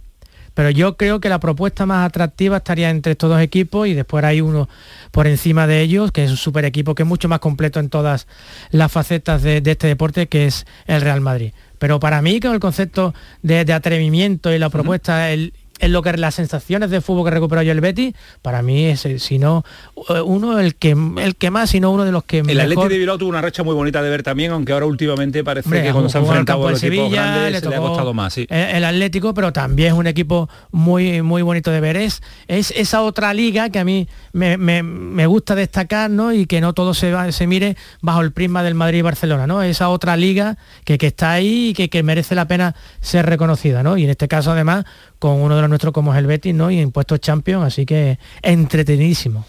Pero 0.53 0.71
yo 0.71 0.97
creo 0.97 1.21
que 1.21 1.29
la 1.29 1.41
propuesta 1.41 1.85
más 1.85 2.07
atractiva 2.07 2.59
estaría 2.59 2.91
entre 2.91 3.13
estos 3.13 3.29
dos 3.29 3.41
equipos 3.41 3.89
y 3.89 3.95
después 3.95 4.23
hay 4.25 4.41
uno 4.41 4.69
por 5.11 5.27
encima 5.27 5.67
de 5.67 5.81
ellos, 5.81 6.13
que 6.13 6.23
es 6.23 6.31
un 6.31 6.37
super 6.37 6.65
equipo 6.65 6.95
que 6.95 7.03
es 7.03 7.09
mucho 7.09 7.29
más 7.29 7.41
completo 7.41 7.81
en 7.81 7.89
todas 7.89 8.29
las 8.71 8.93
facetas 8.93 9.43
de, 9.43 9.61
de 9.61 9.71
este 9.73 9.89
deporte, 9.89 10.29
que 10.29 10.47
es 10.47 10.65
el 10.87 11.01
Real 11.01 11.21
Madrid. 11.21 11.53
Pero 11.79 11.99
para 11.99 12.23
mí, 12.23 12.39
con 12.41 12.53
el 12.53 12.61
concepto 12.61 13.15
de, 13.43 13.65
de 13.65 13.73
atrevimiento 13.73 14.53
y 14.53 14.59
la 14.59 14.71
propuesta, 14.71 15.33
el, 15.33 15.55
en 15.81 15.93
lo 15.93 16.03
que 16.03 16.13
las 16.17 16.37
sensaciones 16.37 16.91
de 16.91 17.01
fútbol 17.01 17.25
que 17.25 17.31
recuperó 17.33 17.63
yo 17.63 17.73
el 17.73 17.81
Betis, 17.81 18.15
para 18.43 18.63
mí 18.63 18.85
es, 18.87 19.05
eh, 19.07 19.19
si 19.19 19.39
no, 19.39 19.65
eh, 20.09 20.21
uno 20.21 20.59
el 20.61 20.77
que 20.77 20.91
el 21.19 21.35
que 21.37 21.51
más, 21.51 21.71
sino 21.71 21.91
uno 21.91 22.05
de 22.05 22.13
los 22.13 22.25
que 22.25 22.39
El 22.39 22.45
mejor... 22.47 22.63
Atlético 22.63 22.89
de 22.89 22.99
Bilbao 22.99 23.19
tuvo 23.19 23.29
una 23.31 23.41
racha 23.43 23.63
muy 23.65 23.75
bonita 23.75 24.01
de 24.03 24.09
ver 24.11 24.23
también, 24.23 24.53
aunque 24.53 24.73
ahora 24.73 24.87
últimamente 24.87 25.43
parece 25.43 25.69
Hombre, 25.69 25.83
que 25.83 25.91
cuando 25.93 26.09
se 26.09 26.19
ha 26.19 26.21
enfrentado 26.21 26.67
a 26.67 26.71
los 26.71 26.83
equipos 26.83 27.05
Sevilla, 27.07 27.23
grandes 27.23 27.53
le 27.53 27.61
se 27.61 27.69
le 27.69 27.77
ha 27.77 27.79
costado 27.81 28.15
más, 28.15 28.33
sí. 28.35 28.47
el 28.49 28.85
Atlético, 28.85 29.35
pero 29.35 29.53
también 29.53 29.89
es 29.89 29.95
un 29.95 30.07
equipo 30.07 30.49
muy, 30.71 31.23
muy 31.23 31.43
bonito 31.43 31.71
de 31.71 31.81
ver. 31.81 31.97
Es, 31.97 32.23
es 32.49 32.71
esa 32.77 33.03
otra 33.03 33.35
liga 33.35 33.69
que 33.71 33.79
a 33.81 33.85
mí 33.85 34.09
me, 34.33 34.57
me- 34.57 34.83
me 34.83 35.27
gusta 35.27 35.55
destacar, 35.55 36.09
¿no? 36.11 36.33
Y 36.33 36.47
que 36.47 36.61
no 36.61 36.73
todo 36.73 36.95
se, 36.95 37.13
va- 37.13 37.33
se 37.33 37.47
mire 37.47 37.77
bajo 38.01 38.21
el 38.21 38.33
prisma 38.33 38.63
del 38.63 38.75
Madrid 38.75 38.99
y 38.99 39.03
Barcelona, 39.03 39.47
¿no? 39.47 39.63
Esa 39.63 39.89
otra 39.89 40.17
liga 40.17 40.57
que, 40.85 40.99
que 40.99 41.09
está 41.09 41.33
ahí 41.33 41.69
y 41.71 41.75
que, 41.75 41.89
que 41.91 42.03
merece 42.03 42.35
la 42.35 42.47
pena 42.47 42.75
ser 43.01 43.27
reconocida, 43.27 43.83
¿no? 43.83 43.97
Y 43.97 44.05
en 44.05 44.11
este 44.11 44.29
caso, 44.29 44.53
además, 44.53 44.85
con 45.19 45.41
uno 45.41 45.57
de 45.57 45.63
lo 45.63 45.69
nuestro 45.69 45.93
como 45.93 46.13
es 46.13 46.19
el 46.19 46.27
Betis, 46.27 46.55
¿no? 46.55 46.71
Y 46.71 46.79
en 46.81 46.91
puestos 46.91 47.21
Champions, 47.21 47.65
así 47.65 47.87
que 47.87 48.19
entretenidísimo. 48.43 49.47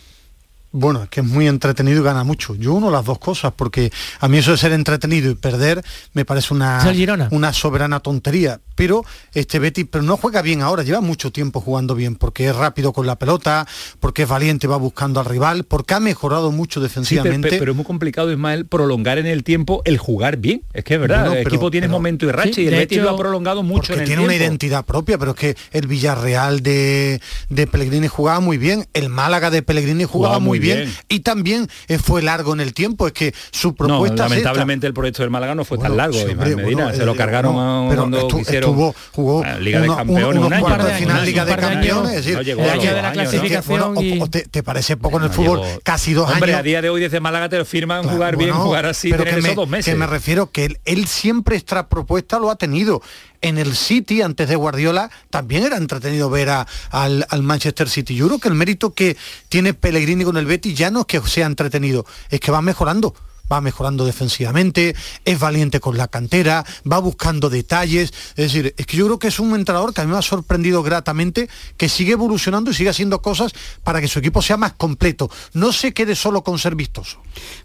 Bueno, 0.77 1.03
es 1.03 1.09
que 1.09 1.21
es 1.21 1.25
muy 1.25 1.47
entretenido 1.47 2.01
y 2.01 2.03
gana 2.03 2.25
mucho. 2.25 2.53
Yo 2.53 2.73
uno 2.73 2.91
las 2.91 3.05
dos 3.05 3.17
cosas, 3.17 3.53
porque 3.55 3.93
a 4.19 4.27
mí 4.27 4.39
eso 4.39 4.51
de 4.51 4.57
ser 4.57 4.73
entretenido 4.73 5.31
y 5.31 5.35
perder 5.35 5.81
me 6.11 6.25
parece 6.25 6.53
una, 6.53 6.83
una 7.31 7.53
soberana 7.53 8.01
tontería. 8.01 8.59
Pero 8.75 9.05
este 9.33 9.57
Betis, 9.59 9.85
pero 9.89 10.03
no 10.03 10.17
juega 10.17 10.41
bien 10.41 10.61
ahora, 10.61 10.83
lleva 10.83 10.99
mucho 10.99 11.31
tiempo 11.31 11.61
jugando 11.61 11.95
bien, 11.95 12.17
porque 12.17 12.49
es 12.49 12.55
rápido 12.55 12.91
con 12.91 13.07
la 13.07 13.17
pelota, 13.17 13.65
porque 14.01 14.23
es 14.23 14.27
valiente, 14.27 14.67
va 14.67 14.75
buscando 14.75 15.21
al 15.21 15.27
rival, 15.27 15.63
porque 15.63 15.93
ha 15.93 16.01
mejorado 16.01 16.51
mucho 16.51 16.81
defensivamente. 16.81 17.57
pero, 17.57 17.71
es 17.71 17.75
muy 17.75 17.85
complicado, 17.85 18.29
Ismael, 18.29 18.65
prolongar 18.65 19.17
en 19.17 19.27
el 19.27 19.45
tiempo 19.45 19.81
el 19.85 19.97
jugar 19.97 20.35
bien. 20.35 20.63
Es 20.73 20.83
que 20.83 20.95
es 20.95 20.99
verdad, 20.99 21.37
el 21.37 21.47
equipo 21.47 21.71
tiene 21.71 21.87
momento 21.87 22.25
y 22.25 22.31
racha 22.31 22.59
y 22.59 22.67
el 22.67 22.75
Betis 22.75 23.01
lo 23.01 23.11
ha 23.11 23.17
prolongado 23.17 23.63
mucho 23.63 23.93
en 23.93 24.01
el 24.01 24.05
tiene 24.05 24.23
una 24.23 24.35
identidad 24.35 24.83
propia, 24.83 25.17
pero 25.17 25.31
es 25.31 25.37
que 25.37 25.55
el 25.71 25.87
Villarreal 25.87 26.61
de, 26.61 27.21
de 27.47 27.67
Pellegrini 27.67 28.09
jugaba 28.09 28.41
muy 28.41 28.57
bien, 28.57 28.85
el 28.93 29.07
Málaga 29.07 29.49
de 29.51 29.61
Pellegrini 29.61 30.03
jugaba, 30.03 30.39
muy 30.39 30.59
bien 30.59 30.64
y 31.09 31.19
también 31.21 31.67
eh, 31.87 31.97
fue 31.97 32.21
largo 32.21 32.53
en 32.53 32.61
el 32.61 32.73
tiempo. 32.73 33.07
Es 33.07 33.13
que 33.13 33.33
su 33.51 33.75
propuesta. 33.75 34.23
lamentablemente 34.23 34.87
el 34.87 34.93
proyecto 34.93 35.23
del 35.23 35.29
Málaga 35.29 35.55
no 35.55 35.65
fue 35.65 35.77
tan 35.77 35.97
largo. 35.97 36.17
Medina, 36.35 36.93
se 36.93 37.05
lo 37.05 37.13
eh, 37.13 37.17
cargaron 37.17 37.53
cuando 37.95 38.27
quisieron. 38.27 38.93
jugó 39.11 39.43
Liga 39.59 39.81
de 39.81 39.87
Campeones, 39.87 40.43
un 40.43 40.53
año, 40.53 40.85
de 40.85 40.93
final 40.93 41.25
Liga 41.25 41.45
de 41.45 41.55
Campeones. 41.55 42.13
Es 42.13 42.25
decir, 42.25 42.55
de 42.55 43.01
la 43.01 43.11
clasificación. 43.11 43.95
te, 44.29 44.63
parece 44.63 44.97
poco 44.97 45.17
en 45.17 45.25
el 45.25 45.29
fútbol? 45.29 45.61
Casi 45.83 46.13
dos 46.13 46.29
Hombre, 46.29 46.53
a 46.55 46.63
día 46.63 46.81
de 46.81 46.89
hoy 46.89 47.01
desde 47.01 47.19
Málaga 47.19 47.49
te 47.49 47.57
lo 47.57 47.65
firman 47.65 48.07
jugar 48.07 48.37
bien, 48.37 48.51
jugar 48.51 48.85
así, 48.85 49.09
pero 49.09 49.23
tener 49.23 49.39
esos 49.39 49.55
dos 49.55 49.69
meses. 49.69 49.93
Que 49.93 49.97
me 49.97 50.07
refiero 50.07 50.51
que 50.51 50.77
él 50.85 51.07
siempre 51.07 51.55
esta 51.55 51.87
propuesta 51.87 52.39
lo 52.39 52.49
ha 52.49 52.55
tenido 52.55 53.01
en 53.47 53.57
el 53.57 53.75
City 53.75 54.21
antes 54.21 54.49
de 54.49 54.55
Guardiola 54.55 55.09
también 55.29 55.63
era 55.63 55.77
entretenido 55.77 56.29
ver 56.29 56.49
al, 56.49 57.25
Manchester 57.41 57.89
City. 57.89 58.15
Yo 58.15 58.27
creo 58.27 58.39
que 58.39 58.47
el 58.47 58.55
mérito 58.55 58.93
que 58.93 59.17
tiene 59.49 59.73
Pellegrini 59.73 60.23
con 60.23 60.37
el 60.37 60.45
Betis 60.45 60.77
ya 60.77 60.89
no 60.89 61.01
es 61.01 61.05
que 61.05 61.21
sea 61.21 61.45
entretenido, 61.45 62.05
es 62.29 62.39
que 62.39 62.51
va 62.51 62.61
mejorando 62.61 63.13
va 63.51 63.61
mejorando 63.61 64.05
defensivamente, 64.05 64.95
es 65.25 65.39
valiente 65.39 65.79
con 65.79 65.97
la 65.97 66.07
cantera, 66.07 66.65
va 66.89 66.99
buscando 66.99 67.49
detalles. 67.49 68.13
Es 68.35 68.53
decir, 68.53 68.73
es 68.77 68.85
que 68.85 68.97
yo 68.97 69.05
creo 69.05 69.19
que 69.19 69.27
es 69.27 69.39
un 69.39 69.55
entrenador 69.55 69.93
que 69.93 70.01
a 70.01 70.05
mí 70.05 70.11
me 70.11 70.17
ha 70.17 70.21
sorprendido 70.21 70.83
gratamente, 70.83 71.49
que 71.77 71.89
sigue 71.89 72.13
evolucionando 72.13 72.71
y 72.71 72.73
sigue 72.73 72.89
haciendo 72.89 73.21
cosas 73.21 73.53
para 73.83 74.01
que 74.01 74.07
su 74.07 74.19
equipo 74.19 74.41
sea 74.41 74.57
más 74.57 74.73
completo. 74.73 75.29
No 75.53 75.71
se 75.71 75.93
quede 75.93 76.15
solo 76.15 76.43
con 76.43 76.59
ser 76.59 76.75
vistoso. 76.75 77.19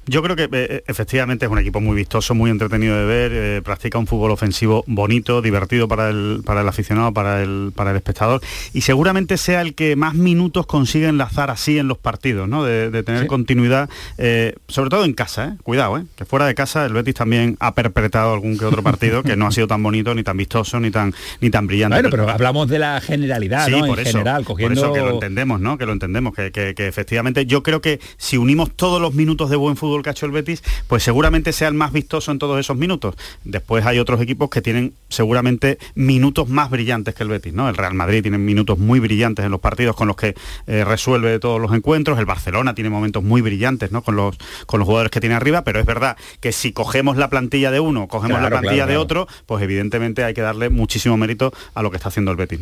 Yo 0.07 0.23
creo 0.23 0.37
que 0.37 0.49
eh, 0.53 0.85
efectivamente 0.87 1.47
es 1.47 1.51
un 1.51 1.59
equipo 1.59 1.81
muy 1.81 1.97
vistoso, 1.97 2.35
muy 2.35 2.51
entretenido 2.51 2.97
de 2.97 3.05
ver, 3.05 3.33
eh, 3.35 3.62
practica 3.62 3.99
un 3.99 4.07
fútbol 4.07 4.31
ofensivo 4.31 4.85
bonito, 4.87 5.43
divertido 5.43 5.88
para 5.88 6.11
el, 6.11 6.43
para 6.45 6.62
el 6.62 6.69
aficionado, 6.69 7.12
para 7.12 7.43
el, 7.43 7.73
para 7.75 7.90
el 7.90 7.97
espectador, 7.97 8.40
y 8.73 8.83
seguramente 8.83 9.37
sea 9.37 9.61
el 9.61 9.75
que 9.75 9.97
más 9.97 10.14
minutos 10.14 10.66
consigue 10.66 11.09
enlazar 11.09 11.51
así 11.51 11.79
en 11.79 11.88
los 11.88 11.99
partidos, 11.99 12.49
¿no? 12.49 12.64
de, 12.64 13.03
tener 13.03 13.27
continuidad, 13.27 13.88
eh, 14.19 14.55
sobre 14.69 14.90
todo 14.90 15.05
en 15.05 15.14
casa. 15.14 15.49
¿eh? 15.49 15.57
Cuidado, 15.70 15.98
¿eh? 15.98 16.04
que 16.16 16.24
fuera 16.24 16.46
de 16.46 16.54
casa 16.56 16.85
el 16.85 16.92
Betis 16.92 17.14
también 17.14 17.56
ha 17.61 17.76
perpetrado 17.76 18.35
algún 18.35 18.59
que 18.59 18.64
otro 18.64 18.83
partido 18.83 19.22
que 19.22 19.37
no 19.37 19.46
ha 19.46 19.52
sido 19.52 19.68
tan 19.68 19.80
bonito, 19.80 20.12
ni 20.16 20.24
tan 20.24 20.37
vistoso, 20.37 20.80
ni 20.80 20.90
tan, 20.90 21.14
ni 21.40 21.48
tan 21.48 21.68
brillante. 21.68 21.94
Bueno, 21.94 22.11
pero 22.11 22.28
hablamos 22.28 22.66
de 22.66 22.80
la 22.80 23.00
generalidad, 23.00 23.68
¿no? 23.68 23.87
Por 23.87 24.00
en 24.00 24.06
eso, 24.09 24.18
general, 24.18 24.44
cogiendo... 24.44 24.80
Por 24.80 24.90
eso 24.90 24.92
que 24.92 25.09
lo 25.09 25.14
entendemos, 25.14 25.61
¿no? 25.61 25.78
Que 25.78 25.87
lo 25.87 25.92
entendemos, 25.92 26.35
que, 26.35 26.50
que, 26.50 26.74
efectivamente 26.88 27.46
yo 27.46 27.62
creo 27.62 27.80
que 27.80 28.00
si 28.16 28.37
unimos 28.37 28.72
todos 28.72 29.00
los 29.00 29.14
minutos 29.14 29.48
de 29.48 29.54
buen 29.54 29.76
fútbol 29.76 30.02
que 30.02 30.09
ha 30.09 30.12
hecho 30.12 30.26
el 30.26 30.33
Betis, 30.33 30.64
pues 30.88 31.04
seguramente 31.04 31.52
sea 31.52 31.68
el 31.68 31.74
más 31.74 31.92
vistoso 31.92 32.33
en 32.33 32.40
todos 32.40 32.59
esos 32.59 32.76
minutos. 32.76 33.14
Después 33.44 33.87
hay 33.87 34.00
otros 34.00 34.20
equipos 34.20 34.50
que 34.50 34.62
tienen 34.62 34.94
seguramente 35.09 35.78
minutos 35.94 36.48
más 36.48 36.68
brillantes 36.68 37.14
que 37.14 37.22
el 37.22 37.28
Betis, 37.28 37.52
¿no? 37.52 37.68
El 37.68 37.76
Real 37.76 37.94
Madrid 37.94 38.22
tiene 38.22 38.38
minutos 38.38 38.76
muy 38.76 38.98
brillantes 38.98 39.44
en 39.44 39.52
los 39.52 39.61
partidos 39.61 39.94
con 39.94 40.09
los 40.09 40.16
que 40.16 40.35
eh, 40.66 40.85
resuelve 40.85 41.38
todos 41.38 41.61
los 41.61 41.72
encuentros, 41.72 42.18
el 42.18 42.26
Barcelona 42.26 42.74
tiene 42.74 42.90
momentos 42.90 43.22
muy 43.22 43.40
brillantes, 43.40 43.92
¿no? 43.92 44.02
Con 44.02 44.16
los, 44.16 44.37
con 44.66 44.80
los 44.80 44.87
jugadores 44.87 45.12
que 45.12 45.20
tiene 45.20 45.37
arriba, 45.37 45.60
pero 45.64 45.81
es 45.81 45.87
verdad 45.87 46.16
que 46.40 46.53
si 46.53 46.73
cogemos 46.73 47.16
la 47.16 47.29
plantilla 47.29 47.70
de 47.70 47.81
uno, 47.81 48.09
cogemos 48.09 48.40
la 48.40 48.49
plantilla 48.49 48.87
de 48.87 48.96
otro, 48.96 49.27
pues 49.46 49.62
evidentemente 49.62 50.25
hay 50.25 50.35
que 50.35 50.42
darle 50.42 50.70
muchísimo 50.70 51.16
mérito 51.16 51.53
a 51.75 51.83
lo 51.83 51.90
que 51.90 51.96
está 51.96 52.09
haciendo 52.09 52.31
el 52.31 52.37
Betis. 52.37 52.61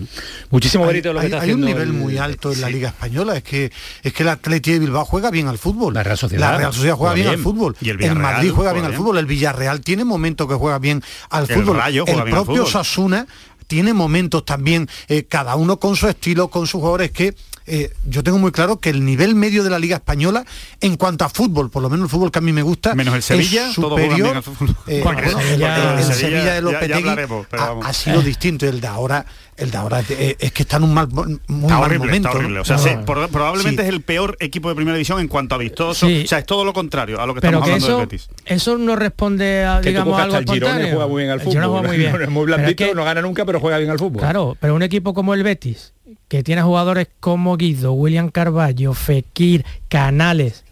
Muchísimo 0.51 0.87
mérito 0.87 1.11
a 1.11 1.13
lo 1.15 1.21
que 1.21 1.27
está 1.27 1.39
haciendo. 1.39 1.67
Hay 1.67 1.73
un 1.73 1.79
nivel 1.79 1.93
muy 1.93 2.19
alto 2.19 2.53
en 2.53 2.61
la 2.61 2.71
Liga 2.71 2.89
Española, 2.89 3.37
es 3.37 3.43
que 3.43 3.73
es 4.03 4.13
que 4.13 4.23
el 4.23 4.29
Atleti 4.29 4.73
de 4.73 4.79
Bilbao 4.79 5.05
juega 5.05 5.31
bien 5.31 5.49
al 5.49 5.59
fútbol. 5.59 5.95
La 5.95 6.03
Real 6.03 6.19
Sociedad, 6.19 6.51
la 6.53 6.59
Real 6.59 6.73
Sociedad 6.73 6.97
juega, 6.97 7.15
bien, 7.15 7.29
al 7.29 7.39
fútbol. 7.39 7.77
Y 7.81 7.91
el, 7.91 8.15
Madrid 8.17 8.51
juega 8.55 8.73
bien, 8.73 8.85
al 8.85 8.95
fútbol. 8.95 9.19
El 9.19 9.27
Villarreal 9.27 9.81
tiene 9.81 10.05
momentos 10.05 10.49
que 10.49 10.55
juega 10.55 10.79
bien 10.79 11.03
al 11.31 11.47
fútbol. 11.47 11.81
el 11.87 12.25
propio 12.31 12.67
Sasuna 12.67 13.27
tiene 13.69 13.95
momentos 13.95 14.45
también, 14.45 14.89
eh, 15.07 15.25
cada 15.25 15.55
uno 15.55 15.79
con 15.79 15.95
su 15.95 16.09
estilo, 16.09 16.49
con 16.49 16.67
sus 16.67 16.81
jugadores 16.81 17.13
que 17.13 17.37
eh, 17.71 17.93
yo 18.07 18.25
tengo 18.25 18.39
muy 18.39 18.51
claro 18.51 18.81
que 18.81 18.89
el 18.89 19.05
nivel 19.05 19.35
medio 19.35 19.63
de 19.63 19.69
la 19.69 19.79
Liga 19.79 19.97
Española, 19.97 20.45
en 20.81 20.97
cuanto 20.97 21.27
a 21.27 21.29
fútbol, 21.29 21.71
por 21.71 21.83
lo 21.83 21.91
menos 21.91 22.05
el 22.07 22.11
fútbol 22.11 22.33
que 22.33 22.39
a 22.39 22.43
mí 22.43 22.53
me 22.53 22.63
gusta, 22.63 22.95
menos 22.95 23.15
el 23.15 23.23
Sevilla, 23.23 23.69
es 23.69 23.75
superior. 23.75 24.43
Eh, 24.87 25.05
el, 25.05 26.05
Sevilla, 26.15 26.55
de 26.55 26.63
Lopetegui 26.63 27.11
ha, 27.53 27.93
sido 27.93 28.23
distinto. 28.23 28.67
El 28.67 28.81
de 28.81 28.87
ahora, 28.87 29.27
el 29.59 29.71
de 29.71 29.77
ahora 29.77 30.03
eh, 30.09 30.37
es 30.38 30.53
que 30.53 30.62
está 30.62 30.77
en 30.77 30.85
un 30.85 30.94
mal, 30.94 31.09
muy 31.09 31.71
mal 31.71 31.99
momento. 31.99 32.31
O 32.61 32.64
sea, 32.64 33.05
probablemente 33.05 33.83
es 33.83 33.88
el 33.88 34.01
peor 34.03 34.37
equipo 34.40 34.68
de 34.68 34.75
primera 34.75 34.97
división 34.97 35.21
en 35.21 35.29
cuanto 35.29 35.55
a 35.55 35.59
vistoso. 35.59 36.07
O 36.07 36.27
sea, 36.27 36.38
es 36.38 36.47
todo 36.47 36.64
lo 36.64 36.73
contrario 36.73 37.21
a 37.21 37.27
lo 37.27 37.35
que 37.35 37.38
estamos 37.38 37.62
hablando 37.62 37.87
eso, 37.87 37.99
del 37.99 38.07
Betis. 38.07 38.29
Eso 38.44 38.79
no 38.79 38.97
responde 38.97 39.64
a, 39.64 39.81
digamos, 39.81 40.18
algo 40.18 40.37
el 40.37 40.49
Girona 40.49 40.88
juega 40.90 41.07
muy 41.07 41.23
bien 41.23 41.33
al 41.33 41.40
fútbol. 41.40 41.87
muy 41.87 41.97
bien. 41.97 42.23
es 42.23 42.31
muy 42.31 42.47
blandito, 42.47 42.94
no 42.94 43.05
gana 43.05 43.23
nunca, 43.23 43.44
pero 43.44 43.61
juega 43.61 43.79
bien 43.79 43.90
al 43.90 43.99
fútbol. 43.99 44.21
Claro, 44.21 44.57
pero 44.61 44.75
un 44.75 44.83
equipo 44.83 45.14
como 45.14 45.35
el 45.35 45.42
Betis, 45.42 45.92
que 46.29 46.42
tiene 46.42 46.62
jugadores 46.62 47.09
como 47.21 47.57
Guido, 47.57 47.92
William 47.92 48.31
Carballo, 48.31 48.94
Fekir, 48.94 49.64
Canales. 49.88 50.64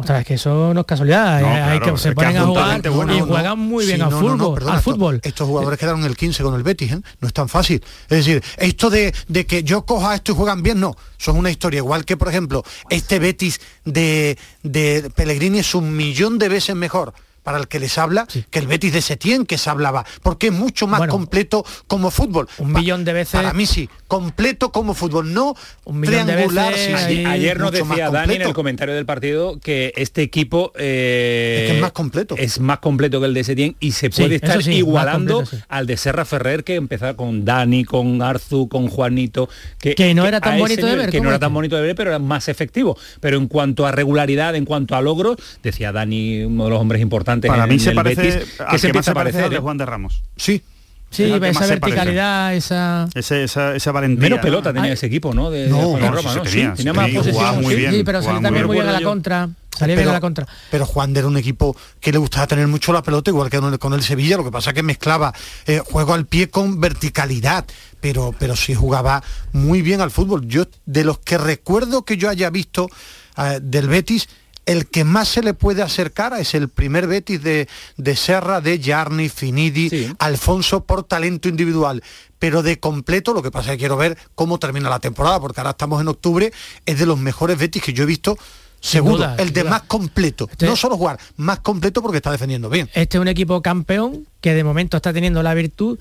O 0.00 0.06
sea, 0.06 0.20
es 0.20 0.26
que 0.26 0.34
eso 0.34 0.72
no 0.72 0.80
es 0.80 0.86
casualidad, 0.86 1.42
eh, 1.42 1.44
hay 1.44 1.80
que 1.80 1.94
se 1.98 2.12
ponen 2.12 2.38
a 2.38 2.46
jugar 2.46 2.80
y 2.84 3.20
juegan 3.20 3.58
muy 3.58 3.84
bien 3.84 4.00
al, 4.00 4.10
fútbol, 4.10 4.66
al 4.66 4.80
fútbol. 4.80 5.20
Estos, 5.22 5.46
jugadores 5.46 5.78
quedaron 5.78 6.04
el 6.04 6.16
15 6.16 6.42
con 6.42 6.54
el 6.54 6.62
Betis, 6.62 6.92
¿eh? 6.92 7.00
no 7.20 7.28
es 7.28 7.34
tan 7.34 7.50
fácil. 7.50 7.84
Es 8.08 8.24
decir, 8.24 8.42
esto 8.56 8.88
de, 8.88 9.14
de, 9.28 9.44
que 9.44 9.62
yo 9.62 9.82
coja 9.82 10.14
esto 10.14 10.32
y 10.32 10.34
juegan 10.34 10.62
bien, 10.62 10.80
no. 10.80 10.96
Son 11.18 11.36
una 11.36 11.50
historia. 11.50 11.78
Igual 11.78 12.06
que, 12.06 12.16
por 12.16 12.28
ejemplo, 12.28 12.64
este 12.88 13.18
Betis 13.18 13.60
de, 13.84 14.38
de 14.62 15.12
Pellegrini 15.14 15.58
es 15.58 15.74
un 15.74 15.94
millón 15.94 16.38
de 16.38 16.48
veces 16.48 16.74
mejor 16.74 17.12
para 17.50 17.62
el 17.62 17.66
que 17.66 17.80
les 17.80 17.98
habla 17.98 18.28
que 18.50 18.60
el 18.60 18.68
Betis 18.68 18.92
de 18.92 19.02
Setién 19.02 19.44
que 19.44 19.58
se 19.58 19.68
hablaba, 19.68 20.06
porque 20.22 20.46
es 20.48 20.52
mucho 20.52 20.86
más 20.86 21.08
completo 21.08 21.64
como 21.88 22.12
fútbol. 22.12 22.46
Un 22.58 22.70
millón 22.70 23.04
de 23.04 23.12
veces. 23.12 23.40
Para 23.40 23.52
mí 23.52 23.66
sí, 23.66 23.90
completo 24.06 24.70
como 24.70 24.94
fútbol, 24.94 25.34
no 25.34 25.56
un 25.84 26.00
triangular. 26.00 26.72
De 26.72 26.92
veces, 26.92 27.26
ayer, 27.26 27.58
nos 27.58 27.72
decía 27.72 28.08
Dani 28.08 28.36
en 28.36 28.42
el 28.42 28.52
comentario 28.52 28.94
del 28.94 29.04
partido 29.04 29.58
que 29.58 29.92
este 29.96 30.22
equipo 30.22 30.72
eh, 30.78 31.72
es, 31.74 31.80
más 31.80 31.90
completo. 31.90 32.36
Es 32.38 32.60
más 32.60 32.78
completo 32.78 33.18
que 33.18 33.26
el 33.26 33.34
de 33.34 33.42
Setién 33.42 33.74
y 33.80 33.90
se 33.92 34.10
puede 34.10 34.36
estar 34.36 34.60
igualando 34.68 35.42
al 35.68 35.88
de 35.88 35.96
Serra 35.96 36.24
Ferrer 36.24 36.62
que 36.62 36.76
empezaba 36.76 37.14
con 37.14 37.44
Dani, 37.44 37.84
con 37.84 38.22
Arzu, 38.22 38.68
con 38.68 38.86
Juanito, 38.86 39.48
que, 39.80 40.14
no 40.14 40.24
era 40.24 40.40
tan 40.40 40.56
bonito 40.56 40.86
de 40.86 40.94
ver. 40.94 41.10
Que 41.10 41.20
no 41.20 41.30
era 41.30 41.40
tan 41.40 41.52
bonito 41.52 41.74
de 41.74 41.82
ver, 41.82 41.96
pero 41.96 42.10
era 42.10 42.20
más 42.20 42.48
efectivo. 42.48 42.96
Pero 43.18 43.38
en 43.38 43.48
cuanto 43.48 43.88
a 43.88 43.90
regularidad, 43.90 44.54
en 44.54 44.66
cuanto 44.66 44.94
a 44.94 45.02
logros, 45.02 45.36
decía 45.64 45.90
Dani, 45.90 46.44
uno 46.44 46.64
de 46.66 46.70
los 46.70 46.80
hombres 46.80 47.02
importantes 47.02 47.39
para 47.40 47.66
mí 47.66 47.78
se 47.78 47.92
parece 47.92 48.22
Betis, 48.22 48.48
que 48.70 48.78
se 48.78 48.86
empieza 48.88 49.10
a 49.12 49.14
parecer 49.14 49.50
de 49.50 49.58
Juan 49.58 49.78
de 49.78 49.86
Ramos. 49.86 50.22
Sí, 50.36 50.62
Sí, 51.10 51.24
esa 51.24 51.66
verticalidad, 51.66 52.54
esa... 52.54 53.08
esa... 53.14 53.74
esa... 53.74 53.92
valentía. 53.92 54.22
Menos 54.22 54.38
pelota 54.38 54.72
tenía 54.72 54.92
ese 54.92 55.06
equipo, 55.06 55.34
¿no? 55.34 55.50
De, 55.50 55.66
no, 55.66 55.96
de 55.96 56.08
Roma, 56.08 56.34
¿no? 56.36 56.42
Tenía, 56.42 56.72
tenía 56.74 56.92
más 56.92 57.10
posesión. 57.10 57.62
Muy 57.62 57.74
bien, 57.74 57.92
sí, 57.92 58.04
pero 58.04 58.22
salía 58.22 58.40
también 58.40 58.66
muy 58.66 58.76
bien 58.76 58.88
a 58.88 58.92
la 58.92 59.02
contra. 59.02 59.48
Salía 59.76 59.96
bien 59.96 60.08
a 60.08 60.12
la 60.12 60.20
contra. 60.20 60.46
Pero 60.70 60.86
Juan 60.86 61.16
era 61.16 61.26
un 61.26 61.36
equipo 61.36 61.76
que 61.98 62.12
le 62.12 62.18
gustaba 62.18 62.46
tener 62.46 62.68
mucho 62.68 62.92
la 62.92 63.02
pelota, 63.02 63.30
igual 63.30 63.50
que 63.50 63.58
con 63.78 63.92
el 63.92 64.02
Sevilla, 64.02 64.36
lo 64.36 64.44
que 64.44 64.52
pasa 64.52 64.70
es 64.70 64.74
que 64.74 64.84
mezclaba 64.84 65.34
eh, 65.66 65.80
juego 65.84 66.14
al 66.14 66.26
pie 66.26 66.48
con 66.48 66.80
verticalidad, 66.80 67.64
pero, 68.00 68.32
pero 68.38 68.54
sí 68.54 68.74
jugaba 68.74 69.22
muy 69.52 69.82
bien 69.82 70.00
al 70.00 70.12
fútbol. 70.12 70.46
Yo, 70.46 70.66
de 70.86 71.02
los 71.02 71.18
que 71.18 71.38
recuerdo 71.38 72.04
que 72.04 72.18
yo 72.18 72.28
haya 72.28 72.50
visto 72.50 72.88
eh, 73.36 73.58
del 73.60 73.88
Betis, 73.88 74.28
el 74.66 74.86
que 74.86 75.04
más 75.04 75.28
se 75.28 75.42
le 75.42 75.54
puede 75.54 75.82
acercar 75.82 76.32
es 76.38 76.54
el 76.54 76.68
primer 76.68 77.06
Betis 77.06 77.42
de, 77.42 77.68
de 77.96 78.16
Serra, 78.16 78.60
de 78.60 78.80
Jarni, 78.82 79.28
Finidi, 79.28 80.14
Alfonso 80.18 80.84
por 80.84 81.04
talento 81.04 81.48
individual. 81.48 82.02
Pero 82.38 82.62
de 82.62 82.78
completo, 82.78 83.34
lo 83.34 83.42
que 83.42 83.50
pasa 83.50 83.70
es 83.70 83.76
que 83.76 83.80
quiero 83.80 83.96
ver 83.96 84.16
cómo 84.34 84.58
termina 84.58 84.88
la 84.88 84.98
temporada, 84.98 85.40
porque 85.40 85.60
ahora 85.60 85.70
estamos 85.70 86.00
en 86.00 86.08
octubre, 86.08 86.52
es 86.86 86.98
de 86.98 87.06
los 87.06 87.18
mejores 87.18 87.58
Betis 87.58 87.82
que 87.82 87.92
yo 87.92 88.04
he 88.04 88.06
visto 88.06 88.38
Seguro, 88.80 89.26
el 89.36 89.52
de 89.52 89.64
más 89.64 89.82
completo. 89.82 90.48
Este 90.50 90.66
no 90.66 90.74
solo 90.74 90.96
jugar, 90.96 91.18
más 91.36 91.60
completo 91.60 92.00
porque 92.00 92.16
está 92.16 92.32
defendiendo 92.32 92.70
bien. 92.70 92.88
Este 92.94 93.18
es 93.18 93.20
un 93.20 93.28
equipo 93.28 93.60
campeón 93.60 94.26
que 94.40 94.54
de 94.54 94.64
momento 94.64 94.96
está 94.96 95.12
teniendo 95.12 95.42
la 95.42 95.52
virtud 95.52 95.98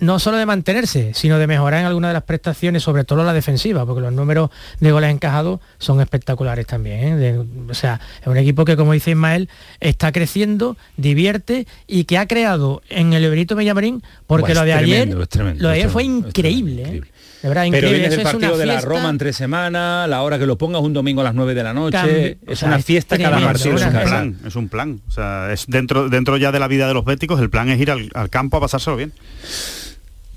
no 0.00 0.18
solo 0.18 0.36
de 0.36 0.46
mantenerse, 0.46 1.12
sino 1.14 1.38
de 1.38 1.46
mejorar 1.46 1.80
en 1.80 1.86
alguna 1.86 2.08
de 2.08 2.14
las 2.14 2.22
prestaciones, 2.22 2.82
sobre 2.82 3.04
todo 3.04 3.24
la 3.24 3.32
defensiva, 3.32 3.84
porque 3.84 4.00
los 4.02 4.12
números 4.12 4.50
de 4.80 4.92
goles 4.92 5.10
encajados 5.10 5.60
son 5.78 6.00
espectaculares 6.00 6.66
también. 6.66 7.20
¿eh? 7.22 7.38
o 7.68 7.74
sea, 7.74 8.00
es 8.20 8.26
un 8.26 8.36
equipo 8.36 8.64
que, 8.64 8.76
como 8.76 8.92
dice 8.92 9.10
Ismael, 9.10 9.48
está 9.80 10.12
creciendo, 10.12 10.76
divierte 10.96 11.66
y 11.86 12.04
que 12.04 12.18
ha 12.18 12.26
creado 12.26 12.82
en 12.88 13.12
el 13.12 13.28
Benito 13.28 13.56
Villamarín, 13.56 14.02
porque 14.26 14.54
lo 14.54 14.62
de 14.64 14.72
ayer, 14.72 15.08
lo 15.08 15.68
de 15.68 15.74
ayer 15.74 15.88
fue 15.90 16.04
increíble. 16.04 16.82
¿eh? 16.82 17.00
De 17.40 17.48
verdad, 17.48 17.66
Pero 17.70 17.86
increíble. 17.86 18.06
es 18.08 18.14
una 18.14 18.22
partido 18.32 18.56
de 18.56 18.66
la. 18.66 18.80
Roma 18.80 19.08
entre 19.10 19.32
semana, 19.32 20.08
la 20.08 20.22
hora 20.22 20.40
que 20.40 20.46
lo 20.46 20.58
pongas 20.58 20.82
un 20.82 20.92
domingo 20.92 21.20
a 21.20 21.24
las 21.24 21.34
9 21.34 21.54
de 21.54 21.62
la 21.62 21.72
noche. 21.72 21.92
Cambio- 21.96 22.36
o 22.48 22.50
es 22.52 22.58
sea, 22.58 22.66
una 22.68 22.78
es 22.78 22.84
fiesta 22.84 23.16
cada 23.16 23.36
tremendo, 23.36 23.46
partido. 23.52 23.76
es 23.76 23.82
en 23.82 23.88
un 23.96 24.02
plan, 24.02 24.38
es 24.44 24.56
un 24.56 24.68
plan. 24.68 25.00
O 25.06 25.10
sea, 25.12 25.52
es 25.52 25.66
dentro, 25.68 26.08
dentro 26.08 26.36
ya 26.36 26.50
de 26.50 26.58
la 26.58 26.66
vida 26.66 26.88
de 26.88 26.94
los 26.94 27.04
béticos, 27.04 27.40
el 27.40 27.48
plan 27.48 27.68
es 27.68 27.80
ir 27.80 27.92
al, 27.92 28.10
al 28.14 28.28
campo 28.28 28.56
a 28.56 28.60
pasárselo 28.60 28.96
bien. 28.96 29.12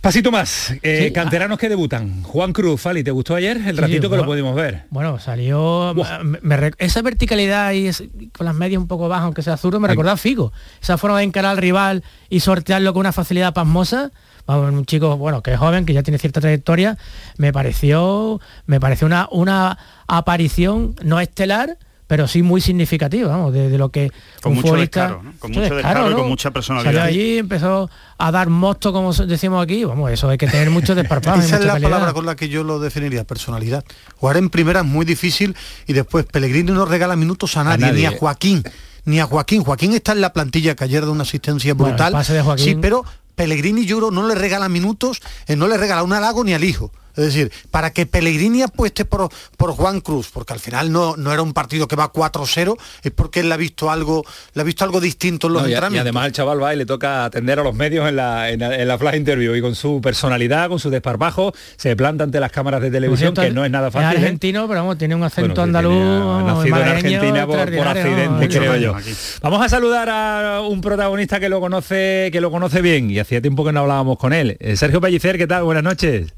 Pasito 0.02 0.32
más, 0.32 0.74
eh, 0.82 1.04
Sí, 1.08 1.14
canteranos 1.14 1.60
que 1.60 1.70
debutan. 1.70 2.24
Juan 2.24 2.54
Cruz, 2.54 2.82
Fali, 2.82 3.04
¿te 3.04 3.12
gustó 3.12 3.36
ayer? 3.36 3.58
El 3.58 3.76
Sí, 3.76 3.82
ratito 3.82 4.10
que 4.10 4.18
lo 4.18 4.26
pudimos 4.26 4.56
ver. 4.56 4.86
Bueno, 4.90 5.20
salió 5.20 5.94
me- 6.24 6.40
me 6.42 6.58
rec- 6.58 6.76
esa 6.80 7.04
verticalidad 7.04 7.72
y 7.74 7.86
es- 7.86 8.04
con 8.36 8.46
las 8.48 8.56
medias 8.56 8.82
un 8.82 8.88
poco 8.88 9.08
bajas, 9.08 9.26
aunque 9.26 9.44
sea 9.44 9.58
zurdo, 9.58 9.80
me 9.80 9.88
recordaba 9.88 10.16
a 10.16 10.18
Figo. 10.18 10.54
Esa 10.82 10.98
forma 10.98 11.20
de 11.20 11.26
encarar 11.26 11.52
al 11.52 11.58
rival 11.58 12.04
y 12.30 12.40
sortearlo 12.40 12.94
con 12.94 13.02
una 13.02 13.12
facilidad 13.12 13.54
pasmosa. 13.54 14.10
Vamos, 14.48 14.74
un 14.74 14.86
chico, 14.88 15.18
bueno, 15.18 15.44
que 15.44 15.54
es 15.54 15.60
joven, 15.60 15.86
que 15.86 15.94
ya 15.94 16.02
tiene 16.02 16.18
cierta 16.18 16.42
trayectoria, 16.42 16.98
me 17.38 17.54
pareció, 17.54 18.42
me 18.66 18.80
pareció 18.80 19.06
una, 19.06 19.28
una 19.32 19.78
aparición 20.08 20.96
no 21.04 21.20
estelar, 21.20 21.78
pero 22.12 22.28
sí 22.28 22.43
muy 22.43 22.60
significativa, 22.60 23.30
vamos, 23.30 23.54
de, 23.54 23.69
de 23.69 23.78
lo 23.78 23.88
que 23.88 24.12
Con 24.41 24.52
un 24.52 24.58
mucho 24.58 24.67
futbolista- 24.67 25.02
descaro, 25.04 25.24
¿no? 25.24 25.32
Con 25.39 25.52
mucho 25.52 25.76
descaro 25.76 26.12
y 26.12 26.13
con 26.13 26.28
mucha 26.28 26.52
personalidad. 26.52 26.91
Salió 26.91 27.04
allí, 27.04 27.38
empezó 27.38 27.89
a 28.17 28.32
dar 28.34 28.50
mosto, 28.50 28.91
como 28.91 29.13
decimos 29.13 29.63
aquí, 29.63 29.86
vamos, 29.86 30.12
eso 30.12 30.28
hay 30.28 30.38
que 30.38 30.45
tener 30.47 30.69
mucho 30.71 30.93
desparpajo. 30.93 31.38
y 31.38 31.45
Esa 31.45 31.56
es 31.56 31.62
la 31.63 31.71
calidad. 31.71 31.89
palabra 31.89 32.12
con 32.12 32.26
la 32.26 32.36
que 32.36 32.50
yo 32.50 32.65
lo 32.65 32.80
definiría, 32.82 33.24
personalidad. 33.24 33.86
Jugar 34.17 34.36
en 34.36 34.50
primera 34.50 34.82
es 34.82 34.86
muy 34.86 35.06
difícil 35.06 35.56
y 35.88 35.93
después 35.93 36.26
Pellegrini 36.26 36.74
no 36.74 36.84
regala 36.84 37.15
minutos 37.15 37.56
a 37.56 37.63
nadie, 37.63 37.93
ni 37.93 38.04
a. 38.06 38.12
Joaquín, 38.12 38.62
ni 39.06 39.21
a 39.21 39.26
Joaquín. 39.26 39.63
Joaquín 39.63 39.93
está 39.93 40.12
en 40.12 40.19
la 40.19 40.34
plantilla 40.34 40.76
que 40.76 40.84
ayer 40.84 41.06
da 41.06 41.12
una 41.12 41.24
asistencia 41.24 41.74
brutal. 41.76 42.12
pase 42.12 42.34
de 42.34 42.41
Joaquín. 42.41 42.65
Sí, 42.65 42.76
pero 42.76 43.06
Pellegrini 43.36 43.86
yo 43.86 44.00
creo 44.00 44.12
no 44.12 44.28
le 44.28 44.36
regala 44.36 44.67
minutos, 44.67 45.21
eh, 45.47 45.56
no 45.56 45.69
le 45.69 45.78
regala 45.78 46.04
un 46.04 46.12
halago 46.12 46.43
ni 46.43 46.54
al 46.54 46.65
hijo. 46.65 46.91
Es 47.15 47.26
decir, 47.26 47.52
para 47.69 47.91
que 47.91 48.06
Pellegrini 48.06 48.62
apueste 48.62 49.06
por, 49.06 49.30
por 49.58 49.71
Juan 49.71 50.02
Cruz, 50.02 50.30
porque 50.34 50.54
al 50.54 50.60
final 50.60 50.91
no, 50.91 51.15
no 51.17 51.32
era 51.34 51.41
un 51.41 51.54
partido 51.54 51.88
que 51.88 51.95
va 51.95 52.12
4-0, 52.12 52.78
es 53.04 53.12
porque 53.12 53.41
él 53.41 53.50
le 53.50 53.56
ha 53.56 53.58
visto 53.58 53.91
algo, 53.91 54.24
le 54.54 54.62
ha 54.62 54.63
visto 54.63 54.84
algo 54.84 55.00
distinto 55.00 55.47
en 55.47 55.54
los 55.54 55.63
No, 55.63 55.69
y, 55.69 55.74
además 55.74 56.28
el 56.28 56.32
chaval 56.32 56.62
va 56.62 56.74
y 56.74 56.78
le 56.78 56.86
toca 56.86 57.26
atender 57.26 57.60
a 57.60 57.63
los 57.63 57.76
medios 57.76 58.08
en 58.08 58.15
la, 58.15 58.50
en 58.50 58.60
la, 58.60 58.76
en 58.76 58.88
la 58.88 58.97
flash 58.97 59.15
interview 59.15 59.56
y 59.56 59.62
con 59.62 59.76
su 59.76 60.02
personalidad, 60.02 60.69
con 60.69 60.80
su 60.80 60.89
desparpajo, 60.89 61.54
se 61.76 61.95
planta 61.95 62.24
ante 62.24 62.39
las 62.39 62.52
cámaras 62.52 62.82
de 62.82 62.91
televisión, 62.91 63.34
que 63.34 63.52
no 63.52 63.65
es 63.65 63.71
nada 63.71 63.91
fácil. 63.91 64.10
Es 64.10 64.15
¿eh? 64.15 64.26
argentino, 64.26 64.67
pero 64.67 64.82
vamos, 64.82 64.97
tiene 64.97 65.15
un 65.15 65.24
acento 65.24 65.62
Bueno, 65.62 65.63
andaluz. 65.63 66.45
nacido 66.45 66.78
en 66.78 66.88
Argentina 66.88 67.47
por, 67.47 67.60
accidente, 67.60 68.50
creo 68.50 68.76
yo. 68.78 68.95
Vamos 69.41 69.65
a 69.65 69.69
saludar 69.69 70.10
a 70.10 70.62
un 70.62 70.82
protagonista 70.82 71.39
que 71.39 71.50
lo 71.50 71.60
conoce, 71.60 72.30
que 72.32 72.41
lo 72.41 72.52
conoce 72.52 72.82
bien 72.82 73.10
y 73.10 73.19
hacía 73.19 73.41
tiempo 73.41 73.65
que 73.65 73.71
no 73.71 73.82
hablábamos 73.82 74.17
con 74.17 74.34
él. 74.34 74.58
Eh, 74.60 74.76
Sergio 74.76 75.02
Pellicer, 75.02 75.38
¿qué 75.38 75.47
tal? 75.47 75.63
Buenas 75.63 75.84
noches. 75.84 76.34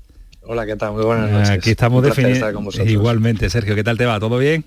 Hola, 0.45 0.65
¿qué 0.65 0.75
tal? 0.75 0.93
Muy 0.93 1.03
buenas 1.03 1.29
noches. 1.29 1.49
Aquí 1.49 1.71
estamos 1.71 2.03
definiendo. 2.75 2.91
Igualmente, 2.91 3.49
Sergio, 3.49 3.75
¿qué 3.75 3.84
tal 3.84 3.97
te 3.97 4.06
va? 4.06 4.19
¿Todo 4.19 4.38
bien? 4.38 4.65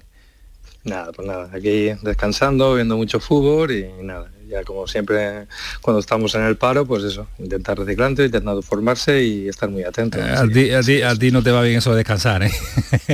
Nada, 0.85 1.11
pues 1.12 1.27
nada, 1.27 1.51
aquí 1.53 1.91
descansando, 2.03 2.75
viendo 2.77 2.97
mucho 2.97 3.19
fútbol 3.19 3.73
y 3.73 3.89
nada, 4.05 4.31
ya 4.49 4.62
como 4.62 4.87
siempre 4.87 5.47
cuando 5.81 5.99
estamos 5.99 6.33
en 6.37 6.43
el 6.45 6.57
paro, 6.57 6.87
pues 6.87 7.03
eso, 7.03 7.27
intentar 7.41 7.77
reciclante, 7.77 8.25
intentando 8.25 8.62
formarse 8.62 9.21
y 9.21 9.49
estar 9.49 9.69
muy 9.69 9.83
atento. 9.83 10.19
Eh, 10.19 10.23
a, 10.23 10.47
ti, 10.47 10.71
a 10.71 10.81
ti- 10.83 11.03
a 11.03 11.15
ti 11.17 11.33
no 11.33 11.43
te 11.43 11.51
va 11.51 11.62
bien 11.62 11.79
eso 11.79 11.91
de 11.91 11.97
descansar, 11.99 12.45
¿eh? 12.45 12.53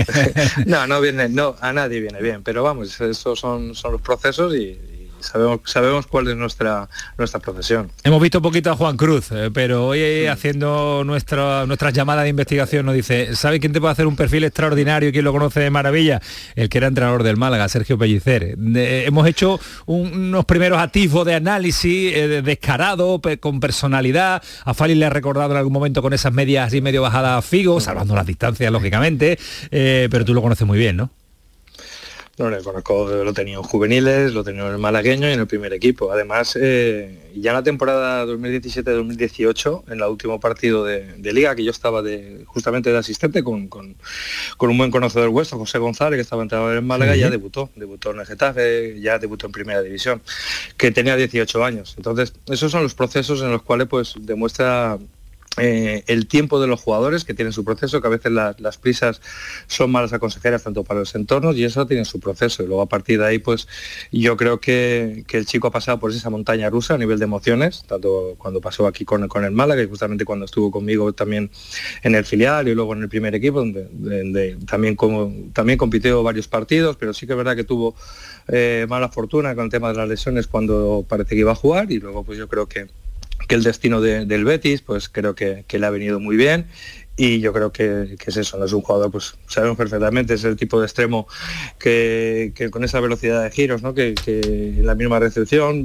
No, 0.66 0.86
no 0.86 1.00
viene, 1.00 1.30
no, 1.30 1.56
a 1.62 1.72
nadie 1.72 2.00
viene 2.00 2.20
bien, 2.20 2.42
pero 2.42 2.62
vamos, 2.62 3.00
esos 3.00 3.40
son, 3.40 3.74
son 3.74 3.92
los 3.92 4.02
procesos 4.02 4.54
y 4.54 4.78
sabemos, 5.22 5.60
sabemos 5.64 6.06
cuál 6.06 6.28
es 6.28 6.36
nuestra, 6.36 6.88
nuestra 7.18 7.40
profesión. 7.40 7.90
Hemos 8.04 8.20
visto 8.20 8.38
un 8.38 8.42
poquito 8.42 8.70
a 8.70 8.76
Juan 8.76 8.96
Cruz, 8.96 9.30
eh, 9.32 9.50
pero 9.52 9.86
hoy 9.88 10.00
eh, 10.00 10.28
haciendo 10.28 11.02
nuestra, 11.04 11.66
nuestras 11.66 11.92
llamadas 11.92 12.24
de 12.24 12.30
investigación 12.30 12.86
nos 12.86 12.94
dice, 12.94 13.34
¿sabe 13.36 13.60
quién 13.60 13.72
te 13.72 13.80
puede 13.80 13.92
hacer 13.92 14.06
un 14.06 14.16
perfil 14.16 14.44
extraordinario 14.44 15.08
y 15.08 15.12
quién 15.12 15.24
lo 15.24 15.32
conoce 15.32 15.60
de 15.60 15.70
maravilla? 15.70 16.20
El 16.54 16.68
que 16.68 16.78
era 16.78 16.86
entrenador 16.88 17.22
del 17.22 17.36
Málaga, 17.36 17.68
Sergio 17.68 17.96
Pellicer. 17.98 18.56
Eh, 18.74 19.04
hemos 19.06 19.26
hecho 19.26 19.58
un- 19.86 20.12
unos 20.12 20.44
primeros 20.44 20.78
atisbos 20.78 21.24
de 21.26 21.34
análisis 21.34 22.14
eh, 22.14 22.28
de- 22.28 22.42
descarado, 22.42 23.20
pe- 23.20 23.38
con 23.38 23.60
personalidad. 23.60 24.42
A 24.64 24.74
Fali 24.74 24.94
le 24.94 25.06
ha 25.06 25.10
recordado 25.10 25.52
en 25.52 25.56
algún 25.58 25.72
momento 25.72 26.02
con 26.02 26.12
esas 26.12 26.32
medias 26.32 26.66
así 26.68 26.80
medio 26.80 27.02
bajadas 27.02 27.38
a 27.38 27.42
Figo, 27.42 27.80
salvando 27.80 28.14
las 28.14 28.26
distancias, 28.26 28.70
lógicamente, 28.72 29.38
pero 29.70 30.24
tú 30.24 30.34
lo 30.34 30.42
conoces 30.42 30.66
muy 30.66 30.78
bien, 30.78 30.96
¿no? 30.96 31.10
No, 32.38 32.48
le 32.48 32.62
conozco, 32.62 33.08
lo 33.08 33.30
he 33.30 33.34
tenido 33.34 33.60
en 33.60 33.66
juveniles, 33.66 34.32
lo 34.32 34.40
he 34.40 34.44
tenido 34.44 34.66
en 34.68 34.72
el 34.72 34.78
malagueño 34.78 35.28
y 35.28 35.32
en 35.34 35.40
el 35.40 35.46
primer 35.46 35.74
equipo. 35.74 36.10
Además, 36.10 36.56
eh, 36.60 37.30
ya 37.36 37.50
en 37.50 37.56
la 37.56 37.62
temporada 37.62 38.24
2017-2018, 38.24 39.84
en 39.88 39.92
el 39.92 40.02
último 40.04 40.40
partido 40.40 40.82
de, 40.84 41.12
de 41.18 41.32
liga, 41.34 41.54
que 41.54 41.62
yo 41.62 41.70
estaba 41.70 42.00
de, 42.00 42.44
justamente 42.46 42.90
de 42.90 42.96
asistente 42.98 43.44
con, 43.44 43.68
con- 43.68 43.96
con 44.56 44.70
un 44.70 44.78
buen 44.78 44.90
conocedor 44.90 45.28
vuestro, 45.28 45.58
José 45.58 45.78
González, 45.78 46.16
que 46.16 46.22
estaba 46.22 46.42
entrenador 46.42 46.74
en 46.76 46.86
Málaga, 46.86 47.12
Sí. 47.14 47.20
ya 47.20 47.28
debutó, 47.30 47.68
debutó 47.76 48.12
en 48.12 48.20
el 48.20 48.26
Getafe, 48.26 48.98
ya 49.00 49.18
debutó 49.18 49.44
en 49.46 49.52
primera 49.52 49.82
división, 49.82 50.22
que 50.78 50.90
tenía 50.90 51.16
18 51.16 51.62
años. 51.64 51.94
Entonces, 51.98 52.32
esos 52.48 52.72
son 52.72 52.82
los 52.82 52.94
procesos 52.94 53.42
en 53.42 53.50
los 53.50 53.62
cuales 53.62 53.88
pues 53.88 54.14
demuestra 54.18 54.98
eh, 55.58 56.02
el 56.06 56.26
tiempo 56.28 56.60
de 56.60 56.66
los 56.66 56.80
jugadores 56.80 57.24
que 57.24 57.34
tienen 57.34 57.52
su 57.52 57.64
proceso, 57.64 58.00
que 58.00 58.06
a 58.06 58.10
veces 58.10 58.32
la- 58.32 58.56
las 58.58 58.78
prisas 58.78 59.20
son 59.66 59.90
malas 59.90 60.12
aconsejeras 60.12 60.62
tanto 60.62 60.82
para 60.84 61.00
los 61.00 61.14
entornos 61.14 61.56
y 61.56 61.64
eso 61.64 61.86
tiene 61.86 62.04
su 62.06 62.20
proceso. 62.20 62.62
Y 62.62 62.66
luego 62.66 62.82
a 62.82 62.86
partir 62.88 63.18
de 63.18 63.26
ahí, 63.26 63.38
pues 63.38 63.68
yo 64.10 64.36
creo 64.36 64.60
que, 64.60 65.24
que 65.26 65.36
el 65.36 65.46
chico 65.46 65.66
ha 65.68 65.70
pasado 65.70 65.98
por 66.00 66.10
esa 66.10 66.30
montaña 66.30 66.70
rusa 66.70 66.94
a 66.94 66.98
nivel 66.98 67.18
de 67.18 67.24
emociones, 67.24 67.84
tanto 67.86 68.34
cuando 68.38 68.60
pasó 68.60 68.86
aquí 68.86 69.04
con, 69.04 69.28
con 69.28 69.44
el 69.44 69.50
Málaga 69.52 69.82
y 69.82 69.86
justamente 69.88 70.24
cuando 70.24 70.46
estuvo 70.46 70.70
conmigo 70.70 71.12
también 71.12 71.50
en 72.02 72.14
el 72.14 72.24
filial 72.24 72.68
y 72.68 72.74
luego 72.74 72.94
en 72.94 73.02
el 73.02 73.08
primer 73.10 73.34
equipo, 73.34 73.58
donde, 73.58 73.88
donde 73.92 74.56
también, 74.66 74.96
como, 74.96 75.32
también 75.52 75.78
compitió 75.78 76.22
varios 76.22 76.48
partidos, 76.48 76.96
pero 76.96 77.12
sí 77.12 77.26
que 77.26 77.32
es 77.34 77.36
verdad 77.36 77.56
que 77.56 77.64
tuvo 77.64 77.94
eh, 78.48 78.86
mala 78.88 79.08
fortuna 79.10 79.54
con 79.54 79.64
el 79.66 79.70
tema 79.70 79.88
de 79.90 79.98
las 79.98 80.08
lesiones 80.08 80.46
cuando 80.46 81.04
parece 81.08 81.30
que 81.34 81.40
iba 81.40 81.52
a 81.52 81.56
jugar 81.56 81.92
y 81.92 81.98
luego 81.98 82.24
pues 82.24 82.38
yo 82.38 82.48
creo 82.48 82.66
que 82.66 82.86
que 83.52 83.56
el 83.56 83.62
destino 83.64 84.00
de- 84.00 84.24
del 84.24 84.46
Betis, 84.46 84.80
pues 84.80 85.10
creo 85.10 85.34
que 85.34 85.78
le 85.78 85.84
ha 85.86 85.90
venido 85.90 86.18
muy 86.18 86.36
bien 86.36 86.64
y 87.16 87.40
yo 87.40 87.52
creo 87.52 87.72
que, 87.72 88.16
que 88.18 88.30
es 88.30 88.36
eso, 88.36 88.56
no 88.56 88.64
es 88.64 88.72
un 88.72 88.80
jugador, 88.80 89.10
pues 89.10 89.34
sabemos 89.46 89.76
perfectamente, 89.76 90.34
es 90.34 90.44
el 90.44 90.56
tipo 90.56 90.80
de 90.80 90.86
extremo 90.86 91.26
que, 91.78 92.52
que 92.54 92.70
con 92.70 92.84
esa 92.84 93.00
velocidad 93.00 93.42
de 93.42 93.50
giros, 93.50 93.82
¿no? 93.82 93.92
que, 93.92 94.14
que 94.14 94.40
en 94.40 94.86
la 94.86 94.94
misma 94.94 95.18
recepción, 95.18 95.84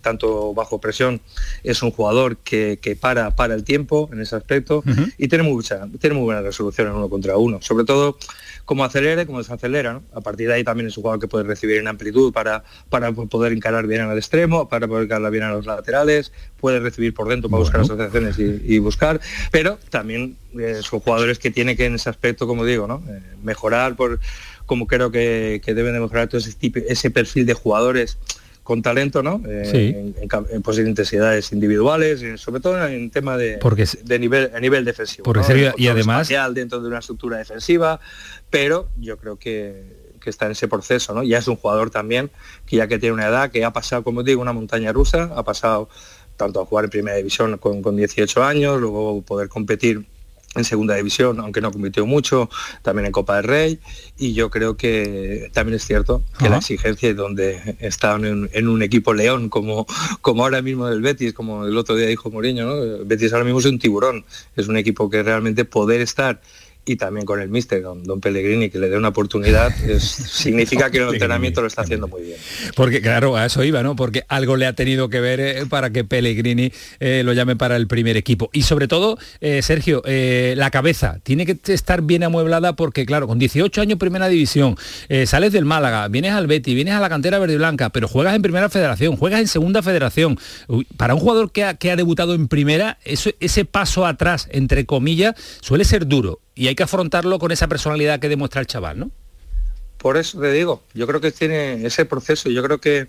tanto 0.00 0.52
bajo 0.52 0.80
presión, 0.80 1.20
es 1.62 1.82
un 1.82 1.92
jugador 1.92 2.38
que, 2.38 2.78
que 2.82 2.96
para, 2.96 3.36
para 3.36 3.54
el 3.54 3.62
tiempo 3.62 4.10
en 4.12 4.20
ese 4.20 4.34
aspecto 4.34 4.82
y 5.16 5.28
tiene 5.28 5.44
mucha, 5.44 5.86
tiene 6.00 6.16
muy 6.16 6.24
buena 6.24 6.42
resolución 6.42 6.88
en 6.88 6.94
uno 6.94 7.08
contra 7.08 7.36
uno, 7.36 7.62
sobre 7.62 7.84
todo 7.84 8.18
como 8.64 8.84
acelere, 8.84 9.26
como 9.26 9.38
desacelera. 9.38 9.92
¿no? 9.92 10.02
A 10.12 10.20
partir 10.20 10.48
de 10.48 10.54
ahí 10.54 10.64
también 10.64 10.88
es 10.88 10.96
un 10.96 11.02
jugador 11.02 11.20
que 11.20 11.28
puede 11.28 11.44
recibir 11.44 11.78
en 11.78 11.86
amplitud 11.86 12.32
para, 12.32 12.64
para 12.88 13.12
poder 13.12 13.52
encarar 13.52 13.86
bien 13.86 14.02
al 14.02 14.16
extremo, 14.16 14.68
para 14.68 14.88
poder 14.88 15.04
encarar 15.04 15.30
bien 15.30 15.44
a 15.44 15.52
los 15.52 15.66
laterales, 15.66 16.32
puede 16.58 16.80
recibir 16.80 17.14
por 17.14 17.28
dentro 17.28 17.48
para 17.48 17.60
buscar 17.60 17.82
asociaciones 17.82 18.38
y, 18.38 18.60
y 18.64 18.78
buscar, 18.78 19.20
pero 19.50 19.78
también 19.90 20.36
eh, 20.70 20.82
son 20.82 21.00
jugadores 21.00 21.38
que 21.38 21.50
tiene 21.50 21.76
que 21.76 21.86
en 21.86 21.94
ese 21.94 22.08
aspecto, 22.10 22.46
como 22.46 22.64
digo, 22.64 22.86
¿no? 22.86 23.02
Eh, 23.08 23.20
mejorar 23.42 23.96
por 23.96 24.20
como 24.66 24.86
creo 24.86 25.10
que, 25.10 25.60
que 25.64 25.74
deben 25.74 25.92
de 25.92 26.00
mejorar 26.00 26.28
todo 26.28 26.38
ese, 26.38 26.52
tipo, 26.54 26.78
ese 26.88 27.10
perfil 27.10 27.44
de 27.46 27.52
jugadores 27.54 28.18
con 28.62 28.80
talento, 28.80 29.22
¿no? 29.22 29.42
Eh, 29.46 29.68
Sí. 29.70 30.22
en, 30.22 30.48
en 30.50 30.62
pues, 30.62 30.78
en 30.78 30.86
intensidades 30.86 31.52
individuales, 31.52 32.22
en- 32.22 32.38
sobre 32.38 32.60
todo 32.62 32.82
en 32.86 33.10
tema 33.10 33.36
de, 33.36 33.58
Porque- 33.58 33.84
de 34.02 34.18
nivel, 34.18 34.50
a 34.54 34.60
nivel 34.60 34.86
defensivo. 34.86 35.22
Porque 35.24 35.40
¿no? 35.46 35.54
El 35.54 35.74
y 35.76 35.88
además- 35.88 36.30
dentro 36.54 36.80
de 36.80 36.88
una 36.88 37.00
estructura 37.00 37.36
defensiva, 37.36 38.00
pero 38.48 38.88
yo 38.98 39.18
creo 39.18 39.36
que, 39.36 40.04
que 40.18 40.30
está 40.30 40.46
en 40.46 40.52
ese 40.52 40.66
proceso, 40.66 41.12
¿no? 41.12 41.22
Ya 41.22 41.36
es 41.36 41.46
un 41.48 41.56
jugador 41.56 41.90
también 41.90 42.30
que 42.64 42.76
ya 42.76 42.86
que 42.88 42.98
tiene 42.98 43.12
una 43.12 43.26
edad, 43.26 43.50
que 43.50 43.62
ha 43.66 43.72
pasado, 43.74 44.02
como 44.02 44.22
digo, 44.22 44.40
una 44.40 44.54
montaña 44.54 44.90
rusa, 44.94 45.30
ha 45.36 45.42
pasado 45.42 45.90
tanto 46.38 46.62
a 46.62 46.64
jugar 46.64 46.86
en 46.86 46.90
primera 46.90 47.16
división 47.18 47.58
con, 47.58 47.82
con 47.82 47.96
18 47.96 48.42
años, 48.42 48.80
luego 48.80 49.20
poder 49.20 49.48
competir 49.50 50.06
en 50.54 50.64
segunda 50.64 50.94
división, 50.94 51.40
aunque 51.40 51.60
no 51.60 51.72
compitió 51.72 52.06
mucho, 52.06 52.48
también 52.82 53.06
en 53.06 53.12
Copa 53.12 53.36
del 53.36 53.44
Rey, 53.44 53.80
y 54.18 54.34
yo 54.34 54.50
creo 54.50 54.76
que 54.76 55.50
también 55.52 55.76
es 55.76 55.84
cierto 55.84 56.22
que 56.38 56.48
la 56.48 56.58
exigencia 56.58 57.08
y 57.08 57.12
donde 57.14 57.76
está 57.80 58.14
en, 58.14 58.26
un- 58.26 58.50
en 58.52 58.68
un 58.68 58.82
equipo 58.82 59.14
león 59.14 59.48
como, 59.48 59.86
como 60.20 60.44
ahora 60.44 60.62
mismo 60.62 60.86
del 60.86 61.00
Betis, 61.00 61.32
como 61.32 61.66
el 61.66 61.76
otro 61.76 61.96
día 61.96 62.06
dijo 62.06 62.30
Mourinho, 62.30 62.66
¿no? 62.66 62.82
El 62.82 63.04
Betis 63.04 63.32
ahora 63.32 63.44
mismo 63.44 63.58
es 63.60 63.66
un 63.66 63.78
tiburón, 63.78 64.24
es 64.56 64.68
un 64.68 64.76
equipo 64.76 65.10
que 65.10 65.22
realmente 65.22 65.64
poder 65.64 66.00
estar 66.00 66.40
y 66.86 66.96
también 66.96 67.24
con 67.26 67.40
el 67.40 67.48
míster, 67.48 67.82
don, 67.82 68.02
don 68.04 68.20
Pellegrini, 68.20 68.70
que 68.70 68.78
le 68.78 68.88
dé 68.88 68.96
una 68.96 69.08
oportunidad, 69.08 69.72
es- 69.88 70.02
significa 70.04 70.90
que 70.90 70.98
el 70.98 71.08
entrenamiento 71.08 71.60
lo 71.62 71.66
está 71.68 71.82
haciendo 71.82 72.08
muy 72.08 72.22
bien. 72.22 72.36
Porque 72.76 73.00
claro, 73.00 73.36
a 73.36 73.46
eso 73.46 73.62
iba, 73.64 73.82
¿no? 73.82 73.96
Porque 73.96 74.24
algo 74.28 74.56
le 74.56 74.66
ha 74.66 74.72
tenido 74.74 75.08
que 75.08 75.20
ver 75.20 75.40
eh, 75.40 75.66
para 75.68 75.90
que 75.90 76.04
Pellegrini 76.04 76.72
eh, 77.00 77.22
lo 77.24 77.32
llame 77.32 77.56
para 77.56 77.76
el 77.76 77.86
primer 77.86 78.16
equipo. 78.16 78.50
Y 78.52 78.62
sobre 78.62 78.88
todo, 78.88 79.18
eh, 79.40 79.62
Sergio, 79.62 80.02
la 80.04 80.70
cabeza 80.70 81.18
tiene 81.22 81.46
que 81.46 81.58
estar 81.72 82.02
bien 82.02 82.22
amueblada 82.24 82.76
porque, 82.76 83.06
claro, 83.06 83.26
con 83.26 83.38
18 83.38 83.80
años 83.80 83.98
primera 83.98 84.28
división, 84.28 84.76
sales 85.26 85.52
del 85.52 85.64
Málaga, 85.64 86.08
vienes 86.08 86.32
al 86.32 86.46
Betty, 86.46 86.74
vienes 86.74 86.94
a 86.94 87.00
la 87.00 87.08
cantera 87.08 87.38
verde 87.38 87.54
y 87.54 87.56
blanca, 87.56 87.90
pero 87.90 88.08
juegas 88.08 88.34
en 88.34 88.42
primera 88.42 88.68
federación, 88.68 89.16
juegas 89.16 89.40
en 89.40 89.48
segunda 89.48 89.82
federación. 89.82 90.38
Uy, 90.68 90.86
para 90.96 91.14
un 91.14 91.20
jugador 91.20 91.50
que 91.52 91.64
ha, 91.64 91.74
que 91.74 91.90
ha 91.90 91.96
debutado 91.96 92.34
en 92.34 92.48
primera, 92.48 92.98
eso- 93.04 93.30
ese 93.40 93.64
paso 93.64 94.06
atrás, 94.06 94.48
entre 94.52 94.84
comillas, 94.86 95.34
suele 95.60 95.84
ser 95.84 96.06
duro. 96.06 96.40
Y 96.54 96.68
hay 96.68 96.74
que 96.74 96.82
afrontarlo 96.82 97.38
con 97.38 97.50
esa 97.52 97.68
personalidad 97.68 98.20
que 98.20 98.28
demuestra 98.28 98.60
el 98.60 98.66
chaval, 98.66 98.98
¿no? 98.98 99.10
Por 99.98 100.16
eso 100.16 100.40
te 100.40 100.52
digo, 100.52 100.82
yo 100.92 101.06
creo 101.06 101.20
que 101.20 101.32
tiene 101.32 101.84
ese 101.86 102.04
proceso, 102.04 102.50
yo 102.50 102.62
creo 102.62 102.78
que, 102.78 103.08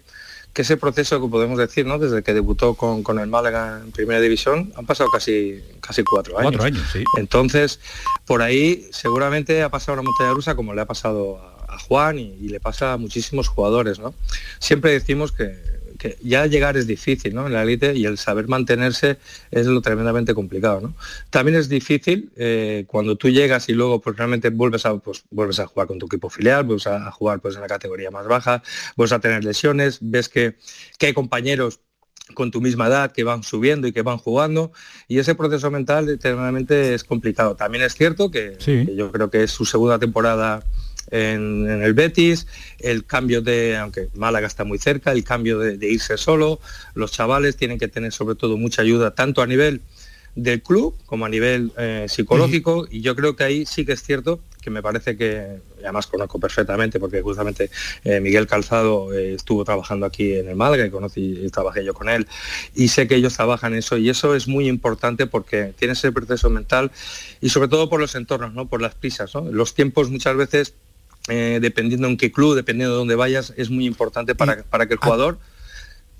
que 0.54 0.62
ese 0.62 0.78
proceso 0.78 1.22
que 1.22 1.28
podemos 1.28 1.58
decir, 1.58 1.86
¿no? 1.86 2.00
Desde 2.00 2.24
que 2.24 2.34
debutó 2.34 2.76
con, 2.76 3.04
con 3.04 3.20
el 3.20 3.28
Málaga 3.28 3.82
en 3.84 3.92
primera 3.92 4.22
división, 4.22 4.72
han 4.76 4.86
pasado 4.86 5.10
casi, 5.12 5.62
casi 5.82 6.04
cuatro 6.04 6.40
años. 6.40 6.52
Cuatro 6.54 6.66
años, 6.66 6.90
sí. 6.94 7.04
Entonces, 7.18 7.80
por 8.26 8.42
ahí 8.42 8.88
seguramente 8.92 9.62
ha 9.62 9.70
pasado 9.70 9.94
una 9.94 10.04
montaña 10.04 10.32
rusa 10.34 10.56
como 10.56 10.74
le 10.74 10.82
ha 10.82 10.86
pasado 10.86 11.38
a, 11.38 11.76
a 11.76 11.80
Juan 11.80 12.18
y, 12.18 12.34
y 12.40 12.48
le 12.48 12.60
pasa 12.60 12.94
a 12.94 12.98
muchísimos 12.98 13.50
jugadores, 13.50 14.00
¿no? 14.00 14.16
Siempre 14.60 14.92
decimos 14.92 15.34
que, 15.34 15.75
que 16.06 16.18
ya 16.22 16.46
llegar 16.46 16.78
es 16.78 16.88
difícil, 16.88 17.34
¿no? 17.34 17.48
En 17.48 17.54
la 17.54 17.64
élite 17.64 17.96
y 17.96 18.06
el 18.06 18.18
saber 18.18 18.48
mantenerse 18.48 19.18
es 19.52 19.66
lo 19.66 19.82
tremendamente 19.82 20.34
complicado, 20.34 20.82
¿no? 20.82 20.94
También 21.30 21.58
es 21.58 21.70
difícil 21.70 22.32
eh, 22.36 22.86
cuando 22.88 23.16
tú 23.16 23.30
llegas 23.30 23.70
y 23.70 23.74
luego 23.74 24.02
pues 24.02 24.16
realmente 24.16 24.50
vuelves 24.50 24.86
a, 24.86 24.98
pues, 24.98 25.24
vuelves 25.32 25.60
a 25.60 25.68
jugar 25.68 25.88
con 25.88 26.00
tu 26.00 26.06
equipo 26.06 26.30
filial, 26.30 26.64
vuelves 26.64 26.88
a, 26.88 27.12
jugar 27.12 27.40
pues 27.40 27.56
en 27.56 27.62
la 27.62 27.68
categoría 27.68 28.12
más 28.12 28.28
baja, 28.28 28.62
vuelves 28.96 29.14
a 29.14 29.20
tener 29.20 29.44
lesiones, 29.44 30.00
ves 30.02 30.30
que, 30.30 30.56
que 30.98 31.08
hay 31.08 31.14
compañeros 31.14 31.80
con 32.34 32.50
tu 32.52 32.60
misma 32.60 32.88
edad 32.88 33.12
que 33.12 33.24
van 33.24 33.44
subiendo 33.44 33.88
y 33.88 33.94
que 33.94 34.02
van 34.02 34.18
jugando 34.18 34.72
y 35.08 35.20
ese 35.20 35.36
proceso 35.36 35.70
mental 35.70 36.08
determinadamente 36.08 36.94
es 36.94 37.04
complicado. 37.04 37.56
También 37.56 37.84
es 37.84 37.94
cierto 37.94 38.32
que, 38.32 38.56
Sí. 38.60 38.86
que 38.86 38.96
yo 38.96 39.12
creo 39.12 39.30
que 39.30 39.44
es 39.44 39.52
su 39.52 39.66
segunda 39.66 40.00
temporada 40.00 40.64
en, 41.16 41.70
en 41.70 41.82
el 41.84 41.94
Betis, 41.94 42.48
el 42.80 43.06
cambio 43.06 43.42
de, 43.42 43.78
aunque 43.78 44.10
Málaga 44.16 44.48
está 44.48 44.64
muy 44.64 44.78
cerca, 44.78 45.12
el 45.12 45.24
cambio 45.24 45.60
de, 45.60 45.78
de 45.78 45.90
irse 45.90 46.18
solo, 46.18 46.60
los 46.94 47.12
chavales 47.12 47.56
tienen 47.56 47.80
que 47.80 47.88
tener 47.88 48.12
sobre 48.12 48.36
todo 48.36 48.58
mucha 48.58 48.82
ayuda 48.82 49.16
tanto 49.16 49.42
a 49.42 49.48
nivel 49.48 49.82
del 50.36 50.62
club 50.62 50.96
como 51.06 51.26
a 51.26 51.30
nivel 51.30 51.72
eh, 51.78 52.08
psicológico 52.10 52.88
y 52.92 53.02
yo 53.02 53.16
creo 53.16 53.36
que 53.36 53.46
ahí 53.46 53.66
sí 53.66 53.86
que 53.86 53.94
es 53.94 54.04
cierto 54.04 54.42
que 54.62 54.70
me 54.70 54.82
parece 54.82 55.16
que 55.16 55.60
además 55.80 56.08
conozco 56.08 56.40
perfectamente 56.40 57.00
porque 57.00 57.22
justamente 57.22 57.70
eh, 58.04 58.20
Miguel 58.20 58.46
Calzado 58.46 59.14
eh, 59.14 59.36
estuvo 59.36 59.64
trabajando 59.64 60.06
aquí 60.06 60.34
en 60.34 60.50
el 60.50 60.56
Málaga 60.56 60.86
y 60.86 60.90
conocí 60.90 61.40
y 61.42 61.50
trabajé 61.50 61.86
yo 61.86 61.94
con 61.94 62.10
él 62.10 62.28
y 62.74 62.90
sé 62.90 63.08
que 63.08 63.16
ellos 63.16 63.34
trabajan 63.34 63.76
eso 63.76 63.96
y 63.96 64.10
eso 64.10 64.36
es 64.36 64.48
muy 64.48 64.68
importante 64.68 65.26
porque 65.26 65.74
tienes 65.78 66.00
ese 66.00 66.12
proceso 66.12 66.50
mental 66.50 66.92
y 67.40 67.50
sobre 67.50 67.70
todo 67.70 67.90
por 67.90 68.02
los 68.02 68.16
entornos, 68.16 68.54
¿no? 68.54 68.68
por 68.68 68.82
las 68.82 68.96
prisas. 68.96 69.34
¿no? 69.36 69.42
Los 69.52 69.74
tiempos 69.74 70.10
muchas 70.10 70.36
veces, 70.36 70.74
eh, 71.28 71.60
dependiendo 71.62 72.08
en 72.08 72.18
qué 72.18 72.32
club, 72.32 72.56
dependiendo 72.56 72.94
de 72.94 73.00
dónde 73.00 73.16
vayas, 73.16 73.54
es 73.58 73.70
muy 73.70 73.86
importante 73.86 74.36
para, 74.36 74.64
para 74.64 74.88
que 74.88 74.94
el 74.94 75.00
jugador 75.00 75.40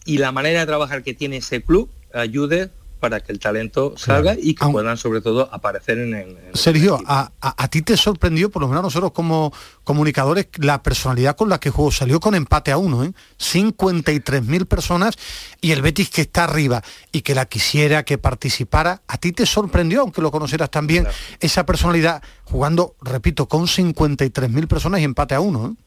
y 0.06 0.20
la 0.20 0.32
manera 0.32 0.62
de 0.62 0.66
trabajar 0.66 1.04
que 1.04 1.14
tiene 1.14 1.38
ese 1.38 1.62
club 1.62 1.90
ayude 2.14 2.70
para 3.06 3.20
que 3.20 3.32
el 3.32 3.40
talento 3.40 3.94
salga 3.98 4.34
y 4.36 4.56
que 4.56 4.66
puedan 4.66 4.98
sobre 4.98 5.22
todo 5.22 5.48
aparecer 5.54 6.00
en 6.00 6.14
el... 6.16 6.30
en- 6.30 6.56
Sergio, 6.56 7.00
a, 7.06 7.32
a- 7.40 7.64
a 7.64 7.68
ti 7.68 7.84
te 7.84 7.96
sorprendió, 7.98 8.50
por 8.50 8.64
lo 8.64 8.68
menos 8.68 8.82
nosotros 8.82 9.12
como 9.12 9.54
comunicadores, 9.84 10.48
la 10.58 10.82
personalidad 10.82 11.36
con 11.36 11.50
la 11.50 11.60
que 11.60 11.70
jugó. 11.70 11.92
Salió 11.92 12.20
con 12.20 12.34
empate 12.34 12.72
a 12.72 12.78
uno, 12.80 13.04
¿eh? 13.04 13.14
53.000 13.38 14.66
personas 14.66 15.16
y 15.62 15.72
el 15.72 15.82
Betis 15.84 16.10
que 16.10 16.22
está 16.22 16.46
arriba 16.46 16.82
y 17.12 17.22
que 17.22 17.36
la 17.36 17.46
quisiera, 17.46 18.04
que 18.04 18.18
participara. 18.18 19.04
¿A 19.08 19.18
ti 19.18 19.32
te 19.32 19.46
sorprendió, 19.46 20.02
aunque 20.02 20.22
lo 20.22 20.32
conocieras 20.32 20.72
también, 20.72 21.06
esa 21.40 21.66
personalidad 21.66 22.24
jugando, 22.44 22.96
repito, 23.02 23.48
con 23.48 23.68
53.000 23.68 24.68
personas 24.68 25.02
y 25.02 25.04
empate 25.04 25.36
a 25.36 25.40
uno? 25.42 25.68
¿eh? 25.78 25.82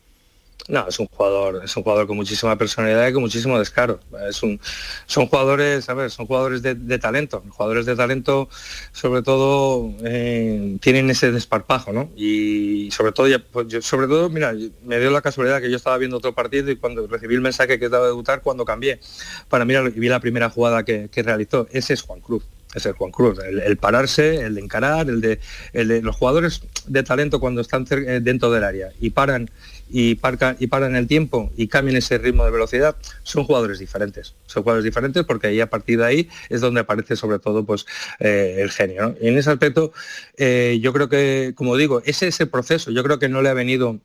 No, 0.67 0.87
es 0.87 0.99
un 0.99 1.07
jugador, 1.07 1.63
es 1.65 1.75
un 1.79 1.83
jugador 1.83 2.07
con 2.07 2.17
muchísima 2.17 2.59
personalidad 2.59 3.09
y 3.09 3.13
con 3.15 3.23
muchísimo 3.23 3.59
descaro. 3.59 4.01
Es 4.29 4.43
un, 4.43 4.61
son 5.07 5.27
jugadores, 5.27 5.89
a 5.89 5.95
ver, 5.95 6.11
son 6.11 6.27
jugadores 6.27 6.61
de, 6.61 6.75
de 6.75 6.99
talento. 6.99 7.43
Jugadores 7.49 7.87
de 7.87 7.97
talento, 7.97 8.51
sobre 8.93 9.23
todo, 9.23 9.91
eh, 10.05 10.77
tienen 10.83 11.09
ese 11.09 11.33
desparpajo, 11.33 11.93
¿no? 11.95 12.11
Y 12.17 12.91
sobre 12.91 13.13
todo, 13.13 13.29
ya, 13.29 13.39
pues, 13.39 13.69
yo- 13.69 13.81
sobre 13.81 14.09
todo, 14.09 14.29
mira, 14.29 14.53
me 14.85 14.99
dio 15.01 15.11
la 15.11 15.23
casualidad 15.23 15.63
que 15.63 15.71
yo 15.71 15.77
estaba 15.77 15.97
viendo 15.97 16.19
otro 16.19 16.35
partido 16.35 16.71
y 16.71 16.77
cuando 16.77 17.07
recibí 17.07 17.35
el 17.35 17.41
mensaje 17.41 17.79
que 17.79 17.87
estaba 17.87 18.05
a 18.05 18.09
debutar, 18.09 18.43
cuando 18.43 18.67
cambié 18.67 19.01
para 19.49 19.65
mirar 19.65 19.87
y 19.95 19.99
vi 19.99 20.09
la 20.09 20.21
primera 20.21 20.51
jugada 20.51 20.85
que, 20.85 21.09
realizó, 21.23 21.67
ese 21.71 21.95
es 21.95 22.03
Juan 22.03 22.21
Cruz. 22.21 22.45
Es 22.75 22.87
Juan 22.99 23.11
Cruz, 23.11 23.39
el, 23.43 23.61
el 23.61 23.79
pararse, 23.79 24.43
el 24.43 24.55
de 24.55 24.61
encarar, 24.61 25.09
el 25.09 25.23
de, 25.23 25.41
el 25.73 25.89
de 25.89 26.03
los 26.03 26.15
jugadores 26.15 26.61
de 26.87 27.03
talento 27.03 27.41
cuando 27.41 27.63
están 27.63 27.87
eh, 27.91 28.21
dentro 28.23 28.51
del 28.51 28.63
área 28.63 28.91
y 29.01 29.09
paran 29.11 29.49
y, 29.91 30.15
parca- 30.17 30.57
y 30.59 30.67
paran 30.67 30.97
el 30.97 31.07
tiempo 31.07 31.51
y 31.57 31.69
cambian 31.69 31.97
ese 31.97 32.19
ritmo 32.19 32.45
de 32.45 32.51
velocidad, 32.51 32.97
son 33.23 33.45
jugadores 33.45 33.79
diferentes. 33.79 34.35
Son 34.47 34.63
jugadores 34.63 34.85
diferentes 34.85 35.25
porque 35.25 35.49
ahí 35.49 35.61
a 35.61 35.71
partir 35.71 35.99
de 35.99 36.05
ahí 36.05 36.29
es 36.49 36.61
donde 36.61 36.81
aparece 36.81 37.17
sobre 37.17 37.39
todo 37.39 37.65
pues 37.65 37.87
eh, 38.21 38.59
el 38.61 38.71
genio. 38.71 39.03
¿no? 39.09 39.15
Y 39.21 39.29
en 39.29 39.39
ese 39.39 39.51
aspecto 39.51 39.93
eh, 40.37 40.79
yo 40.83 40.93
creo 40.93 41.09
que, 41.09 41.53
como 41.55 41.77
digo, 41.77 42.03
ese 42.05 42.29
es 42.29 42.41
el 42.41 42.49
proceso. 42.49 42.91
Yo 42.91 43.03
creo 43.03 43.19
que 43.19 43.29
no 43.29 43.43
le 43.43 43.49
ha 43.49 43.55
venido 43.55 43.99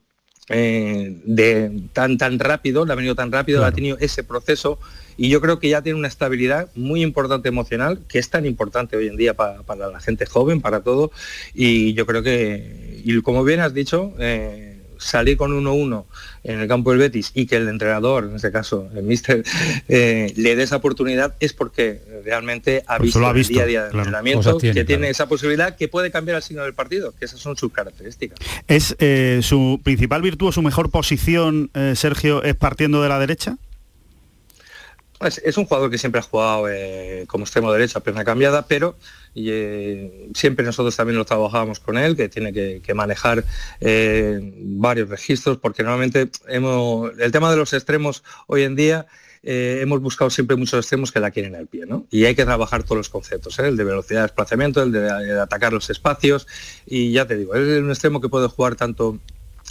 eh, 0.49 1.21
de 1.25 1.83
tan 1.93 2.17
tan 2.17 2.37
rápido, 2.39 2.85
le 2.85 2.91
ha 2.91 2.95
venido 2.95 3.15
tan 3.15 3.31
rápido, 3.31 3.63
ha 3.63 3.71
tenido 3.71 3.97
ese 3.99 4.23
proceso 4.25 4.77
y 5.15 5.29
yo 5.29 5.39
creo 5.39 5.59
que 5.59 5.69
ya 5.69 5.81
tiene 5.81 5.97
una 5.97 6.07
estabilidad 6.09 6.67
muy 6.75 7.01
importante 7.01 7.47
emocional, 7.47 8.01
que 8.09 8.19
es 8.19 8.29
tan 8.29 8.45
importante 8.45 8.97
hoy 8.97 9.07
en 9.07 9.15
día 9.15 9.35
pa- 9.35 9.63
para 9.63 9.87
la 9.87 9.99
gente 10.01 10.25
joven, 10.25 10.59
para 10.59 10.81
todo, 10.81 11.11
y 11.53 11.93
yo 11.93 12.05
creo 12.05 12.23
que, 12.23 13.01
y 13.05 13.21
como 13.21 13.43
bien 13.45 13.59
has 13.61 13.73
dicho, 13.73 14.13
eh, 14.19 14.72
salir 15.03 15.37
con 15.37 15.51
1-1 15.51 16.05
en 16.43 16.59
el 16.59 16.67
campo 16.67 16.91
del 16.91 16.99
Betis 16.99 17.31
y 17.33 17.45
que 17.45 17.57
el 17.57 17.67
entrenador, 17.67 18.25
en 18.25 18.35
este 18.35 18.51
caso 18.51 18.89
el 18.95 19.03
míster, 19.03 19.43
eh, 19.87 20.33
le 20.35 20.55
dé 20.55 20.63
esa 20.63 20.77
oportunidad 20.77 21.35
es 21.39 21.53
porque 21.53 22.01
realmente 22.25 22.83
ha 22.87 22.97
visto, 22.97 23.19
lo 23.19 23.27
ha 23.27 23.31
el 23.31 23.43
día 23.45 23.63
a 23.63 23.65
día 23.65 23.81
claro. 23.81 23.99
entrenamiento 23.99 24.57
tiene, 24.57 24.73
que 24.73 24.85
tiene 24.85 25.01
claro. 25.01 25.11
esa 25.11 25.27
posibilidad 25.27 25.75
que 25.75 25.87
puede 25.87 26.11
cambiar 26.11 26.37
el 26.37 26.43
signo 26.43 26.63
del 26.63 26.73
partido, 26.73 27.13
que 27.17 27.25
esas 27.25 27.39
son 27.39 27.55
sus 27.55 27.71
características. 27.71 28.39
¿Es 28.67 28.95
eh, 28.99 29.39
su 29.41 29.79
principal 29.83 30.21
virtud 30.21 30.47
o 30.47 30.51
su 30.51 30.61
mejor 30.61 30.89
posición, 30.89 31.69
eh, 31.73 31.93
Sergio, 31.95 32.43
es 32.43 32.55
partiendo 32.55 33.01
de 33.01 33.09
la 33.09 33.19
derecha? 33.19 33.57
Es, 35.25 35.57
un 35.57 35.65
jugador 35.65 35.89
que 35.89 35.97
siempre 35.97 36.19
ha 36.19 36.23
jugado 36.23 36.67
eh, 36.69 37.25
como 37.27 37.45
extremo 37.45 37.71
derecho 37.71 37.97
a 37.97 38.01
pierna 38.01 38.23
cambiada, 38.23 38.65
pero 38.67 38.95
eh, 39.35 40.29
siempre 40.33 40.65
nosotros 40.65 40.95
también 40.95 41.17
lo 41.17 41.25
trabajábamos 41.25 41.79
con 41.79 41.97
él, 41.97 42.15
que 42.15 42.29
tiene 42.29 42.51
que, 42.53 42.93
manejar 42.93 43.43
eh, 43.79 44.39
varios 44.59 45.09
registros, 45.09 45.57
porque 45.57 45.83
normalmente 45.83 46.29
hemos, 46.47 47.11
el 47.19 47.31
tema 47.31 47.49
de 47.51 47.57
los 47.57 47.73
extremos 47.73 48.23
hoy 48.47 48.63
en 48.63 48.75
día 48.75 49.07
hemos 49.45 49.99
buscado 49.99 50.29
siempre 50.29 50.55
muchos 50.55 50.79
extremos 50.79 51.11
que 51.11 51.19
la 51.19 51.29
quieren 51.29 51.53
al 51.55 51.67
pie, 51.67 51.85
¿no? 51.85 52.05
Y 52.09 52.23
hay 52.23 52.33
que 52.33 52.45
trabajar 52.45 52.83
todos 52.83 52.95
los 52.95 53.09
conceptos, 53.09 53.59
el 53.59 53.75
de 53.75 53.83
velocidad 53.83 54.21
de 54.21 54.27
desplazamiento, 54.27 54.81
el 54.81 54.93
de 54.93 55.37
atacar 55.37 55.73
los 55.73 55.89
espacios, 55.89 56.47
y 56.85 57.11
ya 57.11 57.27
te 57.27 57.35
digo, 57.35 57.53
es 57.53 57.81
un 57.81 57.89
extremo 57.89 58.21
que 58.21 58.29
puede 58.29 58.47
jugar 58.47 58.75
tanto 58.77 59.19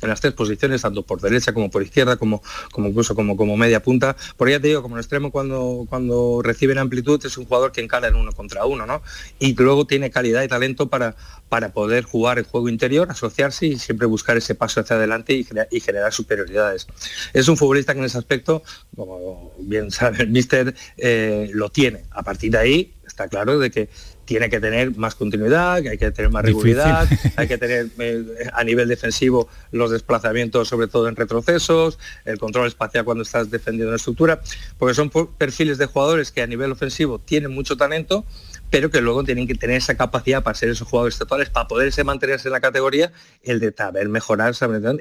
en 0.03 0.09
las 0.11 0.21
tres 0.21 0.35
posiciones, 0.35 0.83
tanto 0.83 1.03
por 1.03 1.21
derecha 1.21 1.53
como 1.55 1.71
por 1.71 1.83
izquierda, 1.83 2.17
como, 2.17 2.43
como 2.71 2.89
incluso 2.89 3.15
como, 3.15 3.37
como 3.37 3.57
media 3.57 3.83
punta. 3.83 4.17
Por 4.37 4.51
ya 4.51 4.61
te 4.61 4.69
digo, 4.69 4.83
como 4.83 4.97
el 4.97 5.01
extremo 5.01 5.31
cuando, 5.31 5.87
cuando 5.89 6.41
recibe 6.43 6.73
en 6.73 6.79
amplitud 6.79 7.25
es 7.25 7.37
un 7.39 7.45
jugador 7.47 7.73
que 7.73 7.81
encara 7.81 8.09
en 8.09 8.17
uno 8.17 8.33
contra 8.33 8.65
uno, 8.67 8.87
¿no? 8.87 9.03
Y 9.39 9.55
luego 9.55 9.87
tiene 9.87 10.11
calidad 10.11 10.43
y 10.43 10.49
talento 10.49 10.89
para, 10.89 11.17
para 11.49 11.73
poder 11.73 12.05
jugar 12.05 12.39
el 12.39 12.45
juego 12.45 12.69
interior, 12.69 13.11
asociarse 13.11 13.67
y 13.67 13.79
siempre 13.79 14.07
buscar 14.07 14.37
ese 14.37 14.55
paso 14.55 14.81
hacia 14.81 14.97
adelante 14.97 15.33
y, 15.35 15.45
genera- 15.45 15.69
y 15.71 15.81
generar 15.81 16.13
superioridades. 16.13 16.87
Es 17.33 17.49
un 17.49 17.57
futbolista 17.57 17.93
que 17.95 18.01
en 18.01 18.07
ese 18.07 18.19
aspecto, 18.19 18.63
como 18.97 19.53
bien 19.59 19.91
sabe 19.91 20.23
el 20.25 20.31
míster, 20.31 20.75
eh, 20.97 21.51
lo 21.53 21.69
tiene. 21.71 22.05
A 22.11 22.23
partir 22.23 22.51
de 22.53 22.59
ahí 22.59 22.95
está 23.07 23.29
claro 23.29 23.59
de 23.59 23.71
que 23.71 23.89
tiene 24.25 24.49
que 24.49 24.61
tener 24.61 24.97
más 24.97 25.15
continuidad, 25.15 25.83
que 25.83 25.91
hay 25.91 25.99
que 25.99 26.11
tener 26.11 26.31
más 26.31 26.45
regularidad, 26.45 27.09
hay 27.37 27.49
que 27.49 27.59
tener 27.59 27.89
eh, 27.99 28.25
a 28.53 28.65
nivel 28.65 28.89
defensivo 28.89 29.49
los 29.71 29.91
desplazamientos, 29.91 30.69
sobre 30.69 30.87
todo 30.87 31.09
en 31.09 31.17
retrocesos, 31.17 31.99
el 32.25 32.39
control 32.39 32.69
espacial 32.69 33.05
cuando 33.05 33.23
estás 33.23 33.51
defendiendo 33.51 33.89
una 33.89 33.97
estructura, 33.97 34.41
porque 34.79 34.95
son 34.95 35.11
perfiles 35.11 35.79
de 35.79 35.87
jugadores 35.87 36.31
que 36.31 36.43
a 36.43 36.47
nivel 36.47 36.73
ofensivo 36.73 37.19
tienen 37.19 37.51
mucho 37.53 37.77
talento, 37.77 38.25
pero 38.71 38.91
que 38.91 39.03
luego 39.03 39.23
tienen 39.23 39.47
que 39.47 39.55
tener 39.55 39.77
esa 39.77 39.97
capacidad 39.97 40.43
para 40.43 40.55
ser 40.55 40.71
esos 40.71 40.89
jugadores 40.89 41.19
totales, 41.19 41.51
para 41.51 41.69
poderse 41.69 42.05
mantenerse 42.05 42.49
en 42.49 42.53
la 42.53 42.61
categoría, 42.61 43.13
el 43.43 43.61
de 43.61 43.71
saber 43.71 44.09
mejorar 44.09 44.55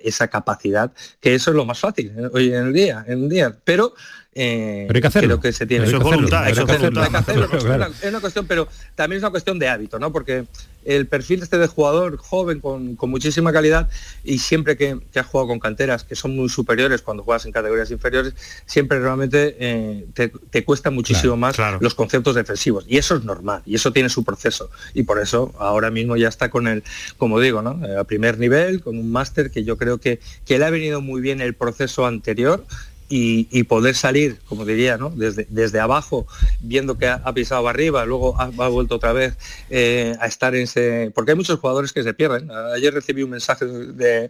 esa 0.03 0.27
capacidad, 0.27 0.91
que 1.21 1.35
eso 1.35 1.51
es 1.51 1.55
lo 1.55 1.65
más 1.65 1.79
fácil 1.79 2.13
¿eh? 2.17 2.29
hoy 2.33 2.53
en 2.53 2.67
el 2.67 2.73
día, 2.73 3.05
en 3.07 3.23
el 3.23 3.29
día. 3.29 3.57
Pero 3.63 3.93
eh, 4.33 4.85
Pero 4.87 4.97
hay 4.97 5.01
que 5.01 5.07
hacerlo. 5.07 5.27
creo 5.27 5.39
que 5.41 5.51
se 5.51 5.65
tiene 5.65 5.85
Eso 5.85 5.97
es 5.97 6.03
voluntad, 6.03 6.49
eso 6.49 6.65
voluntad. 6.65 7.09
una- 8.07 8.19
cuestión, 8.21 8.47
pero 8.47 8.67
también 8.95 9.17
es 9.17 9.23
una 9.23 9.31
cuestión 9.31 9.59
de 9.59 9.67
hábito, 9.67 9.99
¿no? 9.99 10.11
Porque 10.13 10.45
el 10.85 11.05
perfil 11.05 11.43
este 11.43 11.57
de 11.59 11.67
jugador 11.67 12.17
joven 12.17 12.59
con, 12.59 12.95
con 12.95 13.09
muchísima 13.11 13.51
calidad 13.53 13.87
y 14.23 14.39
siempre 14.39 14.77
que, 14.77 14.97
que 15.11 15.19
has 15.19 15.27
jugado 15.27 15.49
con 15.49 15.59
canteras 15.59 16.03
que 16.03 16.15
son 16.15 16.35
muy 16.35 16.49
superiores 16.49 17.01
cuando 17.03 17.23
juegas 17.23 17.45
en 17.45 17.51
categorías 17.51 17.91
inferiores, 17.91 18.33
siempre 18.65 18.99
realmente 18.99 19.55
eh, 19.59 20.05
te, 20.13 20.29
te 20.29 20.63
cuesta 20.63 20.89
muchísimo 20.89 21.35
más 21.37 21.55
los 21.81 21.93
conceptos 21.93 22.33
defensivos. 22.35 22.85
Y 22.87 22.97
eso 22.97 23.15
es 23.17 23.23
normal, 23.25 23.61
y 23.65 23.75
eso 23.75 23.91
tiene 23.91 24.09
su 24.09 24.23
proceso. 24.23 24.71
Y 24.93 25.03
por 25.03 25.19
eso 25.19 25.53
ahora 25.59 25.91
mismo 25.91 26.15
ya 26.15 26.29
está 26.29 26.49
con 26.49 26.67
el, 26.67 26.83
como 27.17 27.39
digo, 27.39 27.61
¿no? 27.61 27.85
Eh, 27.85 27.97
a 27.97 28.03
primer 28.05 28.39
nivel, 28.39 28.81
con 28.81 28.97
un 28.97 29.11
máster 29.11 29.51
que 29.51 29.63
yo 29.63 29.77
creo 29.77 29.97
que, 29.99 30.19
que 30.45 30.57
le 30.57 30.65
ha 30.65 30.69
venido 30.69 31.01
muy 31.01 31.21
bien 31.21 31.41
el 31.41 31.53
proceso 31.53 32.05
anterior 32.07 32.65
y, 33.11 33.47
y 33.51 33.63
poder 33.63 33.93
salir, 33.95 34.39
como 34.47 34.63
diría, 34.65 34.97
¿no? 34.97 35.09
desde, 35.09 35.45
desde 35.49 35.79
abajo, 35.81 36.25
viendo 36.61 36.97
que 36.97 37.07
ha, 37.07 37.15
ha 37.25 37.33
pisado 37.33 37.67
arriba, 37.67 38.05
luego 38.05 38.39
ha, 38.39 38.45
ha 38.45 38.67
vuelto 38.69 38.95
otra 38.95 39.11
vez 39.11 39.35
eh, 39.69 40.15
a 40.19 40.27
estar 40.27 40.55
en 40.55 40.63
ese... 40.63 41.11
Porque 41.13 41.31
hay 41.31 41.37
muchos 41.37 41.59
jugadores 41.59 41.91
que 41.91 42.03
se 42.03 42.13
pierden. 42.13 42.49
Ayer 42.73 42.93
recibí 42.93 43.21
un 43.23 43.31
mensaje 43.31 43.65
de, 43.65 44.29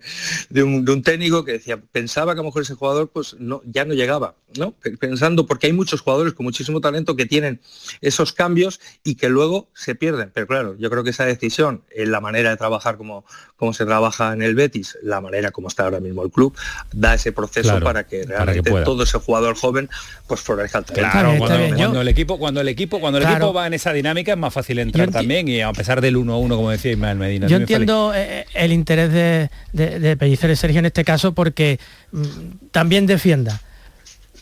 de 0.50 0.64
un, 0.64 0.84
de 0.84 0.92
un 0.92 1.04
técnico 1.04 1.46
que 1.46 1.54
decía, 1.54 1.80
pensaba 1.92 2.34
que 2.34 2.40
a 2.40 2.44
lo 2.44 2.50
mejor 2.50 2.64
ese 2.64 2.74
jugador 2.74 3.10
pues 3.10 3.36
no, 3.40 3.62
ya 3.66 3.86
no 3.86 3.94
llegaba, 3.94 4.34
¿no? 4.58 4.72
Pe- 4.72 4.98
Pensando, 4.98 5.46
porque 5.46 5.68
hay 5.68 5.74
muchos 5.74 6.02
jugadores 6.02 6.34
con 6.34 6.44
muchísimo 6.46 6.82
talento 6.82 7.16
que 7.16 7.28
tienen 7.28 7.60
esos 8.02 8.34
cambios 8.34 8.80
y 9.04 9.14
que 9.16 9.30
luego 9.30 9.70
se 9.76 9.94
pierden. 9.94 10.32
Pero 10.34 10.48
claro, 10.48 10.76
yo 10.80 10.90
creo 10.90 11.04
que 11.04 11.12
esa 11.12 11.26
decisión, 11.26 11.84
en 11.92 12.12
la 12.12 12.20
manera 12.20 12.50
de 12.50 12.58
trabajar 12.58 12.98
como, 12.98 13.26
como 13.58 13.74
se 13.74 13.86
trabaja 13.86 14.34
en 14.34 14.42
el 14.42 14.56
Betis, 14.56 14.98
la 15.04 15.22
manera 15.22 15.52
como 15.52 15.68
está 15.68 15.84
ahora 15.84 16.00
mismo 16.00 16.24
el 16.24 16.32
club, 16.32 16.56
da 16.92 17.14
ese 17.14 17.32
proceso 17.32 17.70
Claro, 17.70 17.86
para 17.86 18.08
que 18.08 18.26
para 18.26 18.54
que 18.54 18.64
pueda. 18.72 18.84
todo 18.86 19.04
ese 19.04 19.18
jugador 19.20 19.56
joven 19.56 19.90
pues 20.28 20.42
florezca 20.42 20.80
el 20.80 20.86
talento. 20.86 21.12
Claro, 21.12 21.38
cuando, 21.38 21.76
cuando 21.76 22.02
el 22.02 22.08
equipo, 22.08 22.38
cuando 22.40 22.62
el 22.62 22.68
equipo, 22.68 23.00
cuando 23.00 23.18
el 23.20 23.24
Claro. 23.26 23.38
equipo 23.46 23.54
va 23.54 23.68
en 23.68 23.74
esa 23.74 23.94
dinámica 23.94 24.32
es 24.32 24.38
más 24.38 24.54
fácil 24.54 24.80
entrar 24.80 25.12
también 25.12 25.48
y 25.48 25.62
a 25.62 25.72
pesar 25.74 26.02
del 26.02 26.16
1-1, 26.18 26.56
como 26.56 26.70
decía 26.72 26.92
Ismael 26.92 27.18
Medina. 27.18 27.48
Yo 27.48 27.58
entiendo 27.58 28.12
eh, 28.16 28.46
el 28.54 28.72
interés 28.74 29.12
de, 29.12 29.50
de, 29.74 30.00
de 30.00 30.18
Pellicer 30.18 30.50
y 30.52 30.56
Sergio 30.56 30.80
en 30.80 30.86
este 30.86 31.04
caso 31.04 31.34
porque 31.34 31.80
mm, 32.12 32.24
también 32.72 33.06
defienda. 33.06 33.62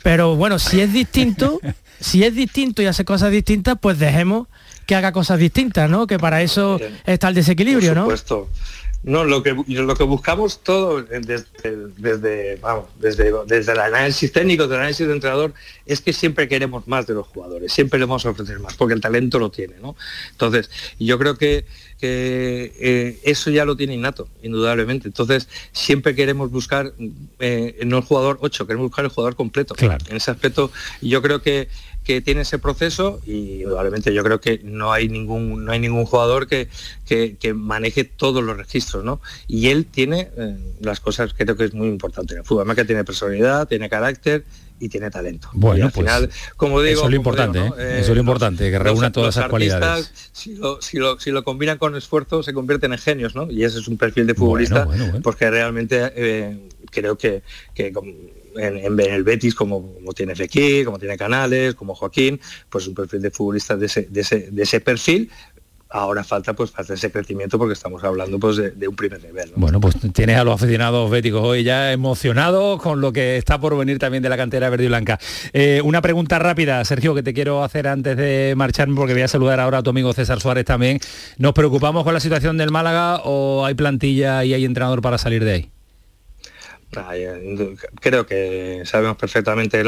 Pero 0.03 0.35
bueno, 0.35 0.59
si 0.59 0.79
es 0.81 0.93
distinto, 0.93 1.59
si 1.99 2.23
es 2.23 2.33
distinto 2.35 2.81
y 2.81 2.85
hace 2.85 3.03
cosas 3.05 3.31
distintas, 3.31 3.77
pues 3.81 3.99
dejemos 3.99 4.47
que 4.85 4.95
haga 4.95 5.11
cosas 5.11 5.37
distintas, 5.39 5.89
¿no? 5.89 6.07
Que 6.07 6.17
para 6.17 6.41
eso 6.41 6.79
está 7.05 7.27
el 7.27 7.35
desequilibrio, 7.35 7.89
Por 7.89 7.95
¿no? 7.97 8.03
supuesto. 8.03 8.49
No, 8.49 8.88
lo 9.03 9.43
que, 9.43 9.55
lo 9.67 9.95
que 9.95 10.03
buscamos 10.03 10.59
todo 10.61 11.01
desde, 11.01 11.45
desde, 11.97 12.59
desde, 12.97 13.33
desde 13.45 13.71
el 13.71 13.79
análisis 13.79 14.31
técnico, 14.31 14.67
del 14.67 14.79
análisis 14.79 15.07
de 15.07 15.13
entrenador, 15.13 15.53
es 15.85 16.01
que 16.01 16.11
siempre 16.11 16.47
queremos 16.49 16.87
más 16.87 17.07
de 17.07 17.13
los 17.13 17.27
jugadores, 17.27 17.71
siempre 17.71 17.97
le 17.97 18.05
vamos 18.05 18.25
a 18.25 18.31
ofrecer 18.31 18.59
más, 18.59 18.75
porque 18.75 18.93
el 18.93 19.01
talento 19.01 19.39
lo 19.39 19.51
tiene, 19.51 19.75
¿no? 19.81 19.95
Entonces, 20.31 20.69
yo 20.99 21.17
creo 21.17 21.37
que, 21.37 21.65
que, 21.99 22.73
eh, 22.79 23.19
eso 23.23 23.49
ya 23.49 23.65
lo 23.65 23.75
tiene 23.75 23.93
innato, 23.93 24.27
indudablemente. 24.41 25.07
Entonces, 25.07 25.47
siempre 25.71 26.15
queremos 26.15 26.51
buscar, 26.51 26.93
eh, 27.39 27.79
no 27.85 27.97
el 27.97 28.03
jugador 28.03 28.37
8, 28.41 28.65
queremos 28.65 28.87
buscar 28.87 29.05
el 29.05 29.11
jugador 29.11 29.35
completo. 29.35 29.75
Claro. 29.75 30.03
En 30.09 30.15
ese 30.15 30.31
aspecto, 30.31 30.71
yo 31.01 31.21
creo 31.21 31.41
que, 31.41 31.67
que 32.03 32.21
tiene 32.21 32.41
ese 32.41 32.57
proceso 32.57 33.19
y 33.25 33.61
indudablemente 33.61 34.13
yo 34.13 34.23
creo 34.23 34.39
que 34.39 34.61
no 34.63 34.91
hay 34.91 35.09
ningún, 35.09 35.65
no 35.65 35.71
hay 35.71 35.79
ningún 35.79 36.05
jugador 36.05 36.47
que, 36.47 36.69
que, 37.05 37.35
que 37.37 37.53
maneje 37.53 38.03
todos 38.03 38.43
los 38.43 38.57
registros, 38.57 39.03
¿no? 39.03 39.21
Y 39.47 39.67
él 39.67 39.85
tiene 39.85 40.29
eh, 40.37 40.57
las 40.79 40.99
cosas 41.01 41.33
que 41.33 41.43
creo 41.43 41.57
que 41.57 41.65
es 41.65 41.73
muy 41.73 41.87
importante 41.87 42.33
en 42.33 42.39
el 42.39 42.45
fútbol, 42.45 42.61
además 42.61 42.77
que 42.77 42.85
tiene 42.85 43.03
personalidad, 43.03 43.67
tiene 43.67 43.89
carácter 43.89 44.45
y 44.79 44.89
tiene 44.89 45.09
talento. 45.09 45.49
Bueno, 45.53 45.77
y 45.77 45.81
al 45.81 45.91
pues, 45.91 46.05
final, 46.05 46.29
como 46.55 46.81
digo, 46.81 46.93
eso 46.93 46.99
es 47.01 47.03
lo 47.03 47.09
digo, 47.09 47.19
importante, 47.19 47.59
¿no? 47.59 47.77
¿eh? 47.77 47.99
Eso 47.99 48.11
es 48.11 48.15
lo 48.15 48.19
importante, 48.19 48.71
que 48.71 48.79
reúna 48.79 49.11
todas 49.11 49.35
esas 49.35 49.45
artistas, 49.45 49.79
cualidades. 49.79 50.11
Si 50.31 50.55
lo, 50.55 50.81
si, 50.81 50.97
lo, 50.97 51.19
si 51.19 51.31
lo 51.31 51.43
combinan 51.43 51.77
con 51.77 51.95
esfuerzo, 51.95 52.43
se 52.43 52.53
convierten 52.53 52.93
en 52.93 52.99
genios, 52.99 53.35
¿no? 53.35 53.49
Y 53.51 53.63
ese 53.63 53.79
es 53.79 53.87
un 53.87 53.97
perfil 53.97 54.27
de 54.27 54.35
futbolista, 54.35 54.85
bueno, 54.85 55.05
bueno. 55.05 55.21
porque 55.21 55.49
realmente 55.49 56.11
eh, 56.15 56.69
creo 56.91 57.17
que, 57.17 57.43
que 57.73 57.93
en, 58.55 58.77
en 58.77 58.99
el 58.99 59.23
Betis, 59.23 59.55
como, 59.55 59.93
como 59.93 60.13
tiene 60.13 60.35
Fekir, 60.35 60.85
como 60.85 60.99
tiene 60.99 61.17
Canales, 61.17 61.75
como 61.75 61.95
Joaquín, 61.95 62.39
pues 62.69 62.87
un 62.87 62.93
perfil 62.93 63.21
de 63.21 63.31
futbolista 63.31 63.75
de 63.75 63.85
ese, 63.85 64.03
de 64.03 64.21
ese, 64.21 64.51
de 64.51 64.63
ese 64.63 64.79
perfil. 64.79 65.29
Ahora 65.91 66.23
falta 66.23 66.53
pues 66.53 66.69
falta 66.69 66.93
ese 66.93 67.11
crecimiento 67.11 67.57
porque 67.57 67.73
estamos 67.73 68.03
hablando 68.03 68.37
pues 68.37 68.57
de, 68.57 68.69
de 68.71 68.87
un 68.87 68.95
primer 68.95 69.23
nivel. 69.23 69.49
¿no? 69.49 69.57
Bueno, 69.57 69.79
pues 69.79 69.95
tienes 70.13 70.37
a 70.37 70.43
los 70.43 70.53
aficionados 70.53 71.09
béticos 71.09 71.41
hoy 71.41 71.63
ya 71.63 71.91
emocionados 71.91 72.79
con 72.79 73.01
lo 73.01 73.11
que 73.11 73.37
está 73.37 73.59
por 73.59 73.75
venir 73.75 73.97
también 73.97 74.21
de 74.21 74.29
la 74.29 74.37
cantera 74.37 74.69
verde 74.69 74.83
y 74.83 74.87
blanca. 74.87 75.19
Eh, 75.51 75.81
una 75.83 76.01
pregunta 76.03 76.37
rápida, 76.37 76.85
Sergio, 76.85 77.15
que 77.15 77.23
te 77.23 77.33
quiero 77.33 77.63
hacer 77.63 77.87
antes 77.87 78.15
de 78.15 78.53
marcharme, 78.55 78.95
porque 78.95 79.13
voy 79.13 79.23
a 79.23 79.27
saludar 79.27 79.59
ahora 79.59 79.79
a 79.79 79.83
tu 79.83 79.89
amigo 79.89 80.13
César 80.13 80.39
Suárez 80.39 80.65
también. 80.65 80.99
¿Nos 81.39 81.53
preocupamos 81.53 82.03
con 82.03 82.13
la 82.13 82.19
situación 82.19 82.57
del 82.57 82.69
Málaga 82.69 83.21
o 83.23 83.65
hay 83.65 83.73
plantilla 83.73 84.43
y 84.43 84.53
hay 84.53 84.65
entrenador 84.65 85.01
para 85.01 85.17
salir 85.17 85.43
de 85.43 85.51
ahí? 85.51 85.71
Ah, 86.95 87.13
creo 87.99 88.27
que 88.27 88.83
sabemos 88.85 89.17
perfectamente. 89.17 89.81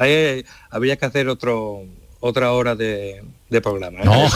Eh, 0.00 0.44
habría 0.70 0.96
que 0.96 1.06
hacer 1.06 1.28
otro 1.28 1.84
otra 2.20 2.52
hora 2.52 2.74
de, 2.74 3.22
de 3.50 3.60
programa. 3.60 3.98
¿eh? 4.02 4.28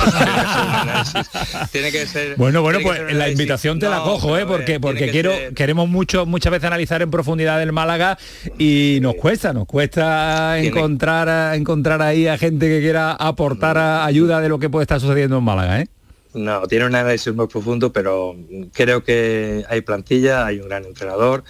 Tiene 1.71 1.93
que 1.93 2.07
ser. 2.07 2.37
Bueno, 2.37 2.63
bueno, 2.63 2.79
pues 2.83 3.13
la 3.15 3.29
invitación 3.29 3.79
te 3.79 3.89
la 3.89 4.03
cojo, 4.03 4.39
¿eh? 4.39 4.47
Porque, 4.47 4.81
porque 4.81 5.07
que 5.07 5.11
quiero, 5.11 5.33
ser- 5.33 5.55
queremos 5.55 5.89
mucho, 5.89 6.27
muchas 6.27 6.51
veces 6.53 6.67
analizar 6.67 7.03
en 7.03 7.11
profundidad 7.11 7.63
el 7.63 7.73
Málaga 7.73 8.19
y 8.59 8.99
nos 9.03 9.15
cuesta, 9.15 9.53
nos 9.53 9.67
cuesta 9.67 10.53
Tiene- 10.55 10.69
encontrar, 10.69 11.55
encontrar 11.55 12.03
ahí 12.03 12.27
a 12.27 12.39
gente 12.39 12.69
que 12.69 12.81
quiera 12.81 13.13
aportar 13.13 13.79
a- 13.79 14.05
ayuda 14.05 14.41
de 14.41 14.49
lo 14.49 14.59
que 14.59 14.71
puede 14.71 14.85
estar 14.85 15.01
sucediendo 15.01 15.39
en 15.39 15.45
Málaga, 15.45 15.81
¿eh? 15.81 15.89
No, 16.35 16.63
tiene 16.67 16.87
un 16.87 16.95
análisis 16.95 17.35
muy 17.35 17.47
profundo, 17.47 17.93
pero 17.93 18.35
creo 18.73 19.05
que 19.05 19.65
hay 19.69 19.83
plantilla, 19.83 20.47
hay 20.47 20.61
un 20.61 20.69
gran 20.69 20.87
entrenador 20.87 21.45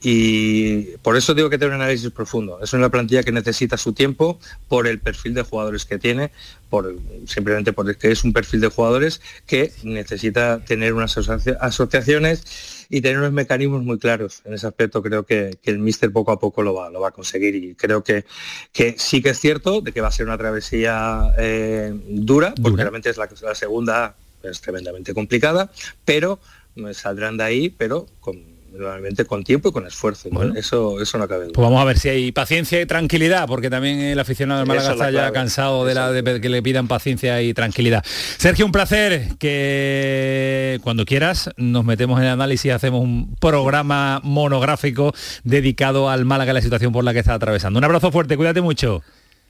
y 0.00 0.96
por 0.98 1.16
eso 1.16 1.34
digo 1.34 1.50
que 1.50 1.58
tiene 1.58 1.74
un 1.74 1.80
análisis 1.82 2.10
profundo. 2.10 2.60
Es 2.62 2.72
una 2.72 2.88
plantilla 2.88 3.22
que 3.22 3.32
necesita 3.32 3.76
su 3.76 3.92
tiempo 3.92 4.38
por 4.68 4.86
el 4.86 5.00
perfil 5.00 5.34
de 5.34 5.42
jugadores 5.42 5.84
que 5.84 5.98
tiene, 5.98 6.30
por 6.70 6.94
simplemente 7.26 7.72
porque 7.72 8.10
es 8.10 8.24
un 8.24 8.32
perfil 8.32 8.60
de 8.60 8.68
jugadores 8.68 9.20
que 9.46 9.72
necesita 9.82 10.64
tener 10.64 10.94
unas 10.94 11.16
asocia- 11.18 11.56
asociaciones 11.60 12.86
y 12.90 13.00
tener 13.00 13.18
unos 13.18 13.32
mecanismos 13.32 13.82
muy 13.82 13.98
claros. 13.98 14.42
En 14.44 14.54
ese 14.54 14.66
aspecto 14.66 15.02
creo 15.02 15.24
que, 15.24 15.58
que 15.62 15.70
el 15.70 15.78
míster 15.78 16.12
poco 16.12 16.32
a 16.32 16.38
poco 16.38 16.62
lo 16.62 16.74
va, 16.74 16.90
lo 16.90 17.00
va 17.00 17.08
a 17.08 17.12
conseguir 17.12 17.54
y 17.56 17.74
creo 17.74 18.04
que, 18.04 18.24
que 18.72 18.94
sí 18.98 19.20
que 19.20 19.30
es 19.30 19.40
cierto 19.40 19.80
de 19.80 19.92
que 19.92 20.00
va 20.00 20.08
a 20.08 20.12
ser 20.12 20.26
una 20.26 20.38
travesía 20.38 21.32
eh, 21.38 21.92
dura, 22.08 22.54
porque 22.54 22.70
Dura. 22.70 22.82
realmente 22.84 23.10
es 23.10 23.16
la, 23.16 23.28
la 23.42 23.54
segunda 23.54 24.16
es 24.42 24.60
tremendamente 24.60 25.12
complicada, 25.14 25.70
pero 26.04 26.38
eh, 26.76 26.94
saldrán 26.94 27.36
de 27.36 27.44
ahí, 27.44 27.68
pero 27.70 28.06
con, 28.20 28.47
normalmente 28.72 29.24
con 29.24 29.44
tiempo 29.44 29.68
y 29.68 29.72
con 29.72 29.86
esfuerzo. 29.86 30.28
¿no? 30.30 30.54
Eso, 30.54 31.00
eso 31.00 31.18
no 31.18 31.28
cabe 31.28 31.44
duda. 31.44 31.52
Pues 31.54 31.64
vamos 31.64 31.80
a 31.80 31.84
ver 31.84 31.98
si 31.98 32.08
hay 32.08 32.32
paciencia 32.32 32.80
y 32.80 32.86
tranquilidad, 32.86 33.46
porque 33.46 33.70
también 33.70 34.00
el 34.00 34.18
aficionado 34.18 34.60
del 34.60 34.68
Málaga 34.68 34.92
está 34.92 35.10
ya 35.10 35.32
cansado 35.32 35.84
de, 35.84 35.94
la, 35.94 36.12
de 36.12 36.40
que 36.40 36.48
le 36.48 36.62
pidan 36.62 36.88
paciencia 36.88 37.40
y 37.42 37.54
tranquilidad. 37.54 38.04
Sergio, 38.04 38.66
un 38.66 38.72
placer 38.72 39.36
que 39.38 40.78
cuando 40.82 41.04
quieras 41.04 41.50
nos 41.56 41.84
metemos 41.84 42.18
en 42.18 42.26
el 42.26 42.32
análisis 42.32 42.66
y 42.66 42.70
hacemos 42.70 43.02
un 43.02 43.36
programa 43.36 44.20
monográfico 44.22 45.14
dedicado 45.44 46.10
al 46.10 46.24
Málaga 46.24 46.52
y 46.52 46.54
la 46.54 46.62
situación 46.62 46.92
por 46.92 47.04
la 47.04 47.12
que 47.12 47.20
está 47.20 47.34
atravesando. 47.34 47.78
Un 47.78 47.84
abrazo 47.84 48.12
fuerte, 48.12 48.36
cuídate 48.36 48.60
mucho. 48.60 49.02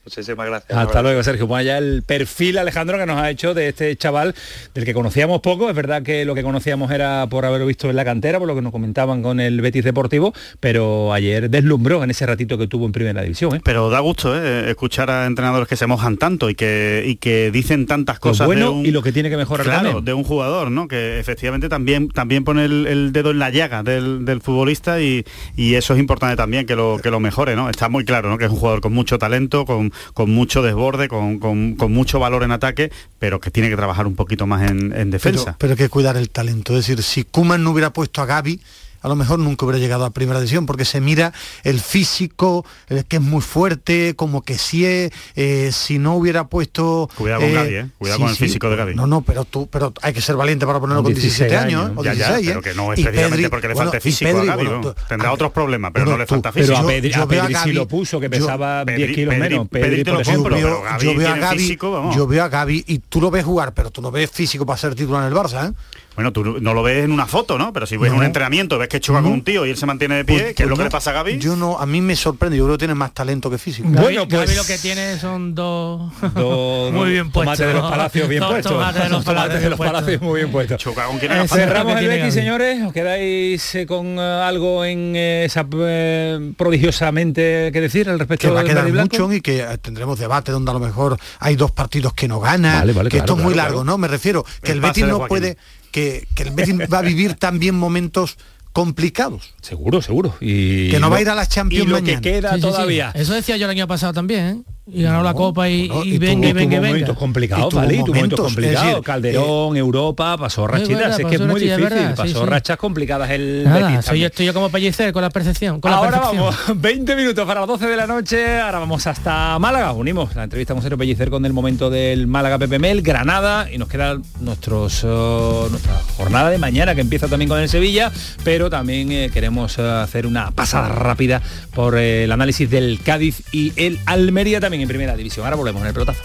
Muchísimas 0.08 0.46
gracias. 0.46 0.78
Hasta 0.78 1.02
luego, 1.02 1.22
Sergio. 1.22 1.46
Pues 1.46 1.66
ya 1.66 1.76
el 1.76 2.02
perfil, 2.02 2.56
Alejandro, 2.56 2.96
que 2.98 3.04
nos 3.04 3.18
ha 3.20 3.28
hecho 3.30 3.52
de 3.52 3.68
este 3.68 3.94
chaval, 3.96 4.34
del 4.74 4.84
que 4.86 4.94
conocíamos 4.94 5.40
poco. 5.42 5.68
Es 5.68 5.76
verdad 5.76 6.02
que 6.02 6.24
lo 6.24 6.34
que 6.34 6.42
conocíamos 6.42 6.90
era 6.90 7.26
por 7.28 7.44
haberlo 7.44 7.66
visto 7.66 7.90
en 7.90 7.96
la 7.96 8.04
cantera, 8.06 8.38
por 8.38 8.48
lo 8.48 8.54
que 8.54 8.62
nos 8.62 8.72
comentaban 8.72 9.22
con 9.22 9.38
el 9.38 9.60
Betis 9.60 9.84
Deportivo, 9.84 10.32
pero 10.60 11.12
ayer 11.12 11.50
deslumbró 11.50 12.02
en 12.02 12.10
ese 12.10 12.24
ratito 12.24 12.56
que 12.56 12.66
tuvo 12.66 12.86
en 12.86 12.92
Primera 12.92 13.20
División. 13.22 13.56
¿eh? 13.56 13.60
Pero 13.62 13.90
da 13.90 14.00
gusto 14.00 14.34
¿eh? 14.34 14.70
escuchar 14.70 15.10
a 15.10 15.26
entrenadores 15.26 15.68
que 15.68 15.76
se 15.76 15.86
mojan 15.86 16.16
tanto 16.16 16.48
y 16.48 16.54
que, 16.54 17.04
y 17.06 17.16
que 17.16 17.50
dicen 17.50 17.86
tantas 17.86 18.16
Lo 18.16 18.20
cosas. 18.20 18.46
bueno 18.46 18.64
de 18.66 18.70
un- 18.70 18.86
y 18.86 18.90
lo 18.90 19.02
que 19.02 19.12
tiene 19.12 19.28
que 19.28 19.36
mejorar 19.36 19.64
Claro, 19.66 19.82
también. 19.84 20.04
de 20.06 20.14
un 20.14 20.24
jugador, 20.24 20.70
¿no? 20.70 20.88
Que 20.88 21.18
efectivamente 21.20 21.68
también, 21.68 22.08
también 22.08 22.44
pone 22.44 22.64
el, 22.64 22.86
el 22.86 23.12
dedo 23.12 23.30
en 23.32 23.38
la 23.40 23.50
llaga 23.50 23.82
del, 23.82 24.24
del 24.24 24.40
futbolista 24.40 25.00
y, 25.02 25.24
y 25.56 25.74
eso 25.74 25.92
es 25.92 26.00
importante 26.00 26.36
también 26.36 26.64
que 26.66 26.76
lo, 26.76 26.98
que 27.02 27.10
lo 27.10 27.20
mejore, 27.20 27.56
¿no? 27.56 27.68
Está 27.68 27.88
muy 27.88 28.04
claro, 28.04 28.30
¿no? 28.30 28.38
Que 28.38 28.46
es 28.46 28.50
un 28.50 28.56
jugador 28.56 28.80
con 28.80 28.92
mucho 28.94 29.18
talento, 29.18 29.64
con, 29.66 29.92
con 30.14 30.30
mucho 30.30 30.62
desborde, 30.62 31.08
con, 31.08 31.38
con- 31.38 31.74
con 31.76 31.92
mucho 31.92 32.18
valor 32.18 32.42
en 32.42 32.52
ataque, 32.52 32.90
pero 33.18 33.40
que 33.40 33.50
tiene 33.50 33.68
que 33.70 33.76
trabajar 33.76 34.06
un 34.06 34.14
poquito 34.16 34.46
más 34.46 34.70
en, 34.70 34.78
en 34.78 34.90
Pero, 34.92 35.10
defensa. 35.10 35.56
pero 35.58 35.72
hay 35.72 35.76
que 35.78 35.88
cuidar 35.88 36.16
el 36.16 36.30
talento. 36.30 36.76
Es 36.76 36.86
decir, 36.86 37.02
si 37.02 37.24
Kuman 37.24 37.62
no 37.64 37.70
hubiera 37.70 37.90
puesto 37.92 38.22
a 38.22 38.26
Gaby, 38.26 38.60
a 39.02 39.08
lo 39.08 39.16
mejor 39.16 39.38
nunca 39.38 39.64
hubiera 39.66 39.78
llegado 39.78 40.04
a 40.04 40.10
primera 40.10 40.38
división 40.40 40.66
porque 40.66 40.84
se 40.84 41.00
mira 41.00 41.32
el 41.64 41.80
físico, 41.80 42.64
el 42.88 43.04
que 43.04 43.16
es 43.16 43.22
muy 43.22 43.40
fuerte, 43.42 44.14
como 44.16 44.42
que 44.42 44.58
si 44.58 44.84
es, 44.84 45.10
eh, 45.36 45.70
si 45.72 45.98
no 45.98 46.14
hubiera 46.16 46.48
puesto... 46.48 47.08
Cuidado 47.16 47.40
con 47.42 47.52
Gaby, 47.54 47.74
¿eh? 47.74 47.86
Cuidado 47.98 48.20
con 48.20 48.28
el 48.30 48.36
físico 48.36 48.70
de 48.70 48.76
Gaby. 48.76 48.94
No, 48.94 49.06
no, 49.06 49.22
pero 49.22 49.44
tú, 49.44 49.68
pero 49.70 49.92
hay 50.02 50.12
que 50.12 50.20
ser 50.20 50.36
valiente 50.36 50.66
para 50.66 50.80
ponerlo 50.80 51.02
con 51.02 51.12
17 51.12 51.56
años, 51.56 51.90
¿eh? 51.90 51.92
o 51.96 52.04
ya, 52.04 52.14
16, 52.14 52.46
ya, 52.46 52.50
¿eh? 52.50 52.54
pero 52.54 52.62
que 52.62 52.74
no 52.74 52.92
es 52.92 53.00
precisamente 53.00 53.46
Pedri- 53.46 53.50
porque 53.50 53.68
le 53.68 53.74
bueno, 53.74 53.90
falte 53.90 54.00
físico 54.00 54.30
Pedri, 54.30 54.48
a 54.48 54.52
Gaby, 54.52 54.64
bueno, 54.66 54.80
¿no? 54.82 54.92
tú- 54.94 55.00
Tendrá 55.08 55.32
otros 55.32 55.52
problemas, 55.52 55.90
pero 55.92 56.04
bueno, 56.04 56.16
no 56.16 56.22
le 56.22 56.26
tú- 56.26 56.34
falta 56.34 56.52
pero 56.52 56.66
físico. 56.66 56.88
a 56.88 56.90
Pedri- 56.92 57.14
a 57.16 57.26
Pedri 57.26 57.54
sí 57.64 57.72
lo 57.72 57.86
puso, 57.88 58.20
que 58.20 58.26
yo- 58.26 58.30
pesaba 58.30 58.84
10 58.84 58.98
Pedri- 58.98 59.14
kilos 59.14 59.34
Pedri- 59.34 59.38
menos. 59.40 59.68
Pedri 59.68 59.82
Pedri, 59.90 60.04
te 60.04 60.10
por 60.10 60.14
lo 60.14 60.20
ejemplo. 60.22 60.42
compro, 60.56 60.58
yo, 60.58 60.82
pero 60.98 60.98
yo 61.12 61.18
veo 61.18 61.28
a 61.28 61.32
tiene 61.32 61.40
Gavi, 61.46 61.58
físico, 61.58 61.90
vamos. 61.90 62.16
yo 62.16 62.26
veo 62.26 62.44
a 62.44 62.48
Gavi 62.48 62.84
y 62.86 62.98
tú 62.98 63.20
lo 63.20 63.30
ves 63.30 63.44
jugar, 63.44 63.72
pero 63.74 63.90
tú 63.90 64.02
no 64.02 64.10
ves 64.10 64.30
físico 64.30 64.66
para 64.66 64.76
ser 64.78 64.94
titular 64.94 65.22
en 65.22 65.28
el 65.28 65.34
Barça, 65.34 65.70
¿eh? 65.70 65.72
Bueno, 66.18 66.32
tú 66.32 66.42
no 66.60 66.74
lo 66.74 66.82
ves 66.82 67.04
en 67.04 67.12
una 67.12 67.26
foto, 67.26 67.58
¿no? 67.58 67.72
Pero 67.72 67.86
si 67.86 67.96
ves 67.96 68.10
No. 68.10 68.18
un 68.18 68.24
entrenamiento, 68.24 68.76
ves 68.76 68.88
que 68.88 68.98
choca 68.98 69.22
con 69.22 69.30
un 69.30 69.42
tío 69.44 69.64
y 69.64 69.70
él 69.70 69.76
se 69.76 69.86
mantiene 69.86 70.16
de 70.16 70.24
pie, 70.24 70.40
Pues- 70.40 70.54
que 70.56 70.64
es 70.64 70.68
lo 70.68 70.74
pues 70.74 70.78
que 70.80 70.82
no, 70.82 70.88
le 70.88 70.90
pasa 70.90 71.10
a 71.10 71.12
Gaby. 71.12 71.38
Yo 71.38 71.54
no, 71.54 71.78
a 71.78 71.86
mí 71.86 72.00
me 72.00 72.16
sorprende, 72.16 72.56
yo 72.56 72.64
creo 72.64 72.74
que 72.74 72.78
tiene 72.80 72.94
más 72.96 73.14
talento 73.14 73.48
que 73.48 73.56
físico. 73.56 73.88
Bueno, 73.88 74.26
pues- 74.26 74.46
Gavi 74.46 74.56
lo 74.56 74.64
que 74.64 74.78
tiene 74.78 75.16
son 75.20 75.54
dos... 75.54 76.10
Dos- 76.34 76.92
muy 76.92 77.10
bien 77.12 77.30
puestos. 77.30 77.56
tomates 77.56 77.66
de 77.68 77.72
los 77.74 77.88
palacios 77.88 78.28
bien 78.28 78.42
puestos. 78.42 78.72
tomates 78.72 79.02
de 79.04 79.08
los 79.10 79.24
palacios 79.24 79.62
de 79.62 79.70
los 79.70 79.78
palacios 79.78 80.20
muy 80.22 80.40
bien 80.40 80.50
puestos. 80.50 80.78
Choca 80.82 81.06
con 81.06 81.18
quién 81.20 81.30
Eh, 81.30 81.46
cerramos 81.46 81.94
que 81.94 82.00
el 82.00 82.08
Betis, 82.08 82.34
señores. 82.34 82.82
¿Os 82.84 82.92
quedáis 82.92 83.74
eh, 83.76 83.86
con 83.86 84.18
eh, 84.18 84.20
algo 84.20 84.84
en 84.84 85.14
eh, 85.14 85.44
esa 85.44 85.64
eh, 85.72 86.52
prodigiosamente 86.56 87.70
que 87.72 87.80
decir 87.80 88.08
al 88.08 88.18
respecto 88.18 88.48
que 88.48 88.54
va 88.54 88.60
a 88.62 88.64
quedar 88.64 88.90
mucho 88.92 89.32
y 89.32 89.40
que 89.40 89.60
eh, 89.60 89.78
tendremos 89.78 90.18
debate 90.18 90.50
donde 90.50 90.70
a 90.70 90.74
lo 90.74 90.80
mejor 90.80 91.16
hay 91.38 91.54
dos 91.54 91.70
partidos 91.70 92.12
que 92.14 92.26
no 92.26 92.40
ganan, 92.40 92.80
Vale, 92.80 92.92
vale, 92.92 93.08
que 93.08 93.18
claro, 93.18 93.24
esto 93.32 93.38
es 93.38 93.44
muy 93.44 93.52
claro, 93.52 93.68
largo. 93.68 93.84
¿no? 93.84 93.98
Me 93.98 94.08
refiero 94.08 94.44
que 94.62 94.72
El 94.72 94.80
Betis 94.80 95.06
no 95.06 95.26
puede, 95.26 95.56
que, 95.90 96.26
que 96.34 96.42
el 96.44 96.50
Betis 96.50 96.74
va 96.92 96.98
a 96.98 97.02
vivir 97.02 97.34
también 97.34 97.74
momentos 97.74 98.36
complicados. 98.72 99.54
Seguro, 99.60 100.02
seguro. 100.02 100.36
Y 100.40 100.90
Que 100.90 101.00
no 101.00 101.10
va 101.10 101.16
a 101.16 101.20
ir 101.20 101.28
a 101.28 101.34
la 101.34 101.46
Champions 101.46 101.86
y 101.86 101.88
lo 101.88 101.96
mañana. 101.96 102.20
que 102.20 102.30
queda 102.32 102.50
Sí, 102.50 102.56
sí, 102.56 102.62
sí. 102.62 102.68
todavía. 102.68 103.10
Eso 103.14 103.32
decía 103.34 103.56
yo 103.56 103.64
el 103.64 103.70
año 103.70 103.88
pasado 103.88 104.12
también, 104.12 104.46
¿eh? 104.46 104.62
Y 104.90 105.02
ganó 105.02 105.22
la 105.22 105.34
Copa 105.34 105.68
y, 105.68 105.86
bueno, 105.88 106.04
y 106.04 106.14
y 106.14 106.18
venga, 106.18 106.48
tuvo- 106.48 106.50
y 106.50 106.52
venga, 106.52 106.60
tuvo 106.76 106.80
venga. 106.80 106.86
momentos 106.88 107.18
complicados, 107.18 107.68
tuvo 107.68 107.80
¿vale? 107.80 107.94
Y 107.94 107.98
tuvo 108.04 108.14
momentos 108.14 108.40
complicados. 108.40 108.86
decir, 108.86 109.02
Calderón, 109.02 109.76
Europa, 109.76 110.36
pasó 110.38 110.66
rachitas. 110.66 111.18
es 111.18 111.26
que 111.26 111.34
es 111.34 111.40
muy 111.40 111.60
difícil. 111.60 111.84
verdad, 111.84 112.16
pasó 112.16 112.40
sí. 112.40 112.46
rachas 112.46 112.76
complicadas 112.78 113.30
el 113.30 113.64
Nada, 113.64 113.88
Betis 113.90 114.04
soy, 114.06 114.24
estoy 114.24 114.46
yo 114.46 114.54
como 114.54 114.70
pellicer 114.70 115.12
con 115.12 115.22
la 115.22 115.30
percepción. 115.30 115.80
Con 115.80 115.90
la 115.90 115.98
Ahora 115.98 116.10
percepción. 116.20 116.44
vamos, 116.44 116.56
20 116.82 117.16
minutos 117.16 117.46
para 117.46 117.60
las 117.60 117.68
12 117.68 117.86
de 117.86 117.96
la 117.96 118.06
noche, 118.06 118.58
ahora 118.60 118.78
vamos 118.78 119.06
hasta 119.06 119.58
Málaga, 119.58 119.92
unimos 119.92 120.34
la 120.34 120.44
entrevista 120.44 120.72
con 120.72 120.82
Sergio 120.82 120.96
Pellicer 120.98 121.28
con 121.30 121.44
el 121.44 121.52
momento 121.52 121.90
del 121.90 122.26
Málaga 122.26 122.58
PPML, 122.58 123.02
Granada 123.02 123.70
y 123.70 123.76
nos 123.78 123.88
queda 123.88 124.18
nuestros, 124.40 125.04
eh, 125.04 125.66
nuestra 125.70 125.94
jornada 126.16 126.50
de 126.50 126.58
mañana 126.58 126.94
que 126.94 127.02
empieza 127.02 127.28
también 127.28 127.48
con 127.48 127.58
el 127.60 127.68
Sevilla, 127.68 128.10
pero 128.42 128.70
también 128.70 129.12
eh, 129.12 129.30
queremos 129.32 129.78
eh, 129.78 129.82
hacer 129.82 130.26
una 130.26 130.50
pasada 130.50 130.88
rápida 130.88 131.42
por 131.74 131.98
eh, 131.98 132.24
el 132.24 132.32
análisis 132.32 132.70
del 132.70 133.00
Cádiz 133.04 133.42
y 133.52 133.72
el 133.76 133.98
Almería 134.06 134.60
también 134.60 134.77
en 134.82 134.88
primera 134.88 135.16
división. 135.16 135.44
Ahora 135.44 135.56
volvemos 135.56 135.82
en 135.82 135.88
el 135.88 135.94
pelotazo. 135.94 136.22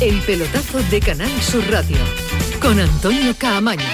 El 0.00 0.18
pelotazo 0.22 0.82
de 0.90 1.00
Canal 1.00 1.30
Sur 1.42 1.62
Radio 1.70 1.98
con 2.60 2.80
Antonio 2.80 3.34
Caamaño. 3.36 3.84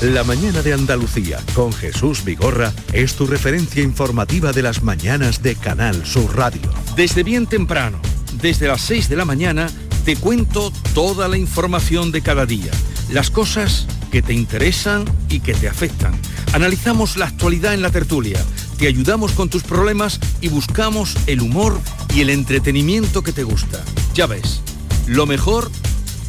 La 0.00 0.22
mañana 0.22 0.60
de 0.60 0.74
Andalucía 0.74 1.38
con 1.54 1.72
Jesús 1.72 2.24
Vigorra 2.24 2.72
es 2.92 3.14
tu 3.14 3.26
referencia 3.26 3.82
informativa 3.82 4.52
de 4.52 4.60
las 4.60 4.82
mañanas 4.82 5.42
de 5.42 5.56
Canal 5.56 6.04
Sur 6.04 6.36
Radio. 6.36 6.60
Desde 6.94 7.22
bien 7.22 7.46
temprano, 7.46 8.00
desde 8.40 8.68
las 8.68 8.82
6 8.82 9.08
de 9.08 9.16
la 9.16 9.24
mañana, 9.24 9.70
te 10.04 10.16
cuento 10.16 10.70
toda 10.94 11.26
la 11.26 11.38
información 11.38 12.12
de 12.12 12.20
cada 12.20 12.44
día, 12.44 12.70
las 13.10 13.30
cosas 13.30 13.86
que 14.10 14.22
te 14.22 14.32
interesan 14.32 15.04
y 15.28 15.40
que 15.40 15.54
te 15.54 15.68
afectan. 15.68 16.14
Analizamos 16.52 17.16
la 17.16 17.26
actualidad 17.26 17.74
en 17.74 17.82
la 17.82 17.90
tertulia, 17.90 18.40
te 18.78 18.86
ayudamos 18.86 19.32
con 19.32 19.48
tus 19.48 19.62
problemas 19.62 20.20
y 20.40 20.48
buscamos 20.48 21.16
el 21.26 21.40
humor 21.40 21.80
y 22.14 22.20
el 22.20 22.30
entretenimiento 22.30 23.22
que 23.22 23.32
te 23.32 23.44
gusta. 23.44 23.82
Ya 24.14 24.26
ves, 24.26 24.60
lo 25.06 25.26
mejor 25.26 25.70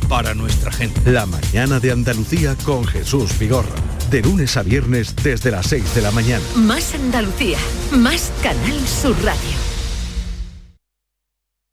para 0.07 0.33
nuestra 0.33 0.71
gente. 0.71 1.11
La 1.11 1.25
mañana 1.25 1.79
de 1.79 1.91
Andalucía 1.91 2.55
con 2.63 2.85
Jesús 2.85 3.37
Vigorra. 3.39 3.75
De 4.09 4.21
lunes 4.21 4.55
a 4.57 4.63
viernes 4.63 5.15
desde 5.15 5.51
las 5.51 5.67
6 5.67 5.95
de 5.95 6.01
la 6.01 6.11
mañana. 6.11 6.43
Más 6.55 6.93
Andalucía, 6.93 7.57
más 7.91 8.31
Canal 8.43 8.79
Sur 8.87 9.15
Radio. 9.23 9.57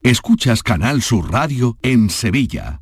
Escuchas 0.02 0.62
Canal 0.62 1.02
Sur 1.02 1.30
Radio 1.30 1.76
en 1.82 2.10
Sevilla. 2.10 2.81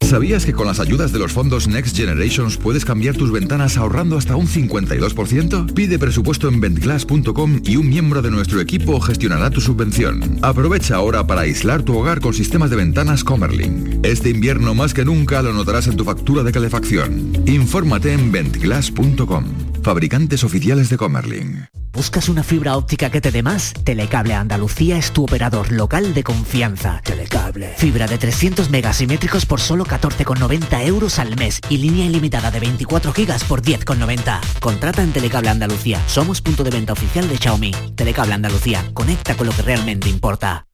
¿Sabías 0.00 0.46
que 0.46 0.54
con 0.54 0.66
las 0.66 0.80
ayudas 0.80 1.12
de 1.12 1.18
los 1.18 1.32
fondos 1.32 1.68
Next 1.68 1.94
Generations 1.94 2.56
puedes 2.56 2.86
cambiar 2.86 3.14
tus 3.14 3.30
ventanas 3.30 3.76
ahorrando 3.76 4.16
hasta 4.16 4.36
un 4.36 4.46
52%? 4.46 5.74
Pide 5.74 5.98
presupuesto 5.98 6.48
en 6.48 6.60
ventglass.com 6.60 7.60
y 7.64 7.76
un 7.76 7.90
miembro 7.90 8.22
de 8.22 8.30
nuestro 8.30 8.60
equipo 8.60 9.00
gestionará 9.00 9.50
tu 9.50 9.60
subvención. 9.60 10.38
Aprovecha 10.40 10.96
ahora 10.96 11.26
para 11.26 11.42
aislar 11.42 11.82
tu 11.82 11.98
hogar 11.98 12.20
con 12.20 12.32
sistemas 12.32 12.70
de 12.70 12.76
ventanas 12.76 13.22
Comerlin. 13.22 14.00
Este 14.02 14.30
invierno 14.30 14.74
más 14.74 14.94
que 14.94 15.04
nunca 15.04 15.42
lo 15.42 15.52
notarás 15.52 15.88
en 15.88 15.96
tu 15.96 16.04
factura 16.04 16.42
de 16.42 16.52
calefacción. 16.52 17.32
Infórmate 17.46 18.14
en 18.14 18.32
ventglass.com. 18.32 19.44
Fabricantes 19.82 20.42
oficiales 20.42 20.88
de 20.88 20.96
Comerlin. 20.96 21.68
¿Buscas 21.92 22.28
una 22.28 22.44
fibra 22.44 22.76
óptica 22.76 23.10
que 23.10 23.20
te 23.20 23.32
dé 23.32 23.42
más? 23.42 23.72
Telecable 23.82 24.34
Andalucía 24.34 24.98
es 24.98 25.10
tu 25.10 25.24
operador 25.24 25.72
local 25.72 26.14
de 26.14 26.22
confianza. 26.22 27.00
Telecable. 27.02 27.74
Fibra 27.76 28.06
de 28.06 28.18
300 28.18 28.70
megasimétricos 28.70 29.46
por 29.46 29.58
solo 29.58 29.84
14,90 29.88 30.86
euros 30.86 31.18
al 31.18 31.36
mes 31.36 31.60
y 31.68 31.78
línea 31.78 32.06
ilimitada 32.06 32.50
de 32.50 32.60
24 32.60 33.12
gigas 33.12 33.44
por 33.44 33.62
10,90. 33.62 34.60
Contrata 34.60 35.02
en 35.02 35.12
Telecable 35.12 35.48
Andalucía. 35.48 36.00
Somos 36.06 36.40
punto 36.40 36.62
de 36.64 36.70
venta 36.70 36.92
oficial 36.92 37.28
de 37.28 37.36
Xiaomi. 37.36 37.72
Telecable 37.94 38.34
Andalucía. 38.34 38.84
Conecta 38.94 39.36
con 39.36 39.46
lo 39.46 39.52
que 39.52 39.62
realmente 39.62 40.08
importa. 40.08 40.66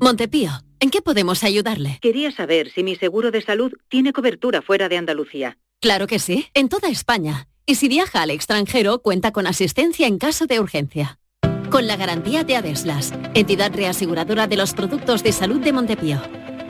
Montepío, 0.00 0.50
¿en 0.80 0.90
qué 0.90 1.00
podemos 1.00 1.44
ayudarle? 1.44 1.98
Quería 2.02 2.32
saber 2.32 2.72
si 2.72 2.82
mi 2.82 2.96
seguro 2.96 3.30
de 3.30 3.40
salud 3.40 3.72
tiene 3.88 4.12
cobertura 4.12 4.60
fuera 4.60 4.88
de 4.88 4.96
Andalucía. 4.96 5.58
Claro 5.80 6.06
que 6.06 6.18
sí, 6.18 6.46
en 6.54 6.68
toda 6.68 6.88
España. 6.88 7.46
Y 7.66 7.76
si 7.76 7.88
viaja 7.88 8.22
al 8.22 8.30
extranjero, 8.30 9.00
cuenta 9.00 9.30
con 9.30 9.46
asistencia 9.46 10.08
en 10.08 10.18
caso 10.18 10.46
de 10.46 10.58
urgencia. 10.58 11.20
Con 11.70 11.86
la 11.86 11.96
garantía 11.96 12.44
de 12.44 12.56
Adeslas, 12.56 13.14
entidad 13.34 13.72
reaseguradora 13.72 14.46
de 14.46 14.56
los 14.56 14.74
productos 14.74 15.22
de 15.22 15.32
salud 15.32 15.60
de 15.60 15.72
Montepío. 15.72 16.20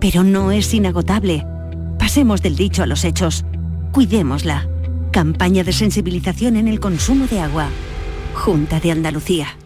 pero 0.00 0.24
no 0.24 0.50
es 0.50 0.72
inagotable. 0.72 1.44
Pasemos 1.98 2.42
del 2.42 2.56
dicho 2.56 2.82
a 2.82 2.86
los 2.86 3.04
hechos. 3.04 3.44
Cuidémosla. 3.92 4.68
Campaña 5.12 5.62
de 5.62 5.72
sensibilización 5.72 6.56
en 6.56 6.68
el 6.68 6.80
consumo 6.80 7.26
de 7.26 7.40
agua. 7.40 7.68
Junta 8.34 8.80
de 8.80 8.92
Andalucía. 8.92 9.56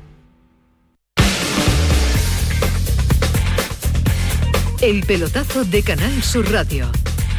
El 4.80 5.04
pelotazo 5.06 5.64
de 5.64 5.82
Canal 5.82 6.22
Sur 6.22 6.50
Radio 6.50 6.90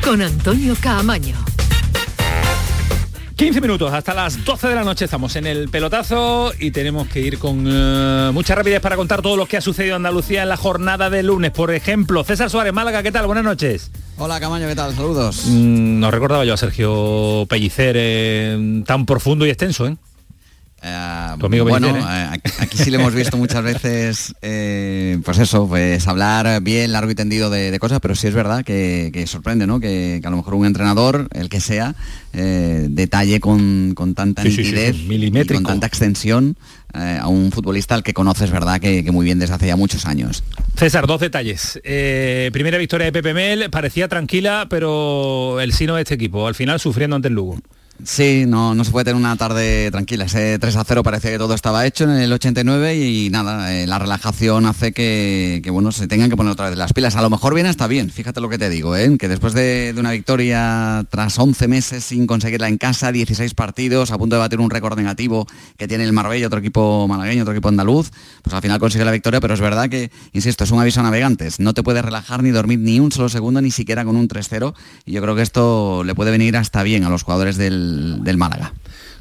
con 0.04 0.22
Antonio 0.22 0.76
Caamaño. 0.80 1.36
15 3.36 3.60
minutos, 3.60 3.92
hasta 3.92 4.14
las 4.14 4.46
12 4.46 4.70
de 4.70 4.76
la 4.76 4.86
noche 4.86 5.04
estamos 5.04 5.36
en 5.36 5.46
el 5.46 5.68
pelotazo 5.68 6.54
y 6.58 6.72
tenemos 6.72 7.10
que 7.10 7.20
ir 7.20 7.38
con 7.38 7.66
eh, 7.68 8.30
mucha 8.34 8.56
rapidez 8.56 8.80
para 8.80 8.96
contar 8.96 9.22
todo 9.22 9.36
lo 9.36 9.46
que 9.46 9.58
ha 9.58 9.62
sucedido 9.62 9.98
en 9.98 10.06
Andalucía 10.06 10.44
en 10.44 10.48
la 10.48 10.56
jornada 10.56 11.10
de 11.10 11.22
lunes. 11.22 11.52
Por 11.52 11.74
ejemplo, 11.74 12.24
César 12.24 12.50
Suárez, 12.50 12.72
Málaga, 12.72 13.04
¿qué 13.04 13.12
tal? 13.12 13.26
Buenas 13.26 13.44
noches. 13.44 13.92
Hola 14.18 14.40
Camaño, 14.40 14.70
¿qué 14.70 14.76
tal? 14.76 14.96
Saludos. 14.96 15.48
Mm, 15.48 16.00
no 16.00 16.12
recordaba 16.12 16.46
yo 16.46 16.54
a 16.54 16.58
Sergio 16.58 17.46
Pellicer 17.50 17.98
eh, 18.00 18.84
tan 18.86 19.06
profundo 19.06 19.46
y 19.46 19.50
extenso, 19.50 19.86
¿eh? 19.86 19.98
Uh, 20.86 21.64
bueno, 21.64 21.98
¿eh? 21.98 22.40
aquí 22.60 22.78
sí 22.78 22.92
le 22.92 22.98
hemos 22.98 23.16
visto 23.16 23.38
muchas 23.38 23.64
veces, 23.64 24.36
eh, 24.44 25.18
pues 25.26 25.40
eso, 25.40 25.68
pues 25.68 26.08
hablar 26.08 26.62
bien, 26.62 26.92
largo 26.92 27.10
y 27.10 27.16
tendido 27.16 27.50
de, 27.50 27.76
cosas, 27.80 28.00
pero 28.00 28.14
sí 28.14 28.28
es 28.28 28.36
verdad 28.36 28.64
que, 28.64 29.26
sorprende, 29.26 29.66
¿no? 29.66 29.80
Que, 29.80 30.22
a 30.24 30.30
lo 30.30 30.38
mejor 30.38 30.54
un 30.54 30.68
entrenador, 30.68 31.28
el 31.34 31.50
que 31.50 31.60
sea, 31.60 31.96
eh, 32.34 32.86
detalle 32.88 33.40
con, 33.40 33.96
tanta 34.16 34.44
nitidez 34.44 34.96
y 34.96 35.48
con 35.48 35.64
tanta 35.64 35.88
extensión 35.88 36.56
a 36.94 37.28
un 37.28 37.52
futbolista 37.52 37.96
al 37.96 38.04
que 38.04 38.14
conoces, 38.14 38.52
¿verdad? 38.52 38.80
Que, 38.80 39.04
muy 39.12 39.26
bien 39.26 39.40
desde 39.40 39.56
hace 39.56 39.68
ya 39.68 39.76
muchos 39.76 40.06
años. 40.06 40.44
César, 40.76 41.08
dos 41.08 41.20
detalles. 41.20 41.80
primera 41.84 42.78
victoria 42.78 43.06
de 43.06 43.12
Pepe 43.12 43.34
Mel, 43.34 43.72
parecía 43.72 44.08
tranquila, 44.08 44.68
pero 44.70 45.60
el 45.60 45.74
sino 45.74 45.96
de 45.96 46.04
este 46.04 46.14
equipo, 46.14 46.48
al 46.48 46.54
final 46.54 46.80
sufriendo 46.80 47.16
ante 47.16 47.30
el 47.30 47.34
Lugo. 47.34 47.58
Sí, 48.04 48.44
no, 48.46 48.76
no 48.76 48.84
se 48.84 48.92
puede 48.92 49.06
tener 49.06 49.16
una 49.16 49.38
tarde 49.38 49.90
tranquila. 49.90 50.26
Ese 50.26 50.60
3 50.60 50.76
a 50.76 50.84
0 50.84 51.02
parecía 51.02 51.32
que 51.32 51.38
todo 51.38 51.54
estaba 51.54 51.86
hecho 51.86 52.04
en 52.04 52.12
el 52.12 52.32
89 52.32 52.98
y, 52.98 53.30
nada, 53.30 53.74
eh, 53.74 53.88
la 53.88 53.98
relajación 53.98 54.66
hace 54.66 54.92
que, 54.92 55.62
bueno, 55.72 55.94
se 55.94 56.08
tengan 56.08 56.30
que 56.30 56.36
poner 56.36 56.52
otra 56.52 56.70
vez 56.70 56.78
las 56.78 56.92
pilas. 56.92 57.16
A 57.16 57.22
lo 57.22 57.30
mejor 57.30 57.54
viene 57.54 57.70
hasta 57.70 57.88
bien, 57.88 58.10
fíjate 58.10 58.42
lo 58.42 58.50
que 58.50 58.58
te 58.58 58.70
digo, 58.70 58.98
¿eh? 58.98 59.18
que 59.18 59.30
después 59.30 59.54
de, 59.54 59.96
una 59.98 60.12
victoria 60.12 61.06
tras 61.10 61.40
11 61.40 61.68
meses 61.70 62.04
sin 62.04 62.28
conseguirla 62.28 62.68
en 62.68 62.78
casa, 62.78 63.14
16 63.14 63.54
partidos, 63.54 64.12
a 64.12 64.18
punto 64.18 64.36
de 64.36 64.42
batir 64.42 64.60
un 64.60 64.70
récord 64.70 64.98
negativo 64.98 65.48
que 65.78 65.88
tiene 65.88 66.04
el 66.04 66.12
Marbella, 66.12 66.48
otro 66.48 66.60
equipo 66.60 67.08
malagueño, 67.08 67.44
otro 67.44 67.54
equipo 67.54 67.70
andaluz, 67.70 68.12
pues 68.42 68.54
al 68.54 68.62
final 68.62 68.78
consigue 68.78 69.06
la 69.06 69.12
victoria, 69.12 69.40
pero 69.40 69.54
es 69.54 69.62
verdad 69.62 69.88
que, 69.88 70.12
insisto, 70.34 70.66
es 70.66 70.72
un 70.72 70.82
aviso 70.82 71.00
a 71.00 71.04
navegantes. 71.04 71.62
No 71.62 71.74
te 71.74 71.82
puedes 71.82 72.04
relajar 72.04 72.44
ni 72.44 72.52
dormir 72.52 72.80
ni 72.80 73.00
un 73.00 73.14
solo 73.14 73.30
segundo, 73.30 73.62
ni 73.62 73.72
siquiera 73.72 74.04
con 74.04 74.18
un 74.18 74.28
3-0. 74.28 74.74
Y 75.06 75.14
yo 75.14 75.22
creo 75.22 75.36
que 75.36 75.42
esto 75.42 76.04
le 76.04 76.14
puede 76.14 76.32
venir 76.32 76.58
hasta 76.58 76.84
bien 76.84 77.06
a 77.06 77.10
los 77.10 77.24
jugadores 77.24 77.56
del 77.56 77.85
del, 78.24 78.38
Málaga. 78.38 78.74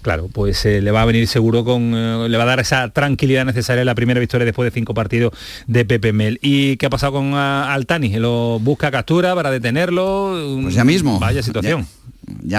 Claro, 0.03 0.29
pues 0.31 0.67
eh, 0.67 0.83
le 0.83 0.91
va 0.91 1.03
a 1.03 1.05
venir 1.07 1.27
seguro 1.29 1.65
con. 1.65 1.95
Eh, 1.95 2.29
le 2.29 2.37
va 2.37 2.43
a 2.43 2.47
dar 2.47 2.61
esa 2.61 2.91
tranquilidad 2.91 3.45
necesaria 3.47 3.81
en 3.81 3.87
la 3.87 3.95
primera 3.95 4.21
victoria 4.21 4.45
después 4.45 4.67
de 4.67 4.75
cinco 4.79 4.93
partidos 4.93 5.33
de 5.67 5.85
Pepe 5.85 6.13
Mel. 6.13 6.39
¿Y 6.43 6.77
qué 6.77 6.87
ha 6.87 6.91
pasado 6.91 7.15
con 7.15 7.33
ah, 7.35 7.73
Altani? 7.73 8.17
¿Lo 8.19 8.59
busca 8.61 8.91
captura 8.91 9.35
para 9.35 9.51
detenerlo? 9.51 10.61
Pues 10.63 10.75
ya 10.75 10.85
mismo. 10.85 11.19
Vaya 11.19 11.43
situación. 11.43 11.83
Ya 11.83 12.14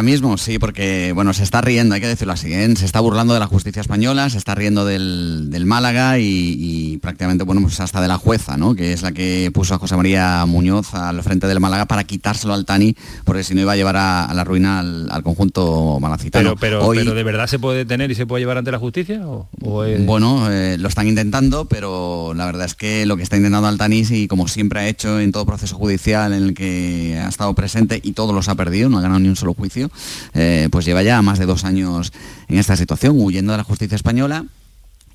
mismo, 0.05 0.37
sí, 0.37 0.59
porque 0.59 1.11
bueno, 1.13 1.33
se 1.33 1.43
está 1.43 1.61
riendo, 1.61 1.95
hay 1.95 2.01
que 2.01 2.07
decirlo 2.07 2.33
así, 2.33 2.53
¿eh? 2.53 2.75
se 2.75 2.85
está 2.85 2.99
burlando 2.99 3.33
de 3.33 3.39
la 3.39 3.47
justicia 3.47 3.81
española, 3.81 4.29
se 4.29 4.37
está 4.37 4.55
riendo 4.55 4.85
del, 4.85 5.63
Málaga 5.65 6.19
y, 6.19 6.99
prácticamente, 7.01 7.43
bueno, 7.43 7.61
pues 7.63 7.79
hasta 7.79 7.99
de 7.99 8.07
la 8.07 8.17
jueza, 8.17 8.55
¿no? 8.55 8.75
Que 8.75 8.93
es 8.93 9.01
la 9.01 9.11
que 9.11 9.49
puso 9.51 9.73
a 9.73 9.79
José 9.79 9.95
María 9.95 10.45
Muñoz 10.45 10.93
al 10.93 11.23
frente 11.23 11.47
del 11.47 11.59
Málaga 11.59 11.87
para 11.87 12.03
quitárselo 12.03 12.53
al 12.53 12.65
Tani, 12.65 12.95
porque 13.23 13.43
si 13.43 13.55
no 13.55 13.61
iba 13.61 13.71
a 13.71 13.75
llevar 13.75 13.97
a, 13.97 14.31
la 14.33 14.43
ruina 14.43 14.79
al, 14.79 15.23
conjunto 15.23 15.97
malacitano. 15.99 16.55
Pero, 16.55 16.91
pero, 16.91 17.13
¿de 17.15 17.23
verdad 17.23 17.47
se 17.47 17.57
puede 17.57 17.79
detener 17.79 18.11
y 18.11 18.15
se 18.15 18.27
puede 18.27 18.41
llevar 18.41 18.59
ante 18.59 18.71
la 18.71 18.77
justicia? 18.77 19.21
Bueno, 19.57 20.51
eh, 20.51 20.77
lo 20.77 20.87
están 20.87 21.07
intentando, 21.07 21.65
pero 21.65 22.33
la 22.35 22.45
verdad 22.45 22.65
es 22.65 22.75
que 22.75 23.07
lo 23.07 23.17
que 23.17 23.23
está 23.23 23.37
intentando 23.37 23.67
Altanis 23.67 24.11
y 24.11 24.27
como 24.27 24.47
siempre 24.47 24.81
ha 24.81 24.87
hecho 24.87 25.19
en 25.19 25.31
todo 25.31 25.45
proceso 25.47 25.75
judicial 25.75 26.33
en 26.33 26.43
el 26.43 26.53
que 26.53 27.19
ha 27.19 27.27
estado 27.27 27.53
presente 27.55 27.99
y 28.03 28.11
todos 28.11 28.35
los 28.35 28.49
ha 28.49 28.55
perdido, 28.55 28.89
no 28.89 28.99
ha 28.99 29.01
ganado 29.01 29.19
ni 29.19 29.29
un 29.29 29.35
solo 29.35 29.54
juicio, 29.55 29.89
eh, 30.33 30.69
pues 30.71 30.85
lleva 30.85 31.03
ya 31.03 31.21
más 31.21 31.39
de 31.39 31.45
dos 31.45 31.63
años 31.63 32.13
en 32.47 32.59
esta 32.59 32.75
situación, 32.75 33.15
huyendo 33.19 33.53
de 33.53 33.57
la 33.57 33.63
justicia 33.63 33.95
española 33.95 34.45